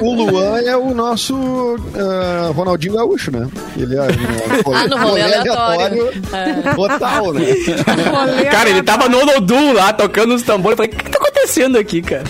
o, 0.00 0.04
o 0.04 0.14
Luan 0.14 0.60
é 0.60 0.76
o 0.76 0.94
nosso 0.94 1.76
ah, 1.94 2.52
Ronaldinho 2.54 2.94
Gaúcho, 2.94 3.32
né? 3.32 3.48
Ele 3.76 3.96
é. 3.96 4.06
Ah, 4.72 4.86
no 4.86 4.96
rolê 4.96 5.22
aleatório. 5.22 6.12
Total, 6.76 7.32
né? 7.32 7.40
Cara, 8.50 8.70
ele 8.70 8.82
tava 8.82 9.08
no 9.08 9.18
Olodum 9.18 9.72
lá, 9.72 9.92
tocando 9.92 10.34
os 10.34 10.42
tambores. 10.42 10.78
Eu 10.78 10.84
falei, 10.84 10.92
o 10.92 10.96
que, 10.96 11.04
que 11.04 11.10
tá 11.10 11.18
acontecendo 11.18 11.76
aqui, 11.76 12.00
cara? 12.00 12.24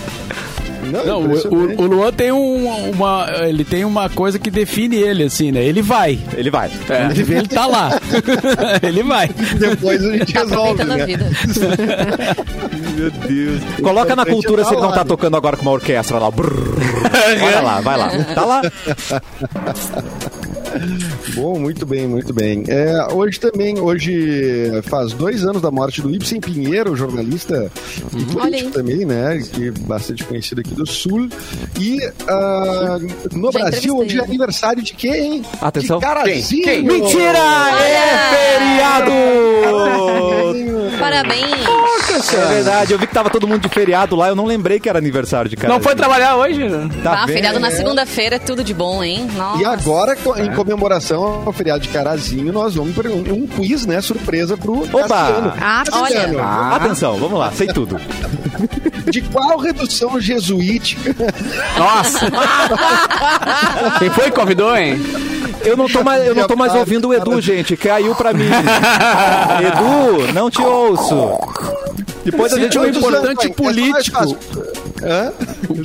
Não, 0.91 1.21
o, 1.21 1.25
impressionante. 1.27 1.75
o, 1.81 1.83
o 1.83 1.87
Luan 1.87 2.13
tem 2.13 2.33
um- 2.33 2.91
uma, 2.91 3.27
ele 3.47 3.65
tem 3.65 3.85
uma 3.85 4.09
coisa 4.09 4.39
que 4.39 4.51
define 4.51 4.97
ele, 4.97 5.25
assim, 5.25 5.51
né? 5.53 5.63
Ele 5.65 5.83
vai. 5.83 6.19
ele 6.37 6.51
vai. 6.51 6.71
É. 6.89 7.11
Ele, 7.11 7.35
ele 7.35 7.49
tá 7.49 7.67
lá. 7.67 7.91
ele 8.83 9.03
vai. 9.03 9.29
Depois 9.59 10.05
a 10.05 10.13
gente 10.17 10.33
Tá 10.33 10.41
resolve, 10.41 10.85
né? 10.85 11.07
vida. 11.07 11.27
Meu 12.97 13.11
Deus. 13.11 13.61
Coloca 13.83 14.17
na 14.17 14.23
importante 14.23 14.33
cultura 14.33 14.63
é 14.63 14.65
se 14.65 14.73
ele 14.75 14.81
não 14.83 14.91
tá 14.91 14.99
né? 14.99 15.05
tocando 15.05 15.37
agora 15.37 15.57
com 15.57 15.63
uma 15.63 15.73
orquestra 15.73 16.19
lá. 16.19 16.31
Brrr. 16.31 16.77
Vai 17.41 17.63
lá, 17.63 17.81
vai 17.81 17.97
lá. 17.99 18.09
Tá 18.35 18.45
lá. 18.45 18.63
Bom, 21.35 21.59
muito 21.59 21.85
bem, 21.85 22.07
muito 22.07 22.33
bem. 22.33 22.65
É, 22.69 23.13
hoje 23.13 23.39
também, 23.39 23.79
hoje 23.79 24.71
faz 24.85 25.13
dois 25.13 25.45
anos 25.45 25.63
da 25.63 25.71
morte 25.71 26.01
do 26.01 26.15
Ibsen 26.15 26.41
Pinheiro, 26.41 26.97
jornalista 26.97 27.71
e 28.13 28.37
Olha 28.37 28.43
político 28.43 28.71
também, 28.71 29.05
né? 29.05 29.43
Que 29.53 29.69
é 29.69 29.71
bastante 29.71 30.25
conhecido 30.25 30.61
aqui 30.61 30.75
do 30.75 30.87
Sul. 30.87 31.29
E 31.79 32.01
ah, 32.29 32.99
no 33.33 33.53
Já 33.53 33.59
Brasil, 33.59 33.97
hoje 33.97 34.19
é 34.19 34.25
aniversário 34.25 34.83
de 34.83 34.95
quem? 34.95 35.45
Atenção. 35.61 35.99
De 35.99 36.05
Carazinho! 36.05 36.65
Quem? 36.65 36.83
Mentira! 36.83 37.39
É 37.39 38.59
feriado! 38.59 39.11
Parabéns. 40.99 41.57
É 42.33 42.47
verdade, 42.47 42.93
eu 42.93 42.99
vi 42.99 43.07
que 43.07 43.15
tava 43.15 43.29
todo 43.31 43.47
mundo 43.47 43.61
de 43.61 43.69
feriado 43.69 44.17
lá, 44.17 44.29
eu 44.29 44.35
não 44.35 44.47
lembrei 44.47 44.81
que 44.81 44.89
era 44.89 44.99
aniversário 44.99 45.51
de 45.51 45.57
cara. 45.57 45.73
Não 45.73 45.81
foi 45.81 45.95
trabalhar 45.95 46.37
hoje? 46.37 46.63
Tá 47.03 47.25
ah, 47.25 47.27
feriado 47.27 47.61
na 47.61 47.71
segunda-feira 47.71 48.37
é 48.37 48.39
tudo 48.39 48.65
de 48.65 48.73
bom, 48.73 49.05
hein? 49.05 49.29
Nossa. 49.37 49.63
E 49.63 49.65
agora, 49.65 50.17
em 50.39 50.53
comemoração 50.67 51.45
ao 51.47 51.53
feriado 51.53 51.81
de 51.81 51.89
Carazinho, 51.89 52.53
nós 52.53 52.75
vamos 52.75 52.93
para 52.93 53.09
um, 53.09 53.21
um 53.21 53.47
quiz, 53.47 53.87
né? 53.87 54.01
Surpresa 54.01 54.57
pro 54.57 54.81
Cassiano. 54.81 55.53
Ah, 55.61 55.85
Cassiano, 55.87 56.41
Atenção, 56.41 57.17
vamos 57.17 57.39
lá, 57.39 57.53
sei 57.53 57.69
tudo. 57.69 57.97
De 59.07 59.23
qual 59.23 59.57
redução 59.59 60.21
jesuítica 60.21 61.15
Nossa! 61.79 62.29
Quem 64.01 64.11
foi 64.11 64.25
que 64.25 64.31
convidou, 64.33 64.77
hein? 64.77 64.99
Eu 65.65 65.77
não 65.77 65.89
tô 65.89 66.03
mais, 66.03 66.27
eu 66.27 66.35
não 66.35 66.49
tô 66.49 66.57
mais 66.57 66.75
ouvindo 66.75 67.09
o 67.09 67.15
Edu, 67.15 67.41
gente. 67.41 67.77
Caiu 67.77 68.17
pra 68.17 68.33
mim. 68.33 68.49
Edu, 69.63 70.33
não 70.33 70.51
te 70.51 70.61
ouço. 70.61 71.39
Depois 72.25 72.53
a 72.53 72.59
gente 72.59 72.77
um 72.77 72.81
vai 72.81 72.91
importante 72.91 73.47
é 73.47 73.51
político. 73.51 74.37
Hã? 75.03 75.33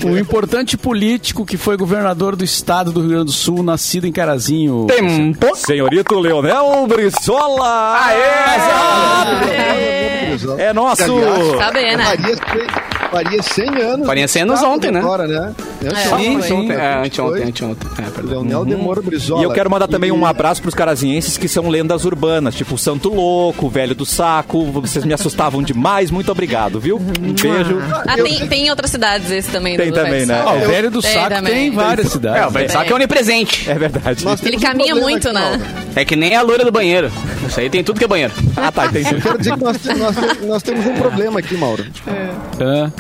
Um 0.05 0.17
importante 0.17 0.77
político 0.77 1.45
que 1.45 1.57
foi 1.57 1.77
governador 1.77 2.35
do 2.35 2.43
estado 2.43 2.91
do 2.91 3.01
Rio 3.01 3.09
Grande 3.09 3.25
do 3.25 3.31
Sul, 3.31 3.61
nascido 3.63 4.07
em 4.07 4.11
Carazinho. 4.11 4.87
Tempo. 4.87 5.55
Senhorito 5.55 6.19
Leonel 6.19 6.87
Brizola! 6.87 7.97
Aê! 7.99 8.21
É 10.57 10.73
nosso! 10.73 11.03
Aliás, 11.03 11.57
Saber, 11.57 11.97
né? 11.97 12.05
Faria, 13.11 13.41
faria 13.41 13.43
100 13.43 13.81
anos. 13.81 14.07
Faria 14.07 14.27
100 14.27 14.41
anos 14.43 14.63
ontem, 14.63 14.91
né? 14.91 14.99
Agora, 14.99 15.27
né? 15.27 15.53
Sim, 15.81 16.33
foi. 16.33 16.41
sim, 16.43 16.53
ontem. 16.53 16.73
É, 16.73 16.77
Foi. 16.97 17.07
anteontem, 17.07 17.43
anteontem. 17.49 17.89
É. 17.97 18.21
Leonel 18.21 18.63
Demora 18.65 19.01
Brizola. 19.01 19.41
E 19.41 19.43
eu 19.43 19.51
quero 19.51 19.69
mandar 19.69 19.87
também 19.87 20.09
E- 20.09 20.13
um 20.13 20.25
abraço 20.25 20.61
pros 20.61 20.73
carazienses 20.75 21.37
que 21.37 21.47
são 21.47 21.67
lendas 21.69 22.05
urbanas, 22.05 22.55
tipo 22.55 22.75
o 22.75 22.77
Santo 22.77 23.09
Louco, 23.09 23.65
o 23.65 23.69
Velho 23.69 23.93
do 23.95 24.05
Saco. 24.05 24.63
Vocês 24.71 25.03
me 25.03 25.13
assustavam 25.13 25.61
demais. 25.61 26.09
Muito 26.11 26.31
obrigado, 26.31 26.79
viu? 26.79 26.97
Um 26.97 27.33
beijo. 27.33 27.79
Ah, 28.07 28.17
Eu- 28.17 28.23
tem, 28.25 28.47
tem 28.47 28.65
em 28.67 28.69
outras 28.69 28.91
cidades 28.91 29.29
esse 29.31 29.49
também. 29.51 29.75
Tem 29.75 29.89
do 29.89 29.95
também, 29.95 30.25
né? 30.25 30.41
Ah, 30.45 30.53
o 30.53 30.59
velho 30.67 30.89
do 30.91 31.01
Tem 31.01 31.11
saco 31.13 31.29
também. 31.35 31.53
tem 31.53 31.67
em 31.67 31.71
várias 31.71 32.07
cidades. 32.09 32.41
É, 32.41 32.47
o 32.47 32.51
velho 32.51 32.71
saco 32.71 32.91
é 32.91 32.95
onipresente. 32.95 33.69
É 33.69 33.73
verdade. 33.75 34.23
Ele 34.43 34.57
um 34.57 34.59
caminha 34.59 34.95
muito, 34.95 35.27
aqui, 35.29 35.35
né? 35.37 35.61
É 35.95 36.05
que 36.05 36.15
nem 36.15 36.35
a 36.35 36.41
loira 36.41 36.63
do 36.63 36.71
banheiro. 36.71 37.11
Isso 37.47 37.59
aí 37.59 37.69
tem 37.69 37.83
tudo 37.83 37.97
que 37.97 38.05
é 38.05 38.07
banheiro. 38.07 38.33
Ah, 38.55 38.71
tá, 38.71 38.85
entendi. 38.85 39.13
Eu 39.15 39.21
quero 39.21 39.37
dizer 39.37 39.53
que 39.57 39.63
nós, 39.63 39.77
nós 39.97 40.15
nós 40.47 40.63
temos 40.63 40.85
um 40.85 40.93
problema 40.93 41.39
aqui, 41.39 41.55
Mauro. 41.57 41.85
É, 42.59 42.91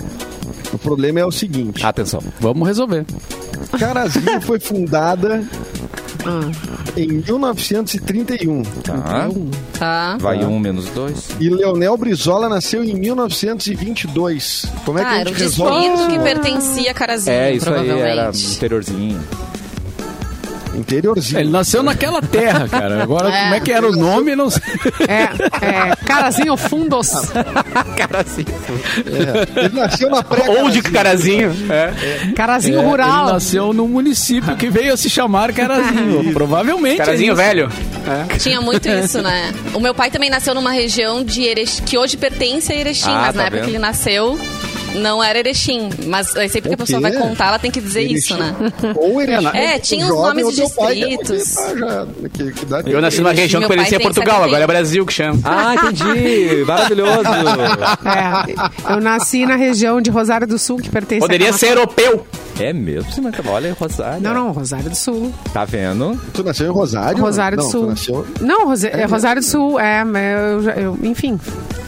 O 0.73 0.77
problema 0.77 1.19
é 1.19 1.25
o 1.25 1.31
seguinte: 1.31 1.85
Atenção. 1.85 2.21
vamos 2.39 2.67
resolver. 2.67 3.05
Carazinho 3.77 4.41
foi 4.41 4.59
fundada 4.59 5.43
em 6.95 7.07
1931 7.07 8.63
Tá. 8.83 9.29
Tá. 9.77 10.17
Vai 10.19 10.43
um 10.45 10.59
menos 10.59 10.85
dois. 10.89 11.29
e 11.39 11.49
Leonel 11.49 11.97
Brizola 11.97 12.47
nasceu 12.49 12.83
em 12.83 12.93
1922. 12.95 14.65
Como 14.85 14.99
é 14.99 15.03
que 15.03 15.07
Ah, 15.07 15.11
a 15.13 15.19
era 15.19 15.29
o 15.29 15.33
gente 15.33 15.43
resolve 15.43 15.89
distrito 15.89 16.09
que 16.11 16.19
pertencia 16.23 16.91
a 16.91 16.93
Carazinho, 16.93 17.33
É, 17.35 17.53
isso 17.53 17.69
aí 17.69 17.75
provavelmente. 17.75 18.19
era 18.19 18.31
interiorzinho. 18.55 19.21
Interiorzinho. 20.73 21.39
Ele 21.41 21.49
nasceu 21.49 21.83
naquela 21.83 22.21
terra, 22.21 22.67
cara. 22.67 23.03
Agora, 23.03 23.29
É. 23.29 23.41
como 23.43 23.53
é 23.55 23.59
que 23.59 23.71
era 23.71 23.87
o 23.87 23.91
nome? 23.91 24.35
Não 24.35 24.49
sei. 24.49 24.61
É, 25.07 25.23
é, 25.65 25.95
Carazinho 26.05 26.55
Fundos. 26.57 27.09
Carazinho. 27.97 28.47
Ele 29.55 29.69
nasceu 29.75 30.09
na 30.09 30.23
pré 30.23 30.49
Ou 30.49 30.69
de 30.69 30.81
carazinho. 30.81 31.53
É. 31.69 32.31
Carazinho 32.33 32.79
É, 32.79 32.83
Rural. 32.85 33.23
Ele 33.25 33.33
nasceu 33.33 33.73
no 33.73 33.87
município 33.87 34.55
que 34.55 34.69
veio 34.69 34.93
a 34.93 34.97
se 34.97 35.09
chamar 35.09 35.51
Carazinho. 35.53 36.31
Provavelmente. 36.33 36.97
Carazinho 36.97 37.31
é 37.31 37.33
isso. 37.33 37.35
velho. 37.43 37.69
Tinha 38.39 38.61
muito 38.61 38.87
isso, 38.89 39.21
né? 39.21 39.53
O 39.73 39.79
meu 39.79 39.93
pai 39.93 40.09
também 40.09 40.29
nasceu 40.29 40.53
numa 40.55 40.71
região 40.71 41.23
de 41.23 41.43
Erechim, 41.43 41.83
que 41.83 41.97
hoje 41.97 42.17
pertence 42.17 42.71
a 42.71 42.75
Erechim, 42.75 43.09
Ah, 43.09 43.21
mas 43.27 43.27
tá 43.27 43.33
na 43.33 43.43
época 43.43 43.57
vendo? 43.57 43.65
que 43.65 43.71
ele 43.71 43.79
nasceu, 43.79 44.39
não 44.95 45.23
era 45.23 45.39
Erechim. 45.39 45.89
Mas 46.07 46.35
aí 46.35 46.49
sempre 46.49 46.69
que 46.69 46.75
a 46.75 46.77
pessoa 46.77 46.99
vai 47.01 47.11
contar, 47.13 47.47
ela 47.47 47.59
tem 47.59 47.71
que 47.71 47.79
dizer 47.81 48.01
isso, 48.03 48.37
né? 48.37 48.53
Ou 48.95 49.21
ele 49.21 49.33
É, 49.53 49.79
tinha 49.79 50.05
os 50.05 50.11
nomes 50.11 50.49
de 50.55 50.61
distritos. 50.61 51.55
dá- 52.67 52.81
Eu 52.85 53.01
nasci 53.01 53.19
numa 53.19 53.31
região 53.33 53.61
que 53.61 53.67
parecia 53.67 53.99
Portugal, 53.99 54.37
70. 54.37 54.45
agora 54.47 54.63
é 54.63 54.67
Brasil 54.67 55.05
que 55.05 55.13
chama. 55.13 55.39
Ah, 55.43 55.75
entendi. 55.75 56.63
Maravilhoso. 56.65 57.21
É, 58.05 58.93
eu 58.93 58.99
nasci 58.99 59.45
na 59.45 59.55
região 59.55 60.01
de 60.01 60.09
Rosário 60.09 60.47
do 60.47 60.57
Sul, 60.57 60.77
que 60.77 60.89
pertence 60.89 61.21
Poderia 61.21 61.49
a 61.49 61.53
ser 61.53 61.69
europeu. 61.69 62.25
É 62.59 62.73
mesmo, 62.73 63.11
sim, 63.11 63.21
mas 63.21 63.33
olha, 63.47 63.73
Rosário. 63.79 64.21
Não, 64.21 64.33
não, 64.33 64.51
Rosário 64.51 64.89
do 64.89 64.95
Sul. 64.95 65.33
Tá 65.53 65.65
vendo? 65.65 66.19
Tu 66.33 66.43
nasceu 66.43 66.67
em 66.67 66.69
Rosário? 66.71 67.19
Rosário 67.21 67.57
não, 67.57 67.63
do 67.65 67.71
Sul. 67.71 67.81
Tu 67.83 67.87
nasceu... 67.89 68.27
Não, 68.41 68.65
Rose- 68.67 68.87
é, 68.87 69.05
Rosário 69.05 69.41
do 69.41 69.45
Sul, 69.47 69.79
é, 69.79 70.03
mas 70.03 70.23
eu, 70.39 70.63
já- 70.63 70.71
eu- 70.73 70.97
enfim. 71.03 71.39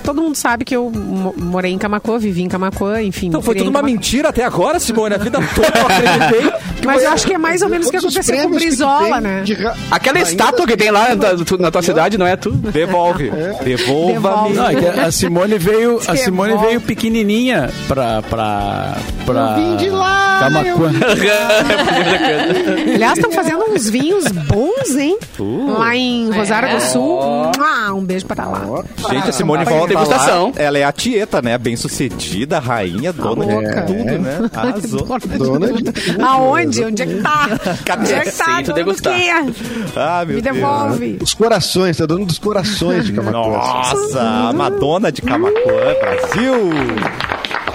Todo 0.03 0.21
mundo 0.21 0.35
sabe 0.35 0.65
que 0.65 0.75
eu 0.75 0.89
mo- 0.91 1.33
morei 1.37 1.71
em 1.71 1.77
Camacuã, 1.77 2.17
vivi 2.19 2.41
em 2.43 2.49
Camacuã, 2.49 3.01
enfim. 3.01 3.27
Então 3.27 3.41
foi 3.41 3.55
tudo 3.55 3.69
uma 3.69 3.81
mentira 3.81 4.29
até 4.29 4.43
agora, 4.43 4.79
Simone. 4.79 5.15
A 5.15 5.17
vida 5.17 5.39
toda 5.55 5.79
eu 5.79 5.85
acreditei. 5.87 6.51
Mas 6.85 7.01
eu 7.03 7.11
acho 7.11 7.25
que 7.25 7.33
é 7.33 7.37
mais 7.37 7.61
ou 7.61 7.69
menos 7.69 7.87
o 7.87 7.91
que 7.91 7.97
aconteceu 7.97 8.37
com 8.41 8.47
o 8.47 8.55
Brizola, 8.55 9.21
né? 9.21 9.41
de 9.43 9.53
Aquela 9.89 10.17
Ainda 10.17 10.29
estátua 10.29 10.67
que 10.67 10.75
tem 10.75 10.91
lá 10.91 11.15
na, 11.15 11.35
tua- 11.45 11.57
na 11.57 11.71
tua 11.71 11.81
cidade 11.81 12.17
não 12.17 12.27
é 12.27 12.35
tu. 12.35 12.51
Devolve. 12.51 13.31
Devolve. 13.63 14.53
Não, 14.53 14.67
é 14.69 15.05
a 15.05 15.11
Simone 15.11 15.57
veio, 15.57 15.99
a 16.07 16.15
Simone 16.17 16.57
veio 16.57 16.81
pequenininha 16.81 17.69
pra 17.87 18.21
pra 18.23 18.97
pra 19.25 19.55
Eu 19.57 19.65
vim 19.69 19.75
de 19.77 19.89
lá, 19.89 20.39
Camaquã. 20.41 20.91
Aliás, 22.95 23.17
estão 23.17 23.31
fazendo 23.31 23.63
uns 23.69 23.89
vinhos 23.89 24.25
bons, 24.27 24.95
hein? 24.97 25.17
Lá 25.77 25.95
em 25.95 26.29
Rosário 26.31 26.69
É. 26.69 26.75
do 26.75 26.81
Sul. 26.81 27.19
Mua, 27.57 27.93
um 27.93 28.03
beijo 28.03 28.25
para 28.25 28.45
lá. 28.45 28.83
Gente, 29.09 29.29
a 29.29 29.31
Simone 29.31 29.65
volta 29.65 29.92
degustação. 29.95 30.51
ela 30.55 30.77
é 30.77 30.83
a 30.83 30.91
tieta, 30.91 31.41
né? 31.41 31.57
Bem 31.57 31.75
sucedida, 31.75 32.59
rainha, 32.59 33.11
dona 33.13 33.45
de 33.45 33.85
tudo, 33.85 34.19
né? 34.19 34.49
Arrasou. 34.53 35.07
Dona 35.37 35.71
de 35.73 36.21
Aonde? 36.21 36.83
Onde 36.85 37.01
é 37.03 37.05
que 37.05 37.21
tá? 37.21 37.47
Cadê? 37.85 38.01
Onde 38.01 38.13
é 38.13 38.19
que 38.21 38.31
tá? 38.31 38.61
Degustar. 38.73 39.13
Ah, 39.95 40.23
meu 40.25 40.35
Me 40.35 40.41
Deus. 40.41 40.55
devolve. 40.55 41.17
Os 41.21 41.33
corações, 41.33 41.97
tá 41.97 42.05
dando 42.05 42.25
dos 42.25 42.39
corações 42.39 43.05
de 43.05 43.13
Camacuã. 43.13 43.41
Nossa, 43.41 44.21
a 44.21 44.53
Madonna 44.53 45.11
de 45.11 45.21
Camacuã, 45.21 45.93
Brasil. 46.01 46.53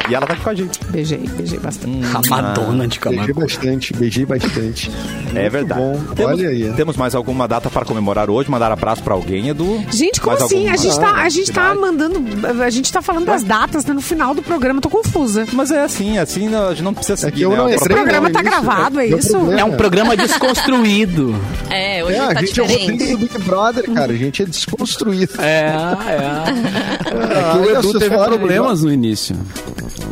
E 0.08 0.14
ela 0.14 0.26
tá 0.26 0.32
aqui 0.32 0.42
com 0.42 0.50
a 0.50 0.54
gente. 0.54 0.80
Beijei, 0.88 1.18
beijei 1.36 1.58
bastante. 1.58 2.06
A 2.06 2.20
Madonna 2.30 2.88
de 2.88 2.98
Beijei 2.98 3.18
Camargo. 3.18 3.40
bastante, 3.40 3.92
beijei 3.94 4.24
bastante. 4.24 4.90
É 5.34 5.48
verdade. 5.50 5.80
bom. 5.80 6.00
Temos, 6.14 6.32
Olha 6.40 6.48
aí. 6.48 6.72
Temos 6.74 6.96
mais 6.96 7.14
alguma 7.14 7.46
data 7.46 7.68
para 7.68 7.84
comemorar 7.84 8.30
hoje? 8.30 8.50
Mandar 8.50 8.72
abraço 8.72 9.02
pra 9.02 9.14
alguém, 9.14 9.48
Edu? 9.50 9.84
Gente, 9.90 10.20
como 10.20 10.32
Mais 10.38 10.44
assim? 10.44 10.56
alguma 10.68 10.72
A 10.74 10.76
gente, 10.76 10.98
tá, 11.00 11.12
a 11.12 11.28
gente 11.28 11.52
tá 11.52 11.74
mandando. 11.74 12.22
A 12.62 12.70
gente 12.70 12.92
tá 12.92 13.02
falando 13.02 13.26
das 13.26 13.42
datas 13.42 13.84
né? 13.84 13.92
no 13.92 14.00
final 14.00 14.34
do 14.34 14.42
programa, 14.42 14.80
tô 14.80 14.88
confusa. 14.88 15.46
Mas 15.52 15.70
é 15.70 15.82
assim, 15.82 16.16
assim 16.18 16.54
a 16.54 16.70
gente 16.70 16.82
não 16.82 16.94
precisa 16.94 17.14
É 17.14 17.16
seguir, 17.16 17.36
que 17.36 17.42
eu 17.42 17.50
né? 17.50 17.56
não 17.56 17.66
O 17.74 17.78
programa 17.78 18.30
tá 18.30 18.42
gravado, 18.42 19.00
é 19.00 19.06
meu 19.06 19.18
isso? 19.18 19.30
problema. 19.32 19.60
É 19.60 19.64
um 19.64 19.76
programa 19.76 20.16
desconstruído. 20.16 21.34
É, 21.70 22.02
hoje 22.02 22.14
É, 22.16 22.20
a 22.20 22.34
tá 22.34 22.40
gente 22.40 22.58
é 22.58 22.62
o 22.62 22.66
Rodrigo 22.66 22.92
diferente. 22.92 23.12
do 23.12 23.18
Big 23.18 23.38
Brother, 23.44 23.90
cara. 23.92 24.12
A 24.12 24.16
gente 24.16 24.42
é 24.42 24.46
desconstruído. 24.46 25.34
É, 25.38 25.66
é. 25.68 26.18
Ah, 27.38 27.56
O 27.56 27.60
olha, 27.62 27.72
Edu 27.78 27.82
vocês 27.92 28.02
teve 28.04 28.16
problemas 28.16 28.82
no 28.82 28.90
início. 28.92 29.36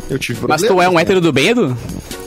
Eu 0.09 0.17
tive 0.19 0.39
Mas 0.47 0.61
problemas. 0.61 0.67
tu 0.67 0.81
é 0.81 0.89
um 0.89 0.99
hétero 0.99 1.21
do 1.21 1.31
bem, 1.33 1.49
Edu? 1.49 1.77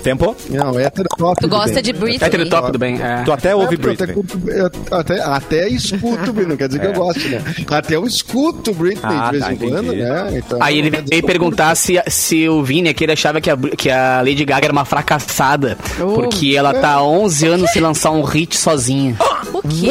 Tempo? 0.02 0.34
Não, 0.48 0.80
hétero 0.80 1.06
top. 1.16 1.40
Tu 1.42 1.46
do 1.46 1.50
gosta 1.54 1.74
bem. 1.74 1.82
de 1.82 1.92
Britney? 1.92 2.26
Hétero 2.26 2.48
top 2.48 2.72
do 2.72 2.78
bem, 2.78 3.00
é. 3.02 3.22
Tu 3.22 3.32
até 3.32 3.50
É, 3.50 3.54
ouve 3.54 3.76
porque 3.76 3.88
eu 3.88 3.92
até, 3.92 4.06
Britney. 4.14 4.58
eu 4.58 4.70
até, 4.98 5.20
até 5.20 5.68
escuto, 5.68 6.32
Britney, 6.32 6.46
não 6.46 6.56
quer 6.56 6.68
dizer 6.68 6.80
que 6.80 6.86
eu 6.86 6.92
gosto, 6.94 7.28
né? 7.28 7.42
Até 7.70 7.96
eu 7.96 8.06
escuto 8.06 8.72
Britney 8.72 9.02
Ah, 9.14 9.26
de 9.26 9.30
vez 9.32 9.44
tá, 9.44 9.52
em 9.52 9.56
quando, 9.56 9.84
entendi. 9.92 10.02
né? 10.02 10.32
Então, 10.38 10.58
Aí 10.62 10.78
ele 10.78 10.90
veio 10.90 11.22
perguntar 11.26 11.74
se, 11.74 12.02
se 12.08 12.48
o 12.48 12.62
Vini 12.62 12.88
aqui 12.88 13.04
ele 13.04 13.12
achava 13.12 13.40
que 13.42 13.50
a, 13.50 13.56
que 13.56 13.90
a 13.90 14.22
Lady 14.22 14.44
Gaga 14.46 14.66
era 14.66 14.72
uma 14.72 14.86
fracassada. 14.86 15.76
Oh. 16.00 16.14
Porque 16.14 16.54
ela 16.56 16.72
tá 16.72 16.92
há 16.94 17.04
11 17.04 17.46
anos 17.46 17.70
sem 17.70 17.82
lançar 17.82 18.10
um 18.12 18.22
hit 18.22 18.56
sozinha. 18.56 19.16
O 19.52 19.62
quê? 19.62 19.90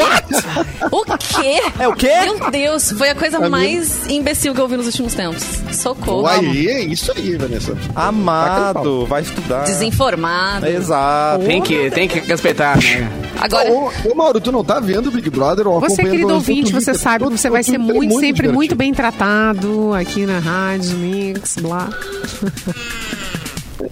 O 0.91 1.17
quê? 1.17 1.61
É 1.79 1.87
o 1.87 1.93
quê? 1.95 2.11
Meu 2.21 2.51
Deus, 2.51 2.91
foi 2.91 3.09
a 3.09 3.15
coisa 3.15 3.49
mais 3.49 4.07
imbecil 4.07 4.53
que 4.53 4.61
eu 4.61 4.67
vi 4.67 4.77
nos 4.77 4.85
últimos 4.85 5.13
tempos. 5.13 5.43
Socorro. 5.71 6.27
Aí, 6.27 6.67
é 6.67 6.81
isso 6.81 7.11
aí, 7.15 7.35
Vanessa. 7.35 7.75
Amado, 7.95 9.05
vai 9.05 9.21
estudar. 9.21 9.63
Desinformado. 9.63 10.65
Exato. 10.67 11.45
Tem 11.45 11.61
que, 11.61 11.89
tem 11.91 12.07
que 12.07 12.19
respeitar, 12.19 12.77
né? 12.77 13.09
Agora, 13.39 13.71
Ô, 13.71 13.91
ô, 14.05 14.15
Mauro, 14.15 14.41
tu 14.41 14.51
não 14.51 14.63
tá 14.63 14.79
vendo 14.79 15.07
o 15.07 15.11
Big 15.11 15.29
Brother 15.29 15.67
ou 15.67 15.79
Você, 15.79 16.03
querido 16.03 16.33
ouvinte, 16.33 16.71
Twitter? 16.71 16.81
você 16.81 16.93
sabe 16.93 17.25
que 17.25 17.31
você 17.31 17.49
vai 17.49 17.63
ser 17.63 17.75
é 17.75 17.77
muito, 17.77 18.13
sempre 18.15 18.33
divertido. 18.33 18.53
muito 18.53 18.75
bem 18.75 18.93
tratado 18.93 19.93
aqui 19.93 20.25
na 20.25 20.39
rádio, 20.39 20.97
Mix, 20.97 21.55
blá. 21.61 21.89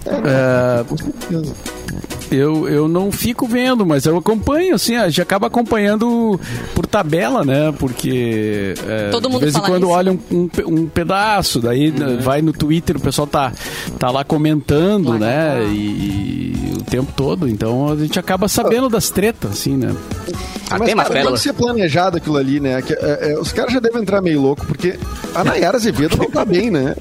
É, 0.06 0.84
eu, 2.30 2.68
eu 2.68 2.88
não 2.88 3.10
fico 3.10 3.46
vendo, 3.46 3.84
mas 3.86 4.04
eu 4.06 4.16
acompanho, 4.16 4.74
assim, 4.74 4.96
a 4.96 5.08
gente 5.08 5.22
acaba 5.22 5.46
acompanhando 5.46 6.38
por 6.74 6.86
tabela, 6.86 7.44
né? 7.44 7.72
Porque 7.78 8.74
é, 8.86 9.10
Todo 9.10 9.28
mundo 9.28 9.40
de 9.40 9.46
vez 9.46 9.56
em 9.56 9.60
quando 9.60 9.84
isso. 9.84 9.92
olha 9.92 10.12
um, 10.12 10.18
um, 10.30 10.48
um 10.66 10.86
pedaço, 10.86 11.60
daí 11.60 11.90
né, 11.90 12.18
vai 12.20 12.42
no 12.42 12.52
Twitter, 12.52 12.96
o 12.96 13.00
pessoal 13.00 13.26
tá, 13.26 13.52
tá 13.98 14.10
lá 14.10 14.24
comentando, 14.24 15.10
Lá, 15.10 15.18
né? 15.18 15.64
E, 15.64 15.76
e 15.76 16.74
o 16.78 16.82
tempo 16.84 17.12
todo, 17.16 17.48
então 17.48 17.92
a 17.92 17.96
gente 17.96 18.18
acaba 18.18 18.48
sabendo 18.48 18.88
das 18.88 19.10
tretas, 19.10 19.50
assim, 19.52 19.76
né? 19.76 19.94
Ah, 20.70 20.76
Mas, 20.78 20.88
tem 20.88 20.96
cara, 20.96 21.08
pérolas. 21.08 21.42
deve 21.42 21.56
ser 21.56 21.62
planejado 21.62 22.16
aquilo 22.18 22.36
ali, 22.36 22.60
né? 22.60 22.82
Que, 22.82 22.92
é, 22.92 23.32
é, 23.32 23.38
os 23.38 23.52
caras 23.52 23.72
já 23.72 23.80
devem 23.80 24.02
entrar 24.02 24.20
meio 24.20 24.40
louco, 24.42 24.66
porque 24.66 24.98
a 25.34 25.42
Nayara 25.42 25.76
Azevedo 25.78 26.18
não 26.18 26.30
tá 26.30 26.44
bem, 26.44 26.70
né? 26.70 26.94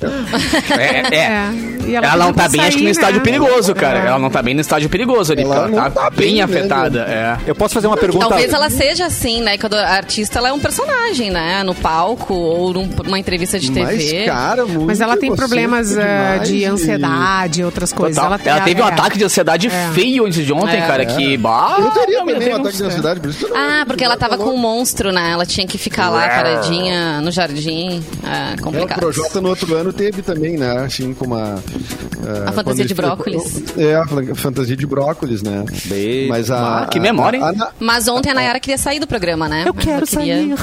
É, 0.72 1.16
é. 1.16 1.52
E 1.86 1.96
Ela, 1.96 2.08
pediu 2.12 2.26
não 2.26 2.34
tá 2.34 2.48
bem, 2.50 2.62
acho 2.62 2.78
que 2.78 2.84
no 2.84 2.88
sair, 2.88 2.92
estádio 2.92 3.18
né? 3.18 3.24
perigoso, 3.24 3.76
cara. 3.76 4.00
É. 4.00 4.08
Ela 4.08 4.20
não 4.20 4.30
tá 4.30 4.42
bem 4.42 4.54
no 4.54 4.62
estádio 4.62 4.90
perigoso. 4.90 5.17
Perigoso 5.18 5.32
ali, 5.34 5.42
Ela 5.44 5.56
porque 5.56 5.74
ela 5.76 5.84
não 5.84 5.92
tá, 5.92 6.02
tá 6.04 6.10
bem, 6.10 6.18
bem, 6.28 6.36
né, 6.36 6.42
afetada. 6.44 7.00
É. 7.02 7.38
Eu 7.48 7.56
posso 7.56 7.74
fazer 7.74 7.88
uma 7.88 7.98
pergunta? 7.98 8.28
Talvez 8.28 8.54
ela 8.54 8.70
seja 8.70 9.06
assim, 9.06 9.42
né? 9.42 9.58
Quando 9.58 9.76
a 9.76 9.88
artista 9.90 10.40
ela 10.40 10.50
é 10.50 10.54
um 10.54 10.60
personagem, 10.60 11.30
né? 11.32 11.64
No 11.64 11.74
palco 11.76 12.34
ou 12.34 12.74
num- 12.74 12.90
numa 13.06 13.20
entrevista 13.20 13.60
de 13.60 13.72
Mas, 13.72 13.98
TV. 14.04 14.26
cara, 14.26 14.66
muito 14.66 14.86
Mas 14.86 15.02
ela 15.02 15.18
tem 15.18 15.36
problemas 15.36 15.96
eh, 15.96 16.02
demais 16.40 16.48
de 16.50 16.66
ansiedade 16.66 17.62
e 17.62 17.64
outras 17.64 17.92
coisas. 17.94 18.16
Total. 18.16 18.34
Ela, 18.34 18.40
tem- 18.40 18.64
teve 18.64 18.82
um 18.82 18.86
é. 18.86 18.92
ataque 18.92 19.18
de 19.18 19.24
ansiedade 19.26 19.68
É. 19.68 19.90
feio 19.94 20.26
antes 20.26 20.46
de 20.46 20.54
ontem, 20.54 20.78
É. 20.78 20.88
cara, 20.88 21.06
que... 21.06 21.38
Bah, 21.38 21.76
Eu 21.80 21.92
teria 21.92 22.20
também 22.26 22.54
um 22.54 22.56
ataque 22.58 22.78
de 22.78 22.84
ansiedade, 22.84 23.20
por 23.20 23.30
isso 23.30 23.40
que 23.40 23.46
eu 23.46 23.50
não- 23.50 23.58
Ah, 23.58 23.84
porque 23.86 24.04
ela 24.04 24.18
tava 24.18 24.38
com 24.38 24.50
um 24.52 24.58
monstro, 24.58 25.12
né? 25.12 25.32
Ela 25.32 25.46
tinha 25.46 25.66
que 25.68 25.78
ficar 25.78 26.10
lá 26.10 26.28
paradinha 26.28 27.22
no 27.22 27.32
jardim. 27.32 28.04
É 28.24 28.52
É, 28.52 28.56
o 28.60 28.62
complicado. 28.62 29.00
Projota 29.00 29.42
no 29.42 29.50
outro 29.50 29.76
ano 29.76 29.92
teve 29.92 30.22
também, 30.22 30.58
né? 30.58 30.80
Assim, 30.86 31.14
com 31.14 31.26
uma. 31.26 31.56
A 32.46 32.52
fantasia 32.52 32.86
de 32.86 32.94
brócolis. 32.94 33.64
É, 33.78 33.96
a 33.96 34.06
fan- 34.06 34.36
fantasia 34.36 34.76
de 34.76 34.86
brócolis, 34.86 35.07
né? 35.44 35.64
Bem. 35.86 36.28
Mas 36.28 36.50
a. 36.52 36.84
Ah, 36.84 36.86
que 36.88 37.00
memória, 37.00 37.38
hein? 37.38 37.44
a- 37.44 37.64
a- 37.66 37.72
Mas 37.80 38.08
ontem 38.08 38.30
a 38.32 38.34
Nayara 38.34 38.60
queria 38.60 38.78
sair 38.78 39.00
do 39.00 39.08
programa, 39.08 39.48
né? 39.48 39.66
Mas 39.74 39.86
queria- 40.10 40.56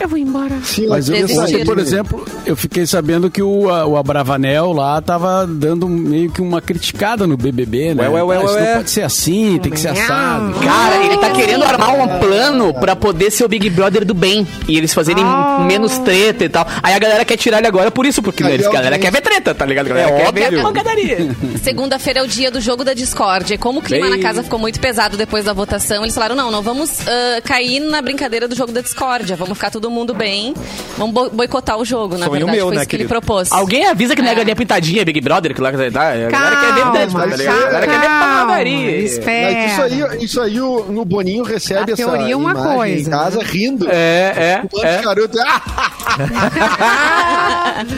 Eu 0.00 0.08
vou 0.08 0.18
embora. 0.18 0.56
sim, 0.62 0.86
Mas 0.88 1.08
eu, 1.08 1.24
ontem, 1.38 1.64
por 1.64 1.78
exemplo, 1.78 2.24
eu 2.44 2.56
fiquei 2.56 2.86
sabendo 2.86 3.30
que 3.30 3.42
o, 3.42 3.68
a- 3.70 3.86
o 3.86 3.96
Abravanel 3.96 4.72
lá 4.72 5.00
tava 5.00 5.46
dando 5.46 5.88
meio 5.88 6.30
que 6.30 6.42
uma 6.42 6.60
criticada 6.60 7.26
no 7.26 7.36
BBB, 7.36 7.94
né? 7.94 8.08
Ué, 8.08 8.22
ué, 8.22 8.22
ué, 8.24 8.36
Ah, 8.36 8.44
isso 8.44 8.54
ué. 8.54 8.66
não 8.70 8.76
pode 8.78 8.90
ser 8.90 9.02
assim, 9.02 9.58
tem 9.58 9.72
que 9.72 9.78
ser 9.80 9.88
assado. 9.88 10.54
Cara, 10.60 11.04
ele 11.04 11.16
tá 11.18 11.30
querendo 11.30 11.64
armar 11.64 11.94
um 11.94 12.18
plano 12.18 12.74
pra 12.74 12.94
poder 12.96 13.30
ser 13.30 13.44
o 13.44 13.48
Big 13.48 13.68
Brother 13.70 14.04
do 14.04 14.14
bem. 14.14 14.46
E 14.68 14.76
eles 14.76 14.92
fazerem 14.92 15.24
Ah. 15.24 15.64
menos 15.66 15.96
treta 15.98 16.44
e 16.44 16.48
tal. 16.48 16.66
Aí 16.82 16.92
a 16.94 16.98
galera 16.98 17.24
quer 17.24 17.36
tirar 17.36 17.58
ele 17.58 17.66
agora 17.68 17.90
por 17.90 18.04
isso, 18.04 18.22
porque 18.22 18.42
eles, 18.42 18.66
a 18.66 18.70
galera 18.70 18.96
alguém- 18.96 19.10
quer 19.10 19.12
ver 19.12 19.20
treta, 19.22 19.54
tá 19.54 19.64
ligado? 19.64 19.86
A 19.86 19.88
galera 19.90 20.10
É 20.10 20.16
quer 20.20 20.28
óbvio. 20.28 20.50
ver 20.50 20.62
pancadaria. 20.62 21.36
Segunda-feira 21.62 22.20
é 22.20 22.22
o 22.22 22.26
dia 22.28 22.50
do 22.50 22.60
jogo 22.60 22.84
da 22.84 22.94
discórdia. 22.94 23.54
E 23.54 23.58
como 23.58 23.78
o 23.80 23.82
clima 23.82 24.08
Bem- 24.08 24.16
na 24.16 24.22
casa 24.22 24.42
ficou 24.42 24.58
muito 24.58 24.80
pesado 24.80 25.16
depois 25.16 25.44
da 25.44 25.52
votação, 25.52 26.02
eles 26.02 26.14
falaram: 26.14 26.34
não, 26.34 26.50
não 26.50 26.62
vamos 26.62 26.90
ah, 27.06 27.40
cair 27.42 27.80
na 27.80 28.02
brincadeira 28.02 28.46
do 28.48 28.54
jogo 28.54 28.72
da 28.72 28.80
discórdia. 28.80 29.36
Vamos 29.36 29.54
ficar 29.56 29.70
todo 29.84 29.90
mundo 29.90 30.14
bem. 30.14 30.54
Vamos 30.96 31.12
bo- 31.14 31.28
boicotar 31.30 31.76
o 31.76 31.84
jogo, 31.84 32.16
na 32.16 32.24
Sonho 32.26 32.38
verdade. 32.38 32.56
meu, 32.56 32.66
Foi 32.68 32.74
né, 32.76 32.80
isso 32.82 32.88
que 32.88 32.96
ele 32.96 33.06
propôs. 33.06 33.52
Alguém 33.52 33.86
avisa 33.86 34.16
que 34.16 34.22
não 34.22 34.28
é 34.28 34.32
É. 34.32 34.34
galinha 34.36 34.56
pintadinha, 34.56 35.04
Big 35.04 35.20
Brother, 35.20 35.54
que 35.54 35.60
lá 35.60 35.70
tá. 35.72 35.76
A 35.76 35.90
galera 35.90 36.56
quer 36.56 36.74
ver 36.74 36.90
treta, 36.92 37.12
tá 37.12 37.36
ligado? 37.36 37.56
A 37.58 37.64
galera 37.66 37.86
quer 37.86 38.00
ver 38.00 38.08
pancadaria. 38.08 38.96
espera. 39.00 39.66
Isso 39.66 39.82
aí, 39.82 40.24
isso 40.24 40.40
aí 40.40 40.60
o, 40.60 41.00
o 41.00 41.04
Boninho 41.04 41.44
recebe 41.44 41.90
A 41.90 41.94
essa 41.94 41.96
teoria 41.96 42.32
é 42.32 42.36
uma 42.36 42.52
imagem 42.52 42.74
coisa, 42.76 43.08
em 43.08 43.10
casa 43.12 43.38
né? 43.38 43.44
rindo. 43.46 43.86
É, 43.90 44.32
é, 44.36 44.62
de 44.66 44.86
é. 44.86 45.02
garoto. 45.02 45.38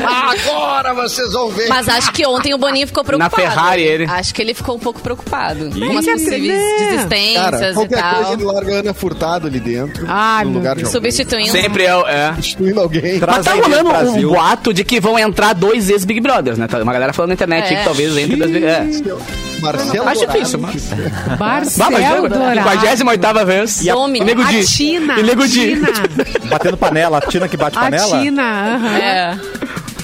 Agora 0.07 0.95
vocês 0.95 1.33
vão 1.33 1.49
ver. 1.51 1.69
Mas 1.69 1.89
acho 1.89 2.11
que 2.13 2.27
ontem 2.27 2.55
o 2.55 2.59
Boninho 2.59 2.87
ficou 2.87 3.05
preocupado. 3.05 3.37
Ferrari, 3.37 3.83
ele. 3.83 4.05
Acho 4.05 4.35
que 4.35 4.43
ele 4.43 4.55
ficou 4.55 4.77
um 4.77 4.79
pouco 4.79 5.01
preocupado. 5.01 5.71
Com 5.71 5.79
Mas 5.79 5.99
as 5.99 6.05
quer 6.05 6.13
possíveis 6.15 6.61
desistências 6.79 7.45
Cara, 7.51 7.71
e 7.71 7.75
qualquer 7.75 8.03
coisa 8.03 8.23
tal. 8.25 8.33
ele 8.33 8.45
larga 8.45 8.75
Ana 8.81 8.95
Furtado 8.95 9.47
ali 9.47 9.61
dentro. 9.61 10.05
Ai, 10.09 10.45
no 10.45 10.51
meu 10.51 10.59
lugar 10.61 10.77
de. 10.77 10.87
Substituindo. 10.89 11.51
Sempre 11.53 11.76
é. 11.85 11.97
o- 11.97 12.07
é. 12.07 12.33
Substituindo 12.35 12.81
alguém. 12.81 13.19
Traz 13.21 13.39
Mas 13.39 13.47
tá 13.47 13.53
rolando 13.55 14.13
do 14.13 14.27
um 14.27 14.29
boato 14.33 14.73
de 14.75 14.85
que 14.85 15.01
vão 15.01 15.19
entrar 15.19 15.53
dois 15.55 15.89
ex-Big 15.91 16.21
Brothers, 16.21 16.59
né? 16.59 16.67
Tá 16.67 16.79
Uma 16.79 16.93
galera 16.93 17.13
falando 17.13 17.29
na 17.31 17.35
internet 17.35 17.73
É. 17.73 17.77
que 17.79 17.85
talvez 17.85 18.17
entre 18.17 18.37
das 18.37 18.51
É. 18.51 18.87
Marcelo 19.61 20.09
Acho 20.09 20.21
Dourado. 20.21 20.39
difícil, 20.39 20.59
mas. 20.61 20.91
Barcel 21.39 21.85
Vamos, 21.87 22.01
Dourado. 22.31 22.81
58 22.97 23.45
vez. 23.47 23.83
E 23.83 23.91
a- 23.91 23.97
o 23.97 24.07
Nego 24.07 24.43
A 24.43 24.45
Di. 24.45 24.65
Tina. 24.67 25.19
E 25.19 25.23
Nego. 25.23 25.49
Tina. 25.49 25.89
Batendo 26.51 26.77
panela, 26.77 27.19
a 27.19 27.21
Tina 27.23 27.49
que 27.49 27.57
bate 27.57 27.77
A 27.79 27.83
panela? 27.83 28.21
Tina. 28.21 28.43
aham. 28.77 28.97
É. 28.99 29.39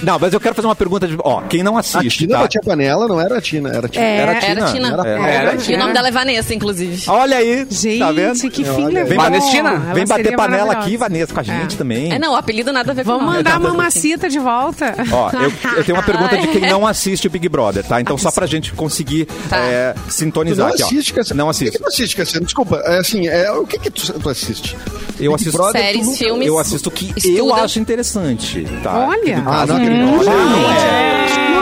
Não, 0.03 0.19
mas 0.19 0.33
eu 0.33 0.39
quero 0.39 0.53
fazer 0.55 0.67
uma 0.67 0.75
pergunta 0.75 1.07
de. 1.07 1.15
Ó, 1.23 1.41
quem 1.41 1.63
não 1.63 1.77
A 1.77 1.79
assiste, 1.79 2.19
Tina 2.19 2.35
tá? 2.35 2.41
batia 2.41 2.61
panela, 2.63 3.07
não 3.07 3.19
era 3.19 3.37
a 3.37 3.41
Tina, 3.41 3.69
era 3.69 3.85
a 3.85 3.89
Tina. 3.89 4.03
É. 4.05 4.17
Era 4.17 4.31
a 4.31 4.35
Era 4.35 4.45
Tina. 4.45 4.71
Tina. 4.71 4.87
Era- 4.93 5.07
Era. 5.07 5.27
era 5.51 5.71
E 5.71 5.75
o 5.75 5.77
nome 5.77 5.93
dela 5.93 6.07
é 6.07 6.11
Vanessa, 6.11 6.53
inclusive. 6.53 7.03
Olha 7.07 7.37
aí, 7.37 7.65
Gente, 7.69 7.99
tá 7.99 8.11
vendo? 8.11 8.39
que 8.51 8.63
fim 8.63 8.87
levou. 8.87 9.15
Vanestina, 9.15 9.69
Ela 9.69 9.93
Vem 9.93 10.05
bater 10.05 10.35
panela 10.35 10.73
aqui. 10.73 10.97
Vanessa, 10.97 11.33
com 11.33 11.39
a 11.39 11.43
gente 11.43 11.75
É. 11.75 11.77
também. 11.77 12.11
É, 12.13 12.19
não, 12.19 12.33
o 12.33 12.35
apelido 12.35 12.71
nada 12.71 12.91
a 12.91 12.93
ver 12.95 13.03
com 13.05 13.11
Vamos 13.11 13.33
mandar 13.33 13.53
a 13.53 13.55
a 13.55 13.59
com 13.59 13.67
mamacita 13.67 14.29
de 14.29 14.39
volta. 14.39 14.93
Ó, 15.11 15.29
eu, 15.41 15.51
eu 15.77 15.83
tenho 15.83 15.97
uma 15.97 16.03
pergunta 16.03 16.37
de 16.37 16.47
quem 16.47 16.61
não 16.69 16.85
assiste 16.85 17.27
o 17.27 17.29
Big 17.29 17.47
Brother, 17.47 17.83
tá? 17.83 17.99
Então, 18.01 18.17
só 18.17 18.31
pra 18.31 18.45
gente 18.45 18.73
conseguir 18.73 19.25
Tá. 19.49 19.57
é, 19.57 19.93
Tu 19.93 20.11
sintonizar 20.13 20.67
não 20.67 20.73
aqui, 20.73 20.83
ó. 20.83 20.85
assiste, 20.87 21.13
Cassiano? 21.13 21.37
Não 21.37 21.45
O 21.49 21.53
que, 21.53 21.55
assisto. 21.63 21.77
que 21.77 21.83
tu 21.83 21.87
assiste, 21.87 22.15
Cassiano? 22.15 22.45
Desculpa, 22.45 22.75
é 22.85 22.97
assim, 22.99 23.27
é, 23.27 23.51
o 23.51 23.65
que 23.65 23.79
que 23.79 23.89
tu, 23.89 24.13
tu 24.19 24.29
assiste? 24.29 24.75
Eu 25.19 25.31
Big 25.31 25.35
assisto 25.35 25.71
Séries, 25.71 26.17
filmes. 26.17 26.47
Eu 26.47 26.59
assisto 26.59 26.89
o 26.89 26.91
que 26.91 27.13
eu 27.37 27.53
acho 27.53 27.79
interessante, 27.79 28.67
tá? 28.83 29.07
Olha. 29.07 29.43
Ah, 29.45 29.65
não, 29.65 29.77
Big 29.79 29.89
aquele 29.93 31.52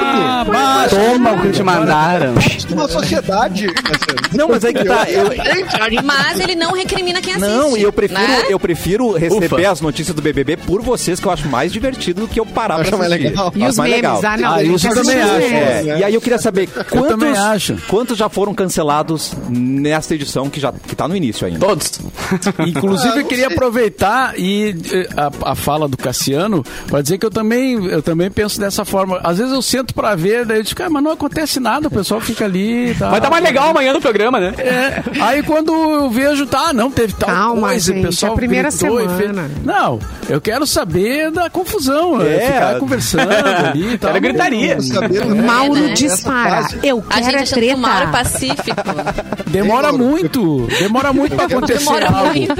É. 0.42 0.86
é. 0.86 0.88
Toma 0.90 1.32
o 1.34 1.42
que 1.42 1.50
te 1.52 1.64
mandaram. 1.64 2.34
Isso 2.38 2.74
uma 2.74 2.88
sociedade. 2.88 3.68
Não, 4.34 4.48
mas 4.50 4.64
aí 4.64 4.74
que 4.74 4.84
tá. 4.86 5.06
Eu, 5.10 6.04
Mas 6.04 6.40
ele 6.40 6.56
não 6.56 6.72
recrimina 6.74 7.22
quem 7.22 7.34
assiste. 7.34 7.50
não, 7.50 7.76
e 7.78 7.82
eu 7.84 7.92
prefiro, 7.92 8.22
né? 8.22 8.46
eu 8.50 8.60
prefiro 8.60 9.12
receber 9.14 9.46
Ufa. 9.62 9.72
as 9.72 9.82
notícias 9.82 10.16
do 10.16 10.22
BBB 10.22 10.58
por 10.58 10.82
vocês, 10.82 11.20
que 11.20 11.26
eu 11.28 11.32
acho 11.32 11.48
mais 11.48 11.72
divertido 11.74 12.22
do 12.22 12.28
que 12.28 12.40
eu 12.40 12.46
parar 12.46 12.76
Acha 12.76 12.90
pra 12.90 12.98
mais 13.00 13.12
assistir. 13.12 13.30
legal. 13.30 13.52
E 13.56 13.66
os 13.68 13.78
mais 13.78 13.92
memes. 13.92 13.96
legal. 13.96 14.22
Ah, 14.24 14.38
não. 14.38 14.54
Ah, 14.54 14.64
isso 14.64 14.88
eu 14.88 14.94
também 14.94 15.22
acho. 15.22 15.32
É, 15.54 15.84
e 16.00 16.04
aí 16.04 16.14
eu 16.14 16.22
queria 16.22 16.38
saber 16.38 16.68
quantos, 16.90 17.38
acho. 17.38 17.78
quantos 17.88 18.18
já 18.18 18.30
foram 18.30 18.54
cancelados 18.54 19.34
nesta 19.50 20.16
edição 20.16 20.50
que 20.50 20.60
já 20.60 20.72
que 20.72 20.96
tá 20.96 21.08
no 21.08 21.16
início 21.16 21.46
ainda. 21.46 21.60
Todos. 21.60 22.00
Inclusive, 22.68 23.14
Ah, 23.16 23.18
eu 23.20 23.26
queria 23.26 23.48
sei. 23.48 23.56
aproveitar 23.56 24.34
e 24.40 24.76
eh, 24.92 25.10
a, 25.18 25.52
a 25.52 25.56
fala 25.56 25.88
do 25.88 25.98
Cassiano 25.98 26.64
para 26.88 27.02
dizer 27.02 27.18
que 27.18 27.26
eu 27.26 27.30
também, 27.30 27.86
eu 27.88 28.02
também 28.02 28.30
penso 28.32 28.60
dessa 28.60 28.86
forma. 28.86 29.20
Às 29.24 29.38
vezes 29.38 29.52
eu 29.54 29.62
sento 29.62 29.94
para 29.94 30.16
ver, 30.16 30.31
daí 30.46 30.58
eu 30.60 30.64
digo, 30.64 30.76
cara, 30.78 30.90
mas 30.90 31.04
não 31.04 31.12
acontece 31.12 31.60
nada, 31.60 31.88
o 31.88 31.92
pessoal 31.92 32.20
fica 32.22 32.46
ali. 32.46 32.96
Tá, 32.98 33.10
Vai 33.10 33.20
estar 33.20 33.30
mais 33.30 33.44
legal 33.44 33.70
amanhã 33.70 33.94
no 33.94 34.02
programa, 34.02 34.40
né? 34.40 34.54
É, 34.58 35.04
aí 35.22 35.44
quando 35.44 35.74
eu 35.74 36.10
vejo, 36.10 36.46
tá, 36.46 36.74
não 36.74 36.90
teve 36.92 37.14
tal 37.14 37.30
Calma, 37.30 37.70
coisa, 37.70 37.94
gente, 37.94 38.06
o 38.06 38.10
pessoal 38.10 38.32
é 38.32 38.34
a 38.34 38.38
primeira 38.38 38.68
e 38.70 38.72
semana. 38.72 39.50
Não, 39.64 40.00
eu 40.30 40.40
quero 40.42 40.66
saber 40.66 41.32
da 41.32 41.50
confusão, 41.50 42.22
É. 42.22 42.36
é. 42.36 42.46
ficar 42.54 42.80
conversando 42.80 43.30
ali 43.32 43.94
e 43.94 43.98
tal. 43.98 44.12
Quero 44.14 44.24
gritaria. 44.24 44.82
Saber, 44.82 45.26
Mauro 45.26 45.74
né? 45.76 45.94
dispara. 45.94 46.68
Eu 46.84 47.04
A 47.10 47.22
quero 47.22 47.40
gente 47.40 47.54
é 47.54 47.58
que 47.62 47.76
Mauro 47.76 47.96
é 47.98 48.00
treta. 48.02 48.12
pacífico. 48.12 48.82
Demora 49.48 49.92
muito, 49.92 50.68
demora 50.80 51.12
muito 51.14 51.36
pra 51.36 51.46
acontecer 51.46 51.80
Demora 51.80 52.08
algo. 52.10 52.30
muito. 52.30 52.54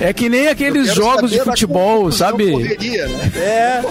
É 0.00 0.12
que 0.12 0.28
nem 0.28 0.48
aqueles 0.48 0.94
jogos 0.94 1.30
de 1.30 1.40
futebol, 1.40 2.10
sabe? 2.10 2.50
correria, 2.52 3.06
né? 3.08 3.82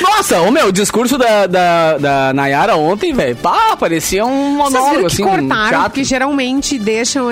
Nossa, 0.00 0.40
o 0.40 0.50
meu, 0.50 0.66
o 0.68 0.72
discurso 0.72 1.16
da, 1.16 1.46
da, 1.46 1.98
da 1.98 2.32
Nayara 2.32 2.76
ontem, 2.80 3.12
velho, 3.12 3.36
pá, 3.36 3.76
parecia 3.76 4.24
um 4.24 4.56
monólogo, 4.56 5.00
que 5.00 5.06
assim, 5.06 5.22
cortaram, 5.24 5.70
chato. 5.70 5.82
porque 5.84 6.04
geralmente 6.04 6.78
deixam, 6.78 7.28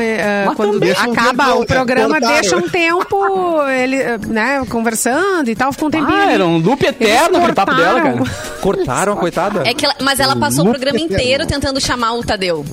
Mas 0.47 0.55
quando 0.57 0.79
deixam 0.81 1.09
um 1.09 1.13
acaba 1.13 1.45
tempão, 1.45 1.61
o 1.61 1.67
programa, 1.67 2.09
né? 2.15 2.21
Cortaram. 2.21 2.41
deixa 2.41 2.57
um 2.57 2.69
tempo, 2.69 3.63
ele, 3.69 3.97
eh, 3.97 4.19
né, 4.27 4.65
conversando 4.69 5.49
e 5.51 5.55
tal, 5.57 5.73
ficou 5.73 5.89
um 5.89 5.91
tempinho 5.91 6.19
Ah, 6.19 6.23
ali. 6.25 6.33
era 6.35 6.47
um 6.47 6.59
loop 6.59 6.85
eterno 6.85 7.39
aquele 7.39 7.53
papo 7.55 7.75
dela, 7.75 8.01
cara. 8.01 8.23
Cortaram 8.61 9.13
a 9.13 9.17
coitada? 9.17 9.63
É 9.69 9.73
que 9.75 9.85
ela- 9.85 9.95
mas 10.01 10.21
ela 10.21 10.37
passou 10.37 10.65
o 10.67 10.69
programa 10.71 10.99
inteiro 10.99 11.47
tentando 11.47 11.81
chamar 11.81 12.15
o 12.15 12.23
Tadeu. 12.25 12.65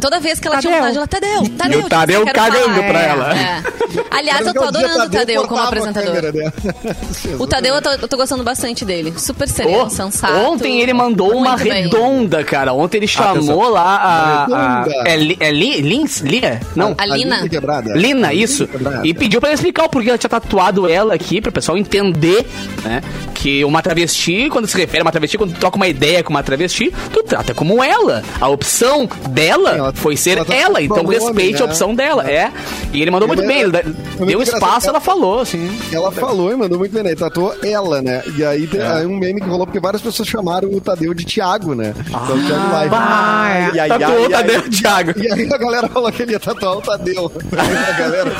Toda 0.00 0.20
vez 0.20 0.38
que 0.40 0.46
ela 0.48 0.58
tinha 0.58 0.72
Tadeu. 0.80 0.94
vontade, 0.94 0.96
ela, 0.98 1.06
Tadeu, 1.06 1.56
Tadeu. 1.56 1.80
E 1.80 1.82
o 1.84 1.88
Tadeu 1.88 2.26
cagando 2.26 2.74
falar." 2.74 2.88
pra 2.88 3.02
É, 3.02 3.08
ela. 3.08 3.34
é. 3.38 3.62
Aliás, 4.10 4.46
eu 4.46 4.52
tô 4.54 4.60
dia 4.60 4.68
adorando 4.68 5.04
o 5.04 5.10
Tadeu 5.10 5.46
como 5.48 5.60
a 5.60 5.64
apresentador. 5.64 6.14
O 7.38 7.46
Tadeu, 7.46 7.74
eu 7.74 7.82
tô, 7.82 7.90
eu 7.90 8.08
tô 8.08 8.16
gostando 8.16 8.42
bastante 8.42 8.84
dele. 8.84 9.14
Super 9.16 9.48
sereno, 9.48 9.84
Oh, 9.86 9.90
sensato. 9.90 10.34
ontem 10.34 10.80
ele 10.80 10.92
mandou 10.92 11.32
uma 11.36 11.56
bem. 11.56 11.84
redonda, 11.84 12.42
cara. 12.44 12.72
Ontem 12.72 12.98
ele 12.98 13.06
chamou 13.08 13.32
Atenção. 13.36 13.70
lá 13.70 13.96
a. 13.96 14.44
a 14.44 14.84
Redonda. 14.84 15.08
é, 15.10 15.16
Li- 15.16 15.36
é 15.40 15.50
Li- 15.50 15.80
Lins? 15.80 16.20
Lia? 16.20 16.60
Não. 16.76 16.94
A 16.98 17.06
Lina. 17.06 17.36
linha 17.36 17.48
quebrada. 17.48 17.94
Lina, 17.94 18.32
isso. 18.32 18.66
quebrada. 18.66 19.06
E 19.06 19.14
pediu 19.14 19.40
pra 19.40 19.50
ela 19.50 19.54
explicar 19.54 19.84
o 19.84 19.88
porquê 19.88 20.08
ela 20.10 20.18
tinha 20.18 20.30
tatuado 20.30 20.88
ela 20.88 21.14
aqui, 21.14 21.40
pro 21.40 21.52
pessoal 21.52 21.78
entender, 21.78 22.46
né? 22.82 23.02
Que 23.40 23.64
uma 23.64 23.80
travesti, 23.80 24.48
quando 24.50 24.66
se 24.66 24.76
refere 24.76 24.98
a 25.00 25.04
uma 25.04 25.12
travesti, 25.12 25.38
quando 25.38 25.52
tu 25.54 25.60
troca 25.60 25.76
uma 25.76 25.86
ideia 25.86 26.24
com 26.24 26.30
uma 26.30 26.42
travesti, 26.42 26.92
tu 27.12 27.22
trata 27.22 27.54
como 27.54 27.80
ela. 27.84 28.20
A 28.40 28.48
opção 28.48 29.08
dela 29.30 29.70
Ela- 29.76 29.92
foi 29.92 30.16
ser 30.16 30.38
ela 30.38 30.44
tá 30.44 30.54
ela, 30.56 30.82
então 30.82 31.06
respeite 31.06 31.62
a 31.62 31.66
né? 31.66 31.70
opção 31.70 31.94
dela. 31.94 32.28
É. 32.28 32.50
E 32.92 33.00
ele 33.00 33.12
mandou 33.12 33.28
Ele 33.28 33.36
muito 33.36 33.46
bem, 33.46 33.58
é- 33.58 33.64
ele 33.64 33.76
é 33.76 34.26
deu 34.26 34.42
espaço, 34.42 34.86
cara. 34.86 34.88
ela 34.88 35.00
falou, 35.00 35.38
assim. 35.38 35.70
Ela 35.92 36.10
falou 36.10 36.52
e 36.52 36.56
mandou 36.56 36.78
muito 36.80 36.92
bem, 36.92 37.04
né? 37.04 37.12
E 37.12 37.16
tatuou 37.16 37.54
ela, 37.62 38.02
né? 38.02 38.24
E 38.36 38.44
aí 38.44 38.66
tem 38.66 38.80
aí 38.82 39.06
um 39.06 39.16
meme 39.16 39.40
que 39.40 39.46
rolou 39.46 39.66
porque 39.66 39.78
várias 39.78 40.02
pessoas 40.02 40.26
chamaram 40.28 40.68
o 40.72 40.80
Tadeu 40.80 41.14
de 41.14 41.24
Thiago, 41.24 41.76
né? 41.76 41.94
Então, 42.08 42.36
o 42.36 42.44
Thiago 42.44 42.72
Live. 42.72 42.94
Ah, 42.98 43.70
é. 43.72 43.76
E 43.76 43.80
aí, 43.80 43.88
Tatuou 43.88 44.26
o 44.26 44.28
Tadeu, 44.30 44.62
Thiago. 44.68 45.12
E 45.16 45.32
aí 45.32 45.52
a 45.52 45.58
galera 45.58 45.88
falou 45.88 46.10
que 46.10 46.22
ele 46.24 46.32
ia 46.32 46.40
tatuar 46.40 46.76
o 46.76 46.82
Tadeu. 46.82 47.30
a 47.56 47.92
galera. 47.92 48.32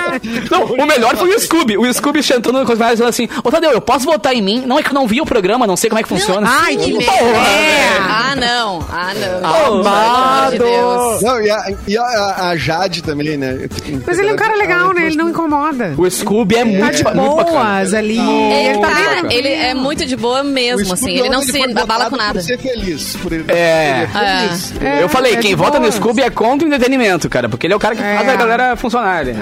Não, 0.50 0.64
o 0.64 0.86
melhor 0.86 1.14
foi 1.16 1.28
o 1.34 1.38
Scooby. 1.38 1.76
O 1.76 1.92
Scooby 1.92 2.22
chantando 2.22 2.64
com 2.64 2.72
os 2.72 2.78
vários 2.78 3.00
assim: 3.02 3.28
Ô 3.44 3.50
Tadeu, 3.50 3.70
eu 3.72 3.80
posso 3.82 4.06
votar 4.06 4.34
em 4.34 4.45
mim. 4.46 4.62
Não 4.66 4.78
é 4.78 4.82
que 4.82 4.88
eu 4.90 4.94
não 4.94 5.06
vi 5.06 5.20
o 5.20 5.26
programa, 5.26 5.66
não 5.66 5.76
sei 5.76 5.90
como 5.90 6.00
é 6.00 6.02
que 6.02 6.08
funciona. 6.08 6.48
Ai, 6.50 6.76
que 6.76 6.92
merda. 6.92 7.12
É. 7.12 7.98
Ah, 8.00 8.34
não. 8.36 8.86
Ah, 8.90 9.12
não. 9.14 9.80
Amado. 9.80 10.52
De 10.52 10.58
Deus. 10.58 11.22
Não, 11.22 11.40
e, 11.40 11.50
a, 11.50 11.72
e 11.88 11.98
a- 11.98 12.48
a 12.50 12.56
Jade 12.56 13.02
também, 13.02 13.36
né? 13.36 13.66
Mas 14.06 14.18
ele 14.18 14.30
é 14.30 14.32
um 14.32 14.36
cara 14.36 14.54
legal, 14.56 14.92
né? 14.94 15.06
Ele 15.06 15.16
não 15.16 15.28
incomoda. 15.30 15.94
O 15.96 16.08
Scooby 16.10 16.54
é 16.56 16.58
Tá 16.60 16.64
muito, 16.64 16.96
de 16.96 17.02
ba- 17.02 17.14
muito 17.14 17.36
bacana. 17.36 17.58
boas 17.64 17.94
ali. 17.94 18.18
É, 18.18 18.70
Ele 18.70 18.78
tá 18.80 18.88
bem- 18.88 19.36
ele 19.38 19.48
é 19.48 19.74
muito 19.74 20.04
de 20.06 20.16
boa 20.16 20.42
mesmo, 20.42 20.92
assim. 20.94 21.16
Ele 21.18 21.28
não 21.28 21.42
se 21.42 21.60
abala 21.76 22.08
com 22.10 22.16
nada. 22.16 22.34
Por 22.34 22.42
ser 22.42 22.58
feliz. 22.58 23.16
Por 23.16 23.32
ele, 23.32 23.44
É. 23.48 23.90
ele 23.90 24.02
é 24.04 24.06
feliz. 24.48 24.72
É, 24.82 25.02
eu 25.02 25.08
falei, 25.08 25.32
é 25.34 25.36
quem 25.36 25.50
de 25.50 25.56
vota 25.56 25.78
no. 25.78 25.90
Scooby 25.90 26.22
é 26.22 26.30
contra 26.30 26.66
o 26.66 26.70
entretenimento, 26.72 27.28
cara. 27.28 27.48
Porque 27.48 27.66
ele 27.66 27.74
é 27.74 27.76
o 27.76 27.80
cara 27.80 27.96
que 27.96 28.02
É. 28.02 28.16
faz 28.16 28.28
a 28.28 28.36
galera 28.36 28.76
funcionar. 28.76 29.26
É. 29.26 29.34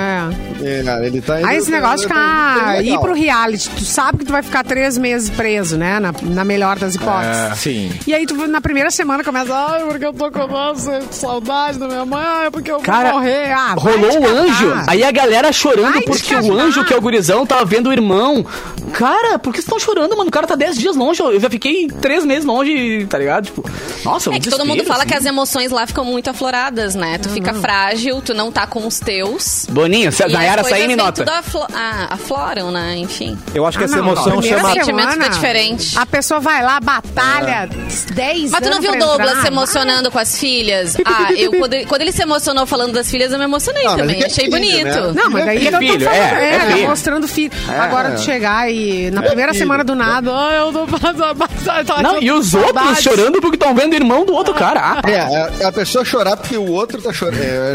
É, 0.62 1.07
ele 1.07 1.20
tá 1.20 1.34
Aí 1.44 1.57
esse 1.59 1.70
negócio 1.70 2.07
de 2.07 2.09
tá- 2.09 2.14
tá 2.14 2.55
ficar, 2.55 2.76
legal. 2.78 2.94
ir 2.94 3.00
pro 3.00 3.12
reality, 3.12 3.68
tu 3.70 3.84
sabe 3.84 4.18
que 4.18 4.24
tu 4.24 4.32
vai 4.32 4.42
ficar 4.42 4.64
três 4.64 4.93
meses 4.99 5.30
preso, 5.30 5.76
né? 5.76 5.99
Na, 6.01 6.12
na 6.22 6.45
melhor 6.45 6.78
das 6.78 6.95
hipóteses. 6.95 7.59
Sim. 7.59 7.92
E 8.07 8.14
aí 8.14 8.26
tu 8.26 8.34
na 8.47 8.61
primeira 8.61 8.90
semana 8.90 9.22
começa, 9.24 9.55
ai, 9.55 9.84
porque 9.84 10.05
eu 10.07 10.12
tô 10.12 10.30
com 10.30 10.47
nossa, 10.47 11.01
saudade 11.11 11.78
da 11.78 11.86
minha 11.86 12.05
mãe, 12.05 12.22
ai, 12.24 12.51
porque 12.51 12.70
eu 12.70 12.76
vou 12.76 12.84
Cara, 12.84 13.12
morrer. 13.12 13.53
Ah, 13.53 13.74
rolou 13.76 14.20
o 14.20 14.26
anjo. 14.28 14.72
Aí 14.86 15.03
a 15.03 15.11
galera 15.11 15.53
chorando 15.53 15.92
Vai 15.92 16.03
porque 16.03 16.34
o 16.34 16.53
anjo, 16.59 16.84
que 16.84 16.92
é 16.92 16.97
o 16.97 17.01
gurizão, 17.01 17.47
tava 17.47 17.64
vendo 17.64 17.88
o 17.88 17.92
irmão. 17.92 18.45
Cara, 18.92 19.38
por 19.38 19.53
que 19.53 19.59
vocês 19.61 19.64
estão 19.66 19.78
chorando, 19.78 20.16
mano? 20.16 20.28
O 20.28 20.32
cara 20.32 20.47
tá 20.47 20.55
10 20.55 20.78
dias 20.78 20.97
longe. 20.97 21.20
Eu 21.20 21.40
já 21.40 21.51
fiquei 21.51 21.88
3 21.88 22.24
meses 22.24 22.45
longe, 22.45 23.07
tá 23.07 23.18
ligado? 23.18 23.47
Tipo, 23.47 23.68
nossa, 24.05 24.30
um 24.30 24.34
É 24.34 24.38
que 24.40 24.49
todo 24.49 24.64
mundo 24.64 24.84
fala 24.84 25.01
assim. 25.01 25.09
que 25.09 25.14
as 25.14 25.24
emoções 25.24 25.72
lá 25.72 25.86
ficam 25.86 26.05
muito 26.05 26.30
afloradas, 26.30 26.95
né? 26.95 27.18
Tu 27.18 27.28
fica 27.28 27.53
frágil, 27.55 28.20
tu 28.20 28.32
não 28.34 28.53
tá 28.53 28.66
com 28.66 28.86
os 28.86 29.01
teus. 29.01 29.66
Boninho, 29.68 30.12
se 30.12 30.22
a 30.22 30.28
Nayara 30.28 30.62
sair, 30.62 30.86
me 30.86 30.95
nota. 30.95 31.24
tudo 31.24 31.30
aflo 31.34 31.66
ah, 31.74 32.07
afloram, 32.11 32.70
né? 32.70 32.97
Enfim. 32.99 33.36
Eu 33.55 33.66
acho 33.66 33.76
que 33.78 33.84
Ah, 33.84 33.86
essa 33.86 33.97
não, 33.97 34.05
emoção 34.05 34.40
chama. 34.42 34.84
Sentimento 34.85 35.12
fica 35.12 35.28
diferente. 35.30 35.99
A 35.99 36.07
pessoa 36.07 36.41
vai 36.41 36.62
lá, 36.62 36.80
batalha 36.80 37.68
10 38.14 38.51
Mas 38.51 38.61
tu 38.62 38.70
não 38.70 38.80
viu 38.80 38.93
o 38.93 38.99
Douglas 38.99 39.28
entrar. 39.30 39.43
se 39.43 39.47
emocionando 39.49 40.11
com 40.11 40.18
as 40.18 40.39
filhas? 40.39 40.97
Ah, 41.05 41.32
eu, 41.32 41.51
quando, 41.53 41.74
ele- 41.74 41.87
quando 41.87 42.03
ele 42.03 42.12
se 42.12 42.22
emocionou 42.22 42.66
falando 42.66 42.93
das 42.93 43.11
filhas, 43.11 43.32
eu 43.32 43.39
me 43.39 43.45
emocionei 43.45 43.85
Ah, 43.87 43.91
mas 43.91 43.99
também. 44.01 44.16
é 44.20 44.22
é 44.22 44.26
Achei 44.26 44.45
filho, 44.45 44.57
bonito. 44.57 44.85
né? 44.85 45.12
Não, 45.14 45.30
mas 45.30 45.45
daí 45.47 45.64
É 45.64 45.68
eu 45.68 45.72
tô 45.72 45.78
filho, 45.78 46.01
falando, 46.01 46.16
é, 46.18 46.45
é 46.45 46.55
é, 46.55 46.61
filho. 46.74 46.89
mostrando 46.89 47.28
filho. 47.28 47.53
Agora 47.68 48.11
tu 48.12 48.20
chegar 48.22 48.70
e 48.70 49.11
na 49.11 49.22
primeira 49.22 49.53
filho. 49.53 49.64
semana 49.64 49.85
do 49.85 49.95
nada, 49.95 50.30
ai, 50.35 50.59
eu 50.59 50.72
tô 50.72 50.87
passando. 50.87 52.03
Não, 52.03 52.20
e 52.22 52.30
os 52.30 52.55
outros 52.55 53.01
chorando 53.03 53.41
porque 53.41 53.57
estão 53.57 53.74
vendo 53.74 53.93
o 53.93 53.97
irmão 53.97 54.24
do 54.24 54.32
outro 54.35 54.55
cara. 54.55 54.80
Ah, 54.80 55.03
É, 55.11 55.62
é 55.62 55.66
a 55.66 55.72
pessoa 55.72 56.05
chorar 56.05 56.37
porque 56.37 56.57
o 56.57 56.70
outro 56.70 57.01
tá 57.01 57.12
chorando. 57.12 57.41
É, 57.43 57.74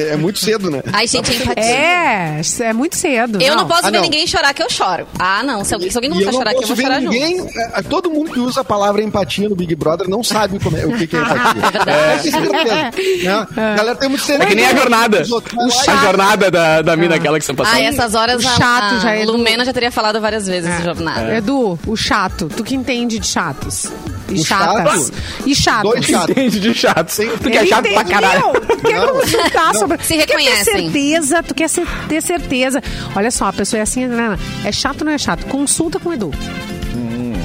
é, 0.00 0.08
é 0.12 0.16
muito 0.16 0.38
cedo, 0.38 0.70
né? 0.70 0.82
Ai, 0.92 1.06
gente, 1.06 1.34
empatia. 1.34 1.62
É, 1.64 2.40
é 2.60 2.72
muito 2.72 2.96
cedo. 2.96 3.40
Eu 3.40 3.56
não, 3.56 3.66
posso 3.66 3.86
Ah, 3.86 3.90
ver 3.90 3.96
não. 3.98 4.02
ninguém 4.04 4.26
chorar 4.26 4.52
que 4.54 4.62
eu 4.62 4.70
choro. 4.70 5.06
Ah, 5.18 5.42
não. 5.42 5.64
Se 5.64 5.74
alguém, 5.74 5.90
se 5.90 5.96
alguém 5.96 6.10
E 6.10 6.22
a 6.22 6.32
não 6.32 6.33
chorar 6.38 6.50
aqui, 6.50 6.62
eu 6.64 6.68
vou 6.68 6.76
chorar 6.76 7.00
ver 7.00 7.02
junto. 7.06 7.12
ninguém, 7.14 7.46
é, 7.74 7.82
todo 7.82 8.10
mundo 8.10 8.30
que 8.30 8.40
usa 8.40 8.60
a 8.60 8.64
palavra 8.64 9.02
empatia 9.02 9.48
no 9.48 9.56
Big 9.56 9.74
Brother 9.74 10.08
não 10.08 10.22
sabe 10.22 10.58
como 10.58 10.76
é- 10.76 10.86
o 10.86 10.96
que, 10.96 11.06
que 11.06 11.16
é 11.16 11.20
empatia. 11.22 11.92
É, 11.92 12.18
certeza. 12.18 12.90
Né? 13.24 13.46
A 13.56 13.76
galera 13.76 13.96
tem 13.96 14.08
muito 14.08 14.30
É 14.32 14.46
que 14.46 14.54
nem 14.54 14.66
a 14.66 14.74
jornada. 14.74 15.24
Lá 15.28 15.92
A 15.92 15.96
jornada 16.04 16.50
da, 16.50 16.82
da 16.82 16.96
mina 16.96 17.14
aquela 17.16 17.38
que 17.38 17.44
você 17.44 17.54
passou. 17.54 17.74
Ah, 17.74 17.80
essas 17.80 18.14
horas 18.14 18.44
O 18.44 18.48
chato 18.48 18.94
a 18.96 18.98
já 18.98 19.10
é 19.14 19.24
do- 19.24 19.32
Lumena 19.32 19.64
já 19.64 19.72
teria 19.72 19.90
falado 19.90 20.20
várias 20.20 20.46
vezes 20.46 20.68
É. 20.70 20.76
do 20.78 20.84
jornada. 20.84 21.36
Edu, 21.36 21.78
o 21.86 21.96
chato. 21.96 22.48
Tu 22.54 22.62
que 22.64 22.74
entende 22.74 23.18
de 23.18 23.26
chatos. 23.26 23.86
E 24.28 24.40
O 24.40 24.44
chatas. 24.44 25.06
chato? 25.06 25.12
E 25.46 25.54
chatos. 25.54 25.90
Dois 25.90 26.04
chatos. 26.06 26.30
Entende 26.30 26.60
de 26.60 26.74
chato. 26.74 27.14
Tu 27.42 27.50
que 27.50 27.58
é 27.58 27.66
chato 27.66 27.92
pra 27.92 28.04
caralho. 28.04 28.42
Tu 28.66 28.76
quer 28.78 29.00
Não. 29.00 29.12
consultar 29.20 29.74
sobre. 29.74 29.98
Se 30.02 30.14
tu 30.14 30.18
quer 30.20 30.26
ter 30.26 30.32
reconhecem. 30.36 30.64
certeza, 30.84 31.42
tu 31.42 31.54
quer 31.54 31.70
ter 32.08 32.22
certeza. 32.22 32.82
Olha 33.14 33.30
só, 33.30 33.46
a 33.46 33.52
pessoa 33.52 33.78
é 33.80 33.82
assim, 33.82 34.06
né? 34.06 34.38
É 34.64 34.72
chato 34.72 35.00
ou 35.02 35.06
não 35.06 35.12
é 35.12 35.18
chato? 35.18 35.44
Consulta 35.46 35.98
com 35.98 36.08
o 36.08 36.12
Edu. 36.12 36.30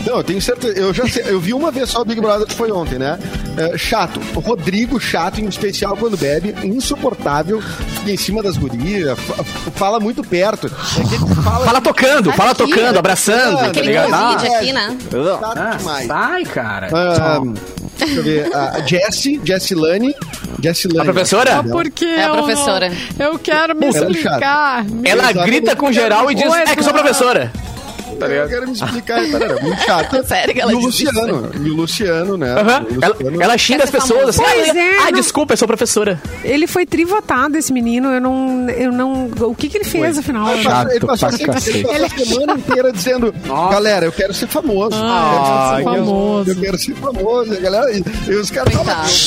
Não, 0.10 0.18
eu 0.18 0.24
tenho 0.24 0.42
certeza. 0.42 0.74
Eu 0.80 0.92
já 0.94 1.08
sei, 1.08 1.24
eu 1.28 1.40
vi 1.40 1.54
uma 1.54 1.70
vez 1.70 1.90
só 1.90 2.02
o 2.02 2.06
Big 2.06 2.20
Brother 2.20 2.48
que 2.48 2.56
foi 2.56 2.72
ontem, 2.72 2.98
né? 2.98 3.20
É, 3.56 3.78
chato. 3.78 4.20
O 4.36 4.40
Rodrigo, 4.40 5.00
chato, 5.00 5.40
em 5.40 5.46
especial 5.48 5.96
quando 5.96 6.18
bebe, 6.18 6.56
insuportável, 6.64 7.62
fica 7.62 8.12
em 8.12 8.18
cima 8.18 8.42
das 8.42 8.58
gurias, 8.58 9.20
fa- 9.20 9.44
fala 9.76 10.00
muito 10.00 10.24
perto. 10.24 10.66
É 10.68 11.44
fala, 11.44 11.66
Fala 11.66 11.82
tocando, 11.82 12.32
fala 12.34 12.52
aqui. 12.52 12.64
tocando, 12.64 12.98
abraçando. 12.98 13.58
Ah, 13.58 13.62
tá 13.62 13.66
Aquele 13.68 13.88
ligado? 13.88 14.14
Ah, 14.14 14.34
Covid 14.34 14.56
aqui, 14.56 14.74
né? 14.74 14.98
chato 15.12 15.40
ah, 15.56 15.76
demais. 15.78 16.08
sai, 16.08 16.44
cara. 16.46 16.88
Ah, 16.92 17.42
deixa 18.00 18.14
eu 18.16 18.24
ver. 18.24 18.56
A 18.56 18.80
Jessie, 18.82 19.40
Jessie 19.44 19.76
Lane. 19.76 20.16
Jessie 20.62 20.88
Lane. 20.92 21.08
A 21.08 21.14
professora? 21.14 21.64
Porque 21.64 22.06
É 22.06 22.24
a 22.24 22.30
professora. 22.32 22.92
Eu, 23.20 23.38
quero 23.38 23.76
me 23.76 23.86
Ela 23.86 23.98
é 23.98 24.00
explicar. 24.02 24.86
Ela 25.04 25.32
grita 25.46 25.76
com 25.76 25.92
geral 25.92 26.32
e 26.32 26.36
diz, 26.36 26.52
é 26.52 26.74
que 26.74 26.80
eu 26.80 26.84
sou 26.84 26.94
Edu. 28.26 28.36
professora. 28.36 28.44
Eu 28.44 28.50
quero 28.50 28.68
me 28.68 28.74
explicar. 28.74 29.32
Tarara, 29.32 29.62
muito 29.62 29.82
chato. 29.82 30.24
Sério 30.28 30.54
que 30.54 30.62
ela 30.62 30.72
e 30.72 30.76
o 30.76 30.80
disse 30.80 31.06
Luciano. 31.06 31.52
E 31.56 31.70
o 31.70 31.74
Luciano, 31.76 32.38
né? 32.38 32.52
Aham. 32.54 32.86
O 32.90 33.04
Ela, 33.04 33.14
Luciano- 33.16 33.42
ela 33.44 33.58
xinga 33.58 33.84
as 33.84 33.90
Quer 33.90 34.02
ser 34.02 34.08
pessoas 34.08 34.30
assim. 34.30 34.44
ah, 34.44 34.52
Pois 34.54 34.76
é, 34.76 34.98
ah, 35.00 35.06
não- 35.06 35.12
desculpa, 35.14 35.54
eu 35.54 35.58
sou 35.58 35.68
professora. 35.68 36.22
Ele 36.44 36.68
foi 36.68 36.86
trivotado, 36.86 37.58
esse 37.58 37.72
menino. 37.74 38.10
Eu 38.10 38.22
não. 38.22 38.70
Eu 38.70 38.92
não 38.92 39.30
o 39.42 39.56
que, 39.56 39.70
que 39.70 39.78
ele 39.78 39.86
fez, 39.86 40.18
afinal? 40.18 40.50
Ele 40.54 40.64
passou- 40.64 40.90
ele 40.92 41.00
passou, 41.00 41.30
ele 41.30 41.46
passou 41.48 42.06
a 42.06 42.10
semana 42.26 42.54
inteira 42.54 42.92
dizendo: 42.92 43.34
Galera, 43.72 44.06
eu 44.06 44.12
quero 44.12 44.34
ser 44.34 44.48
famoso. 44.48 44.96
Ah, 44.96 45.78
eu, 45.80 45.86
quero 45.86 45.94
ser 45.96 46.00
famoso. 46.06 46.50
eu 46.52 46.56
quero 46.56 46.78
ser 46.78 46.96
famoso. 46.96 47.54
E, 47.54 47.58
a 47.58 47.60
galera, 47.60 47.92
e, 47.92 48.04
e 48.28 48.36
os 48.36 48.52
caras 48.52 48.74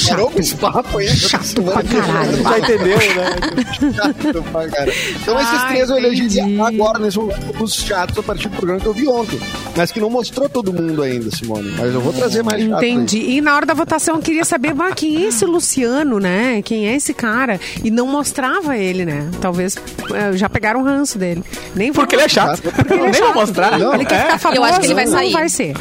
parou 0.08 0.30
com 0.30 0.40
esse 0.40 0.54
papo 0.56 0.98
aí. 0.98 1.08
Chato 1.08 1.62
pra 1.62 1.82
caralho. 1.82 2.42
Já 2.42 2.58
entendeu, 2.58 2.96
né? 2.98 3.92
Chato 3.96 4.42
pra 4.52 4.68
caralho. 4.68 4.92
Então, 5.22 5.40
esses 5.40 5.54
Ai, 5.54 5.68
três 5.74 5.90
eu 5.90 5.96
elegeria 5.96 6.66
agora, 6.66 6.98
nesse 6.98 7.18
momento, 7.18 7.62
os 7.62 7.74
chatos 7.74 8.18
a 8.18 8.22
partir 8.22 8.48
do 8.48 8.56
programa 8.56 8.80
que 8.82 8.88
eu 8.88 8.92
vi 8.92 9.08
ontem. 9.08 9.38
Mas 9.76 9.90
que 9.90 10.00
não 10.00 10.10
mostrou 10.10 10.48
todo 10.48 10.72
mundo 10.72 11.02
ainda, 11.02 11.30
Simone. 11.30 11.70
Mas 11.78 11.94
eu 11.94 12.00
vou 12.00 12.12
trazer 12.12 12.42
mais 12.42 12.62
chato. 12.62 12.74
aí. 12.82 12.90
Entendi. 12.90 13.18
E 13.18 13.40
na 13.40 13.54
hora 13.56 13.64
da 13.64 13.72
votação 13.74 14.16
eu 14.16 14.20
queria 14.22 14.44
saber 14.44 14.74
mas 14.74 14.92
quem 14.94 15.24
é 15.24 15.28
esse 15.28 15.44
Luciano, 15.46 16.18
né? 16.20 16.60
Quem 16.62 16.86
é 16.88 16.94
esse 16.96 17.14
cara? 17.14 17.58
E 17.82 17.90
não 17.90 18.06
mostrava 18.06 18.76
ele, 18.76 19.04
né? 19.06 19.30
Talvez 19.40 19.76
eh, 20.12 20.32
já 20.36 20.48
pegaram 20.50 20.80
o 20.80 20.84
ranço 20.84 21.18
dele. 21.18 21.42
Nem 21.74 21.90
vou 21.90 22.02
Porque 22.04 22.16
ele 22.16 22.24
é 22.24 22.28
chato. 22.28 22.60
Porque 22.60 22.92
ele 22.92 23.00
é 23.00 23.10
Nem 23.10 23.12
vou 23.12 23.28
chato. 23.28 23.34
mostrar. 23.34 23.78
Não, 23.78 23.94
Ele 23.94 24.04
quer 24.04 24.14
É. 24.16 24.20
ficar 24.24 24.38
famoso. 24.38 24.60
Eu 24.60 24.64
acho 24.64 24.80
que 24.80 24.86
ele 24.86 24.94
vai 24.94 25.04
não 25.06 25.12
sair. 25.12 25.32
vai 25.32 25.48
ser. 25.48 25.74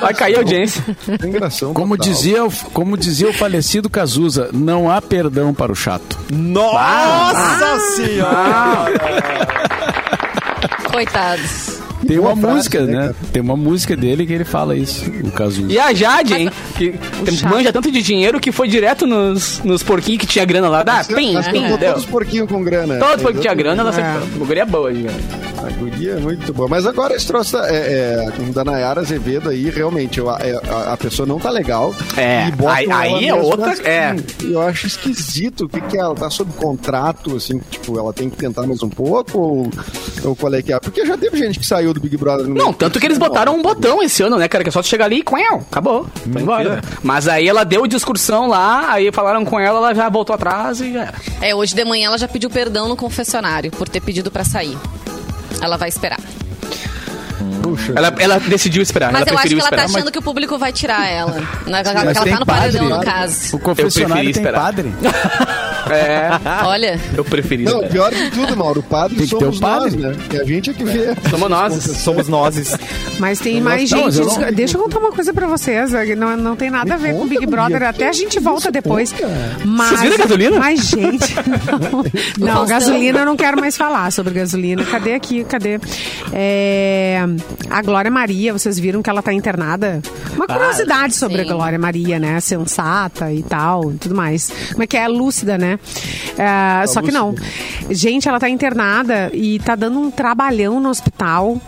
Vai 0.00 0.14
cair 0.14 0.34
a 0.36 0.38
audiência. 0.38 0.82
Engraçação 1.24 1.72
Como 1.74 1.96
total. 1.96 2.12
dizia, 2.12 2.38
como 2.72 2.96
dizia 2.96 3.28
o 3.28 3.32
falecido 3.32 3.88
Cazuza, 3.90 4.50
não 4.52 4.90
há 4.90 5.00
perdão 5.00 5.54
para 5.54 5.70
o 5.70 5.74
chato. 5.76 6.18
Nossa 6.32 7.78
senhora! 7.96 8.92
Coitados. 10.90 11.78
Tem 12.06 12.18
uma 12.18 12.36
frase, 12.36 12.56
música, 12.56 12.80
né, 12.82 12.92
né? 12.92 12.98
cara? 13.00 13.16
Tem 13.32 13.42
uma 13.42 13.56
música 13.56 13.96
dele 13.96 14.26
que 14.26 14.32
ele 14.32 14.44
fala 14.44 14.76
isso, 14.76 15.04
o 15.24 15.30
Cazuza. 15.32 15.72
E 15.72 15.78
a 15.78 15.92
Jade, 15.92 16.34
hein? 16.34 16.50
Que 16.76 16.94
tem- 17.24 17.34
chato. 17.36 17.50
manja 17.50 17.72
tanto 17.72 17.90
de 17.90 18.00
dinheiro 18.02 18.38
que 18.40 18.52
foi 18.52 18.68
direto 18.68 19.06
nos, 19.06 19.60
nos 19.64 19.82
porquinhos 19.82 20.20
que 20.20 20.26
tinha 20.26 20.44
grana 20.44 20.68
lá. 20.68 20.82
Dá, 20.82 21.04
pim, 21.04 21.40
que 21.40 21.50
pim, 21.50 21.68
todos 21.76 22.04
os 22.04 22.06
porquinhos 22.06 22.48
com 22.48 22.62
grana. 22.62 22.98
Todo 22.98 23.20
foi 23.20 23.34
que 23.34 23.40
tinha 23.40 23.54
grana, 23.54 23.82
ela 23.82 23.90
É. 23.90 23.92
sempre. 23.92 24.40
O 24.40 24.46
guri 24.46 24.60
é 24.60 24.64
boa, 24.64 24.92
gente. 24.94 25.12
A 25.64 25.70
guria 25.70 26.12
é 26.12 26.16
muito 26.20 26.52
boa. 26.52 26.68
Mas 26.68 26.86
agora 26.86 27.14
esse 27.14 27.26
troço 27.26 27.52
da, 27.52 27.68
é, 27.68 28.26
é, 28.28 28.52
da 28.52 28.64
Nayara 28.64 29.00
Azevedo 29.00 29.48
aí, 29.50 29.68
realmente, 29.70 30.18
eu- 30.18 30.30
é, 30.30 30.58
a, 30.70 30.92
a 30.92 30.96
pessoa 30.96 31.26
não 31.26 31.38
tá 31.38 31.50
legal. 31.50 31.94
É, 32.16 32.48
E 32.48 32.66
aí- 32.66 32.90
aí 32.90 33.28
é 33.28 33.34
outra- 33.34 33.72
assim. 33.72 33.82
é. 33.82 34.16
Eu 34.42 34.62
acho 34.62 34.86
esquisito. 34.86 35.64
O 35.64 35.68
que 35.68 35.80
que 35.80 35.96
é? 35.96 36.00
Ela 36.00 36.14
tá 36.14 36.30
sob 36.30 36.52
contrato, 36.54 37.36
assim, 37.36 37.58
tipo, 37.70 37.98
ela 37.98 38.12
tem 38.12 38.30
que 38.30 38.36
tentar 38.36 38.66
mais 38.66 38.82
um 38.82 38.88
pouco? 38.88 39.38
Ou, 39.38 39.70
ou 40.24 40.36
qual 40.36 40.54
é 40.54 40.62
que 40.62 40.72
é? 40.72 40.78
Porque 40.80 41.04
já 41.04 41.16
teve 41.18 41.36
gente 41.36 41.58
que 41.58 41.66
saiu 41.66 41.92
do 41.92 42.00
Big 42.00 42.16
Brother. 42.16 42.46
no 42.46 42.54
Não, 42.54 42.72
tanto 42.72 42.98
que 43.00 43.06
eles 43.06 43.18
botaram 43.18 43.54
um 43.56 43.62
botão 43.62 44.02
esse 44.02 44.22
ano, 44.22 44.36
né, 44.36 44.48
cara? 44.48 44.62
Que 44.64 44.70
é 44.70 44.72
só 44.72 44.80
tu 44.80 44.88
chegar 44.88 45.06
ali 45.06 45.18
e 45.18 45.22
qual, 45.22 45.38
acabou. 45.70 46.06
Foi 46.32 46.42
embora. 46.42 46.80
Mas 47.02 47.26
aí 47.28 47.48
ela 47.48 47.64
deu 47.64 47.86
discursão 47.86 48.46
lá, 48.48 48.92
aí 48.92 49.10
falaram 49.12 49.44
com 49.44 49.58
ela, 49.58 49.78
ela 49.78 49.94
já 49.94 50.08
voltou 50.08 50.34
atrás 50.34 50.80
e 50.80 50.92
já 50.92 51.02
era. 51.02 51.14
É, 51.40 51.54
hoje 51.54 51.74
de 51.74 51.84
manhã 51.84 52.06
ela 52.06 52.18
já 52.18 52.28
pediu 52.28 52.48
perdão 52.48 52.88
no 52.88 52.96
confessionário 52.96 53.70
por 53.72 53.88
ter 53.88 54.00
pedido 54.00 54.30
pra 54.30 54.44
sair. 54.44 54.76
Ela 55.60 55.76
vai 55.76 55.88
esperar. 55.88 56.18
Puxa. 57.62 57.92
Ela, 57.94 58.14
ela 58.18 58.38
decidiu 58.38 58.82
esperar. 58.82 59.12
Mas 59.12 59.22
ela 59.22 59.32
eu 59.32 59.38
acho 59.38 59.48
que 59.48 59.54
ela 59.54 59.62
tá 59.62 59.66
esperar. 59.68 59.84
achando 59.84 60.12
que 60.12 60.18
o 60.18 60.22
público 60.22 60.58
vai 60.58 60.72
tirar 60.72 61.06
ela. 61.08 61.32
Né? 61.32 61.46
Ela, 61.66 62.04
Mas 62.04 62.16
ela 62.16 62.24
tem 62.24 62.32
tá 62.32 62.40
no 62.40 62.46
padre, 62.46 62.78
paredão, 62.78 62.88
no 62.98 63.04
caso. 63.04 63.56
O 63.56 63.58
confessionário 63.58 64.14
preferi 64.14 64.32
tem 64.32 64.42
esperar. 64.42 64.60
padre. 64.60 64.94
É, 65.90 66.30
Olha, 66.64 67.00
eu 67.16 67.24
preferi 67.24 67.64
Não, 67.64 67.82
esperar. 67.82 67.90
pior 67.90 68.14
de 68.14 68.30
tudo, 68.30 68.56
Mauro, 68.56 68.80
o 68.80 68.82
padre 68.82 69.16
Tem 69.16 69.26
que 69.26 69.34
ter 69.34 69.40
somos 69.40 69.58
o 69.58 69.60
padre. 69.60 69.96
nós, 69.96 70.16
né? 70.16 70.24
Que 70.28 70.36
a 70.36 70.44
gente 70.44 70.70
é 70.70 70.72
que 70.72 70.84
vê. 70.84 71.14
Somos 71.30 71.48
nós. 71.50 71.74
Somos 71.98 72.28
nozes. 72.28 72.76
Mas 73.18 73.38
tem 73.40 73.60
mais 73.60 73.90
Não, 73.90 74.10
gente. 74.10 74.18
eu 74.20 74.26
não- 74.26 74.52
Deixa 74.52 74.76
eu 74.76 74.82
contar 74.82 74.98
uma 74.98 75.12
coisa 75.12 75.32
pra 75.32 75.46
vocês. 75.46 75.92
Não, 76.16 76.36
não 76.36 76.56
tem 76.56 76.70
nada 76.70 76.94
a 76.94 76.96
ver 76.96 77.12
com 77.12 77.18
conta, 77.20 77.28
Big 77.30 77.44
guria, 77.46 77.50
Brother. 77.50 77.82
Até 77.88 78.08
a 78.08 78.12
gente 78.12 78.38
volta 78.40 78.62
isso, 78.62 78.72
depois. 78.72 79.12
conta. 79.12 79.28
Mas, 79.64 79.88
Vocês 79.88 80.00
viram 80.02 80.14
a 80.14 80.18
gasolina? 80.18 80.58
Mas, 80.58 80.80
gente. 80.88 81.34
Não, 82.38 82.54
não 82.54 82.66
gasolina 82.66 83.20
eu 83.20 83.26
não 83.26 83.36
quero 83.36 83.58
mais 83.60 83.76
falar 83.76 84.10
sobre 84.12 84.32
gasolina. 84.34 84.84
Cadê 84.84 85.14
aqui? 85.14 85.44
Cadê? 85.44 85.78
É, 86.32 87.20
a 87.70 87.82
Glória 87.82 88.10
Maria, 88.10 88.52
vocês 88.52 88.78
viram 88.78 89.02
que 89.02 89.10
ela 89.10 89.22
tá 89.22 89.32
internada? 89.32 90.00
Uma 90.34 90.46
curiosidade 90.46 91.14
sobre 91.14 91.42
sim. 91.42 91.50
a 91.50 91.52
Glória 91.52 91.78
Maria, 91.78 92.18
né? 92.18 92.38
Sensata 92.40 93.32
e 93.32 93.42
tal, 93.42 93.92
e 93.92 93.94
tudo 93.96 94.14
mais. 94.14 94.50
Como 94.70 94.82
é 94.82 94.86
que 94.86 94.96
é? 94.96 95.06
Lúcida, 95.08 95.56
né? 95.58 95.77
É, 96.36 96.86
só 96.86 97.02
que 97.02 97.10
não. 97.10 97.34
Gente, 97.90 98.28
ela 98.28 98.38
tá 98.38 98.48
internada 98.48 99.30
e 99.32 99.58
tá 99.60 99.74
dando 99.74 99.98
um 99.98 100.10
trabalhão 100.10 100.78
no 100.80 100.88
hospital. 100.88 101.60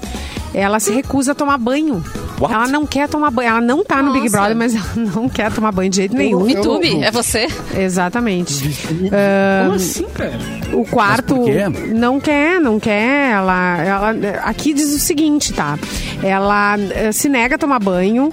ela 0.54 0.78
se 0.80 0.92
recusa 0.92 1.32
a 1.32 1.34
tomar 1.34 1.58
banho. 1.58 2.04
What? 2.40 2.54
Ela 2.54 2.66
não 2.68 2.86
quer 2.86 3.06
tomar 3.08 3.30
banho. 3.30 3.50
Ela 3.50 3.60
não 3.60 3.84
tá 3.84 4.00
no 4.02 4.12
Big 4.12 4.24
Nossa. 4.24 4.36
Brother, 4.38 4.56
mas 4.56 4.74
ela 4.74 4.84
não 5.14 5.28
quer 5.28 5.52
tomar 5.52 5.72
banho 5.72 5.90
de 5.90 5.96
jeito 5.96 6.16
nenhum. 6.16 6.48
YouTube, 6.48 7.02
é 7.02 7.10
você? 7.10 7.46
Exatamente. 7.76 8.76
Ah, 9.12 9.64
Como 9.64 9.74
assim, 9.76 10.04
cara? 10.08 10.38
o 10.72 10.84
quarto 10.86 11.34
por 11.34 11.44
quê? 11.44 11.68
não 11.92 12.18
quer, 12.18 12.58
não 12.60 12.80
quer. 12.80 13.32
Ela, 13.32 13.78
ela 13.84 14.10
aqui 14.44 14.72
diz 14.72 14.94
o 14.94 14.98
seguinte, 14.98 15.52
tá? 15.52 15.78
Ela 16.22 16.76
eh, 16.78 17.12
se 17.12 17.28
nega 17.28 17.56
a 17.56 17.58
tomar 17.58 17.78
banho. 17.78 18.32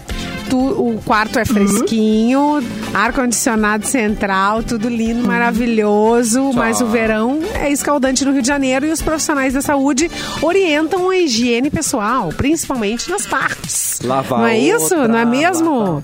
Tu- 0.49 0.57
o 0.57 1.01
quarto 1.05 1.39
é 1.39 1.45
fresquinho, 1.45 2.63
ar 2.93 3.13
condicionado 3.13 3.85
central, 3.85 4.63
tudo 4.63 4.87
lindo, 4.89 5.27
maravilhoso. 5.27 6.51
Mas 6.53 6.81
o 6.81 6.85
verão 6.87 7.39
é 7.55 7.71
escaldante 7.71 8.23
no 8.25 8.31
Rio 8.31 8.41
de 8.41 8.47
Janeiro 8.47 8.85
e 8.85 8.91
os 8.91 9.01
profissionais 9.01 9.53
da 9.53 9.61
saúde 9.61 10.09
orientam 10.41 11.09
a 11.09 11.17
higiene 11.17 11.69
pessoal, 11.69 12.29
principalmente 12.35 13.09
nas 13.09 13.25
partes. 13.25 13.99
Lavar 14.03 14.39
não 14.39 14.47
é 14.47 14.57
isso? 14.57 14.95
outra, 14.95 15.07
Não 15.07 15.17
é 15.19 15.25
mesmo? 15.25 16.03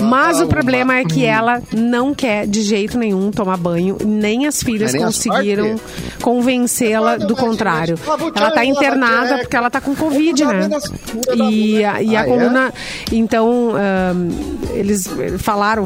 Mas 0.00 0.40
o 0.40 0.46
problema 0.46 0.96
é 0.96 1.04
que 1.04 1.24
ela 1.24 1.62
não 1.72 2.14
quer 2.14 2.46
de 2.46 2.62
jeito 2.62 2.98
nenhum 2.98 3.30
tomar 3.30 3.56
banho, 3.56 3.96
nem 4.04 4.46
as 4.46 4.62
filhas 4.62 4.92
nem 4.92 5.02
conseguiram 5.02 5.76
convencê-la 6.20 7.16
do 7.16 7.36
contrário. 7.36 7.98
Ela 8.34 8.50
tá 8.50 8.64
internada 8.64 9.38
porque 9.38 9.56
ela 9.56 9.70
tá 9.70 9.80
com 9.80 9.94
Covid, 9.94 10.44
né? 10.44 10.68
E 11.36 11.84
a, 11.84 12.02
e 12.02 12.16
a 12.16 12.20
Ah, 12.20 12.26
é? 12.26 12.28
coluna. 12.28 12.74
Então, 13.12 13.72
ahn, 13.74 14.30
eles 14.72 15.08
falaram, 15.38 15.84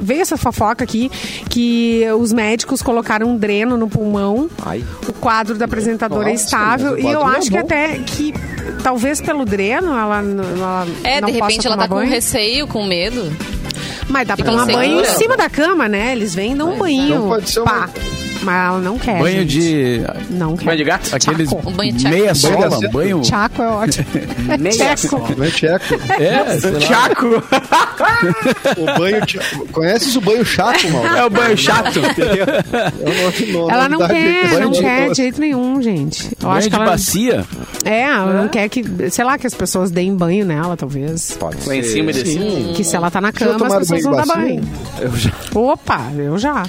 veio 0.00 0.22
essa 0.22 0.36
fofoca 0.36 0.82
aqui, 0.84 1.10
que 1.48 2.04
os 2.18 2.32
médicos 2.32 2.82
colocaram 2.82 3.28
um 3.28 3.36
dreno 3.36 3.76
no 3.76 3.88
pulmão. 3.88 4.48
O 5.08 5.12
quadro 5.14 5.56
da 5.56 5.64
apresentadora 5.66 6.30
é 6.30 6.34
estável. 6.34 6.98
E 6.98 7.06
eu 7.06 7.20
é 7.20 7.36
acho 7.36 7.50
que 7.50 7.56
até 7.56 7.98
que. 7.98 8.32
Talvez 8.82 9.20
pelo 9.20 9.44
dreno 9.44 9.92
ela, 9.96 10.18
ela 10.22 10.86
É, 11.04 11.20
não 11.20 11.28
de 11.28 11.34
repente 11.34 11.56
possa 11.56 11.68
ela 11.68 11.76
tá 11.76 11.88
com 11.88 11.94
banho. 11.96 12.10
receio, 12.10 12.66
com 12.66 12.84
medo. 12.84 13.11
Mas 14.08 14.26
dá 14.26 14.36
pra 14.36 14.44
tomar 14.44 14.66
banho 14.66 15.00
em 15.00 15.04
cima 15.04 15.36
da 15.36 15.48
cama, 15.48 15.88
né? 15.88 16.12
Eles 16.12 16.34
vêm 16.34 16.52
e 16.52 16.54
dão 16.56 16.72
um 16.74 16.78
banho. 16.78 17.02
Então 17.14 17.28
pode 17.28 17.50
ser 17.50 17.60
uma- 17.60 17.70
Pá. 17.70 17.88
Mas 18.42 18.66
ela 18.68 18.78
não 18.80 18.98
quer. 18.98 19.18
Banho 19.20 19.40
gente. 19.40 19.46
de. 19.60 20.00
Não 20.30 20.56
quer. 20.56 20.64
Banho 20.66 20.78
de 20.78 20.84
gato? 20.84 21.14
Aqueles. 21.14 21.48
Tchaco. 21.48 21.68
Um 21.70 21.72
banho 21.72 21.92
de 21.92 21.98
tchaco. 22.00 22.14
Meia 22.16 22.34
sola, 22.34 22.78
de 22.78 22.88
banho. 22.88 23.24
Chaco 23.24 23.62
é 23.62 23.68
ótimo. 23.68 24.06
Meia 24.58 24.94
Tcheco. 24.96 25.34
Não 25.36 25.44
é 25.44 25.50
tcheco. 25.50 25.94
É. 26.20 26.80
Chaco! 26.80 27.26
O 28.78 28.98
banho 28.98 29.24
tcheco. 29.26 29.66
Conheces 29.72 30.16
o 30.16 30.20
banho 30.20 30.44
chato, 30.44 30.88
Mauro? 30.90 31.08
É 31.16 31.24
o 31.24 31.30
banho 31.30 31.56
chato. 31.56 31.98
É 31.98 33.10
o 33.10 33.22
nome- 33.22 33.52
nome 33.52 33.72
Ela 33.72 33.88
não 33.88 33.98
quer, 33.98 34.48
banho 34.50 34.60
não 34.64 34.70
de- 34.72 34.80
quer 34.80 35.10
de 35.10 35.16
jeito 35.16 35.40
nenhum, 35.40 35.80
gente. 35.82 36.24
Eu 36.26 36.48
Banho 36.48 36.52
acho 36.58 36.68
que 36.68 36.76
de 36.76 36.82
ela. 36.82 36.90
bacia. 36.90 37.44
É, 37.84 38.00
ela 38.02 38.32
não 38.32 38.48
quer 38.48 38.68
que. 38.68 38.84
Sei 39.10 39.24
lá, 39.24 39.38
que 39.38 39.46
as 39.46 39.54
pessoas 39.54 39.90
deem 39.90 40.14
banho 40.14 40.44
nela, 40.44 40.76
talvez. 40.76 41.36
Pode 41.38 41.56
Lá 41.68 41.76
em 41.76 41.82
ser. 41.82 41.90
cima 41.90 42.10
e. 42.10 42.72
Que 42.74 42.84
se 42.84 42.96
ela 42.96 43.10
tá 43.10 43.20
na 43.20 43.32
cama, 43.32 43.66
as 43.66 43.78
pessoas 43.78 43.88
banho 43.88 44.02
vão 44.02 44.12
dar 44.26 44.26
banho. 44.36 44.62
Eu 45.00 45.16
já... 45.16 45.30
Opa, 45.54 46.00
eu 46.16 46.38
já. 46.38 46.62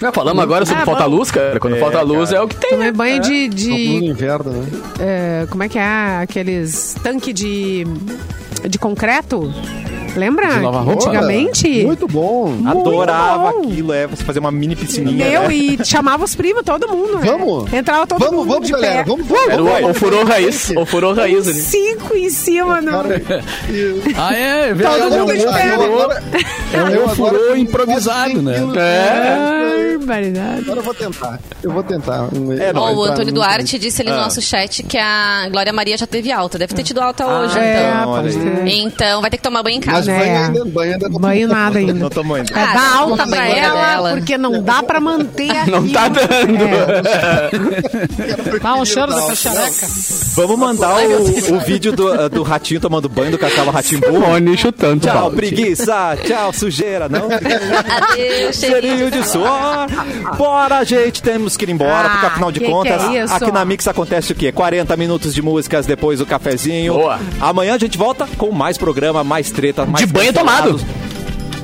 Já 0.00 0.12
falamos 0.12 0.42
agora 0.42 0.64
sobre 0.66 0.82
Ah, 0.82 0.86
falta 0.86 1.04
bom. 1.04 1.16
luz, 1.16 1.30
cara. 1.30 1.60
Quando 1.60 1.76
É, 1.76 1.80
falta 1.80 2.00
luz 2.02 2.30
cara. 2.30 2.40
é 2.42 2.44
o 2.44 2.48
que 2.48 2.56
tem. 2.56 2.70
Tomei 2.70 2.86
né? 2.86 2.92
banho 2.92 3.20
de. 3.20 3.48
No 3.48 3.56
de 3.56 4.04
inverno, 4.06 4.50
né? 4.52 4.66
é, 4.98 5.46
como 5.48 5.62
é 5.62 5.68
que 5.68 5.78
é? 5.78 6.18
Aqueles 6.22 6.96
tanque 7.02 7.32
de. 7.32 7.84
de 8.68 8.78
concreto? 8.78 9.52
Lembra? 10.16 10.48
Antigamente? 10.92 11.84
Muito 11.84 12.06
bom. 12.06 12.48
Muito 12.48 12.88
Adorava 12.88 13.52
bom. 13.52 13.60
aquilo, 13.62 13.92
é 13.92 14.06
você 14.06 14.24
fazer 14.24 14.38
uma 14.38 14.50
mini 14.52 14.76
piscininha. 14.76 15.26
Meu, 15.26 15.42
né? 15.48 15.54
e 15.54 15.84
chamava 15.84 16.24
os 16.24 16.34
primos, 16.34 16.62
todo 16.64 16.88
mundo, 16.88 17.18
né? 17.18 17.26
Vamos? 17.26 17.72
Entrava 17.72 18.06
todo 18.06 18.18
Vamos, 18.20 18.36
mundo 18.38 18.48
vamos, 18.48 18.66
de 18.66 18.72
galera. 18.72 18.94
pé. 18.96 19.04
Vamos, 19.04 19.26
vamos. 19.26 19.48
Era 19.48 19.62
vamos. 19.62 19.90
o 19.90 19.94
furou 19.94 20.24
raiz. 20.24 20.70
O 20.76 20.86
furou 20.86 21.14
raiz 21.14 21.48
ali. 21.48 21.60
Cinco 21.60 22.16
em 22.16 22.30
cima 22.30 22.80
e- 23.68 24.14
Ah, 24.16 24.34
é, 24.36 24.60
é 24.60 24.68
Todo 24.68 24.76
verdade. 24.76 25.18
mundo 25.18 25.32
É 25.32 25.36
de 25.36 25.44
pé. 25.44 25.74
Eu 25.74 26.80
é 26.80 26.84
um 26.84 26.88
eu 26.90 27.08
tenho 27.08 27.56
improvisado, 27.56 28.32
quase 28.32 28.34
100 28.34 28.42
né? 28.42 28.54
quilos. 28.54 28.76
É. 28.76 29.84
Barbaridade. 30.04 30.60
Agora 30.60 30.80
eu 30.80 30.82
vou 30.84 30.94
tentar. 30.94 31.40
Eu 31.62 31.72
vou 31.72 31.82
tentar. 31.82 32.28
É, 32.58 32.72
não, 32.72 32.82
o 32.94 33.02
Entrar 33.02 33.12
Antônio 33.14 33.32
Duarte 33.32 33.78
disse 33.78 34.02
ali 34.02 34.10
no 34.10 34.16
nosso 34.16 34.40
chat 34.42 34.82
que 34.82 34.98
a 34.98 35.48
Glória 35.50 35.72
Maria 35.72 35.96
já 35.96 36.06
teve 36.06 36.30
alta. 36.30 36.58
Deve 36.58 36.74
ter 36.74 36.82
tido 36.82 37.00
alta 37.00 37.26
hoje, 37.26 37.58
É, 37.58 37.80
então. 37.80 38.66
Então 38.66 39.20
vai 39.20 39.30
ter 39.30 39.36
que 39.38 39.42
tomar 39.42 39.62
banho 39.62 39.78
em 39.78 39.80
Mas 40.06 40.16
casa. 40.22 40.24
É. 40.24 40.28
banho 40.28 40.46
ainda, 40.46 40.64
banho 40.70 40.92
ainda 40.92 41.08
não 41.08 41.20
Banho 41.20 41.48
nada 41.48 41.78
ainda. 41.78 41.92
Não 41.94 42.10
tomou 42.10 42.36
ainda. 42.36 42.52
É, 42.54 42.62
Ah, 42.62 42.66
dá 42.74 42.80
não 42.80 42.98
alta 42.98 43.16
tá 43.18 43.26
pra 43.28 43.48
ela, 43.48 43.80
dela. 43.86 44.10
porque 44.16 44.38
não 44.38 44.62
dá 44.62 44.82
pra 44.82 45.00
manter. 45.00 45.44
Não 45.70 45.88
tá 45.88 46.08
dando. 46.08 46.64
Dá 48.62 48.74
um 48.74 48.84
cheiro 48.84 49.12
dessa 49.14 49.34
xereca. 49.34 49.86
Vamos 50.36 50.58
mandar 50.58 50.96
o, 51.06 51.54
o 51.56 51.60
vídeo 51.60 51.92
do, 51.92 52.28
do 52.28 52.42
ratinho 52.42 52.80
tomando 52.80 53.08
banho 53.08 53.30
do 53.32 53.38
Cacau 53.38 53.70
Ratinho 53.70 54.00
Simone 54.04 54.56
chutando. 54.56 55.00
Tchau, 55.06 55.14
balde. 55.14 55.36
preguiça. 55.36 56.16
Tchau, 56.24 56.52
sujeira. 56.52 57.08
Não? 57.08 57.28
Adeus, 57.30 58.56
Cheirinho 58.56 59.10
de 59.10 59.26
suor. 59.26 59.86
Bora, 60.36 60.84
gente. 60.84 61.22
Temos 61.22 61.56
que 61.56 61.64
ir 61.64 61.70
embora, 61.70 62.06
Ah, 62.06 62.10
porque 62.10 62.26
afinal 62.26 62.52
de 62.52 62.60
que 62.60 62.66
que 62.66 62.70
contas, 62.72 63.02
é 63.04 63.24
isso? 63.24 63.34
aqui 63.34 63.50
na 63.52 63.64
Mix 63.64 63.86
acontece 63.88 64.32
o 64.32 64.34
quê? 64.34 64.50
40 64.52 64.96
minutos 64.96 65.34
de 65.34 65.40
músicas, 65.42 65.86
depois 65.86 66.20
o 66.20 66.26
cafezinho. 66.26 66.94
Boa. 66.94 67.18
Amanhã 67.40 67.74
a 67.74 67.78
gente 67.78 67.96
volta 67.96 68.26
com 68.36 68.50
mais 68.52 68.76
programa, 68.78 69.22
mais 69.24 69.50
treta, 69.50 69.84
De 69.98 70.06
banho 70.06 70.32
tomado. 70.32 71.03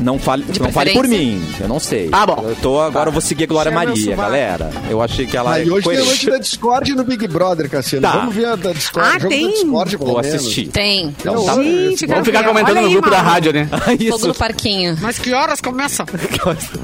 Não 0.00 0.18
fale, 0.18 0.44
não 0.60 0.72
fale 0.72 0.92
por 0.92 1.06
mim, 1.06 1.42
eu 1.60 1.68
não 1.68 1.78
sei. 1.78 2.08
Ah, 2.12 2.26
bom. 2.26 2.44
Eu 2.48 2.56
tô, 2.56 2.80
agora 2.80 3.08
eu 3.08 3.12
vou 3.12 3.20
seguir 3.20 3.44
a 3.44 3.46
Glória 3.46 3.70
Chama 3.70 3.84
Maria, 3.86 4.16
galera. 4.16 4.70
Eu 4.88 5.02
achei 5.02 5.26
que 5.26 5.36
ela 5.36 5.54
Ah, 5.54 5.60
é 5.60 5.64
e 5.64 5.70
hoje 5.70 5.74
tem 5.74 5.82
coerente. 5.82 6.06
noite 6.08 6.30
da 6.30 6.38
Discord 6.38 6.94
no 6.94 7.04
Big 7.04 7.26
Brother, 7.28 7.68
Cassiano. 7.68 8.06
Tá. 8.06 8.12
Vamos 8.18 8.34
ver 8.34 8.46
a 8.46 8.56
da 8.56 8.72
Discord. 8.72 9.08
Ah, 9.08 9.18
jogo 9.18 9.28
tem? 9.28 9.46
Da 9.46 9.52
Discord, 9.54 9.96
Vou 9.96 10.20
menos. 10.22 10.34
assistir. 10.34 10.68
Tem. 10.68 11.14
Então, 11.18 11.44
tá. 11.44 11.54
Gente, 11.62 12.06
Vamos 12.06 12.24
ficar 12.26 12.44
comentando 12.44 12.70
olha 12.72 12.80
no 12.82 12.86
aí, 12.86 12.92
grupo 12.92 13.10
da 13.10 13.16
Mauro. 13.18 13.30
rádio, 13.30 13.52
né? 13.52 13.68
Fogo 13.70 13.96
Isso. 14.16 14.28
no 14.28 14.34
parquinho. 14.34 14.96
Mas 15.00 15.18
que 15.18 15.32
horas 15.32 15.60
começa? 15.60 16.04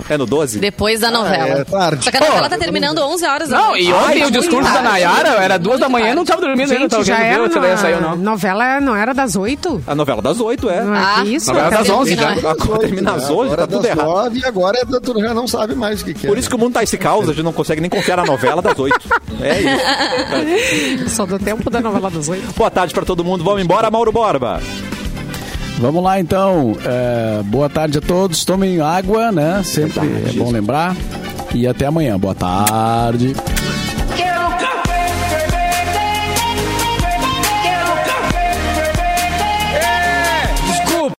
É 0.09 0.17
no 0.17 0.27
12? 0.27 0.59
Depois 0.59 1.01
da 1.01 1.11
novela. 1.11 1.61
é 1.61 1.65
tarde. 1.65 2.05
Só 2.05 2.11
que 2.11 2.17
a 2.17 2.21
novela 2.21 2.49
tá 2.49 2.57
terminando 2.59 2.99
11 2.99 3.25
horas 3.27 3.49
da 3.49 3.59
Não, 3.59 3.77
e 3.77 3.93
ontem 3.93 4.25
o 4.25 4.31
discurso 4.31 4.73
da. 4.73 4.83
Nayara 4.83 5.29
era 5.43 5.59
duas 5.59 5.81
da 5.81 5.89
Muito 5.89 6.01
manhã 6.03 6.13
e 6.13 6.15
não 6.15 6.25
tava 6.25 6.41
dormindo 6.43 6.71
ainda. 6.71 6.81
Gente, 6.83 6.91
Tava 6.91 7.05
já 7.05 7.17
querendo 7.17 7.33
era 7.35 7.43
ver 7.45 7.51
se 7.53 7.57
ela 7.59 7.67
ia 7.67 7.75
na... 7.75 7.81
sair 7.81 7.95
ou 7.95 8.01
não. 8.03 8.17
Novela 8.17 8.81
não 8.81 8.95
era 8.97 9.13
das 9.13 9.35
oito? 9.37 9.83
A 9.87 9.95
novela 9.95 10.23
das 10.23 10.41
8, 10.41 10.71
é. 10.71 10.85
Não 10.85 10.95
é 10.95 10.99
Ah, 10.99 11.25
isso? 11.25 11.47
novela 11.49 11.71
das 11.71 11.79
Cadê 11.79 11.93
11 11.93 12.13
o 12.13 12.17
já. 12.17 12.31
A- 12.33 12.79
Termina 12.79 13.06
às 13.11 13.31
11, 13.31 13.53
Agora 13.53 13.57
tá 13.57 13.63
é 13.63 13.67
tudo 13.77 13.87
errado. 13.87 14.07
nove, 14.07 14.39
e 14.41 14.45
agora 14.45 14.79
é 14.81 14.85
da- 14.85 15.01
tu 15.01 15.21
já 15.21 15.33
não 15.35 15.47
sabe 15.49 15.75
mais 15.75 16.03
o 16.03 16.05
que, 16.05 16.15
que 16.15 16.27
é. 16.27 16.29
Por 16.29 16.39
isso 16.39 16.49
que 16.49 16.55
o 16.55 16.59
mundo 16.59 16.75
tá 16.75 16.83
esse 16.83 16.97
caos, 16.99 17.29
a 17.29 17.33
gente 17.33 17.43
não 17.45 17.53
consegue 17.53 17.81
nem 17.81 17.91
confiar 17.91 18.17
na 18.17 18.25
novela 18.25 18.61
das 18.63 18.79
8. 18.79 18.97
É 19.41 19.61
isso. 19.61 21.09
Só 21.15 21.27
do 21.27 21.39
tempo 21.39 21.69
da 21.71 21.81
novela 21.81 22.11
das 22.11 22.29
oito. 22.29 22.53
Boa 22.57 22.71
tarde 22.71 22.93
pra 22.95 23.05
todo 23.05 23.25
mundo. 23.25 23.45
Vamos 23.45 23.63
embora, 23.63 23.91
Mauro 23.91 24.11
Borba. 24.13 24.61
Vamos 25.79 26.03
lá 26.03 26.19
então. 26.19 26.77
É, 26.85 27.43
boa 27.45 27.69
tarde 27.69 27.99
a 27.99 28.01
todos. 28.01 28.45
Tomem 28.45 28.81
água, 28.81 29.31
né? 29.31 29.63
Sempre 29.65 30.01
é 30.29 30.33
bom 30.33 30.51
lembrar. 30.51 30.97
E 31.55 31.67
até 31.67 31.87
amanhã. 31.87 32.19
Boa 32.19 32.35
tarde. 32.35 33.35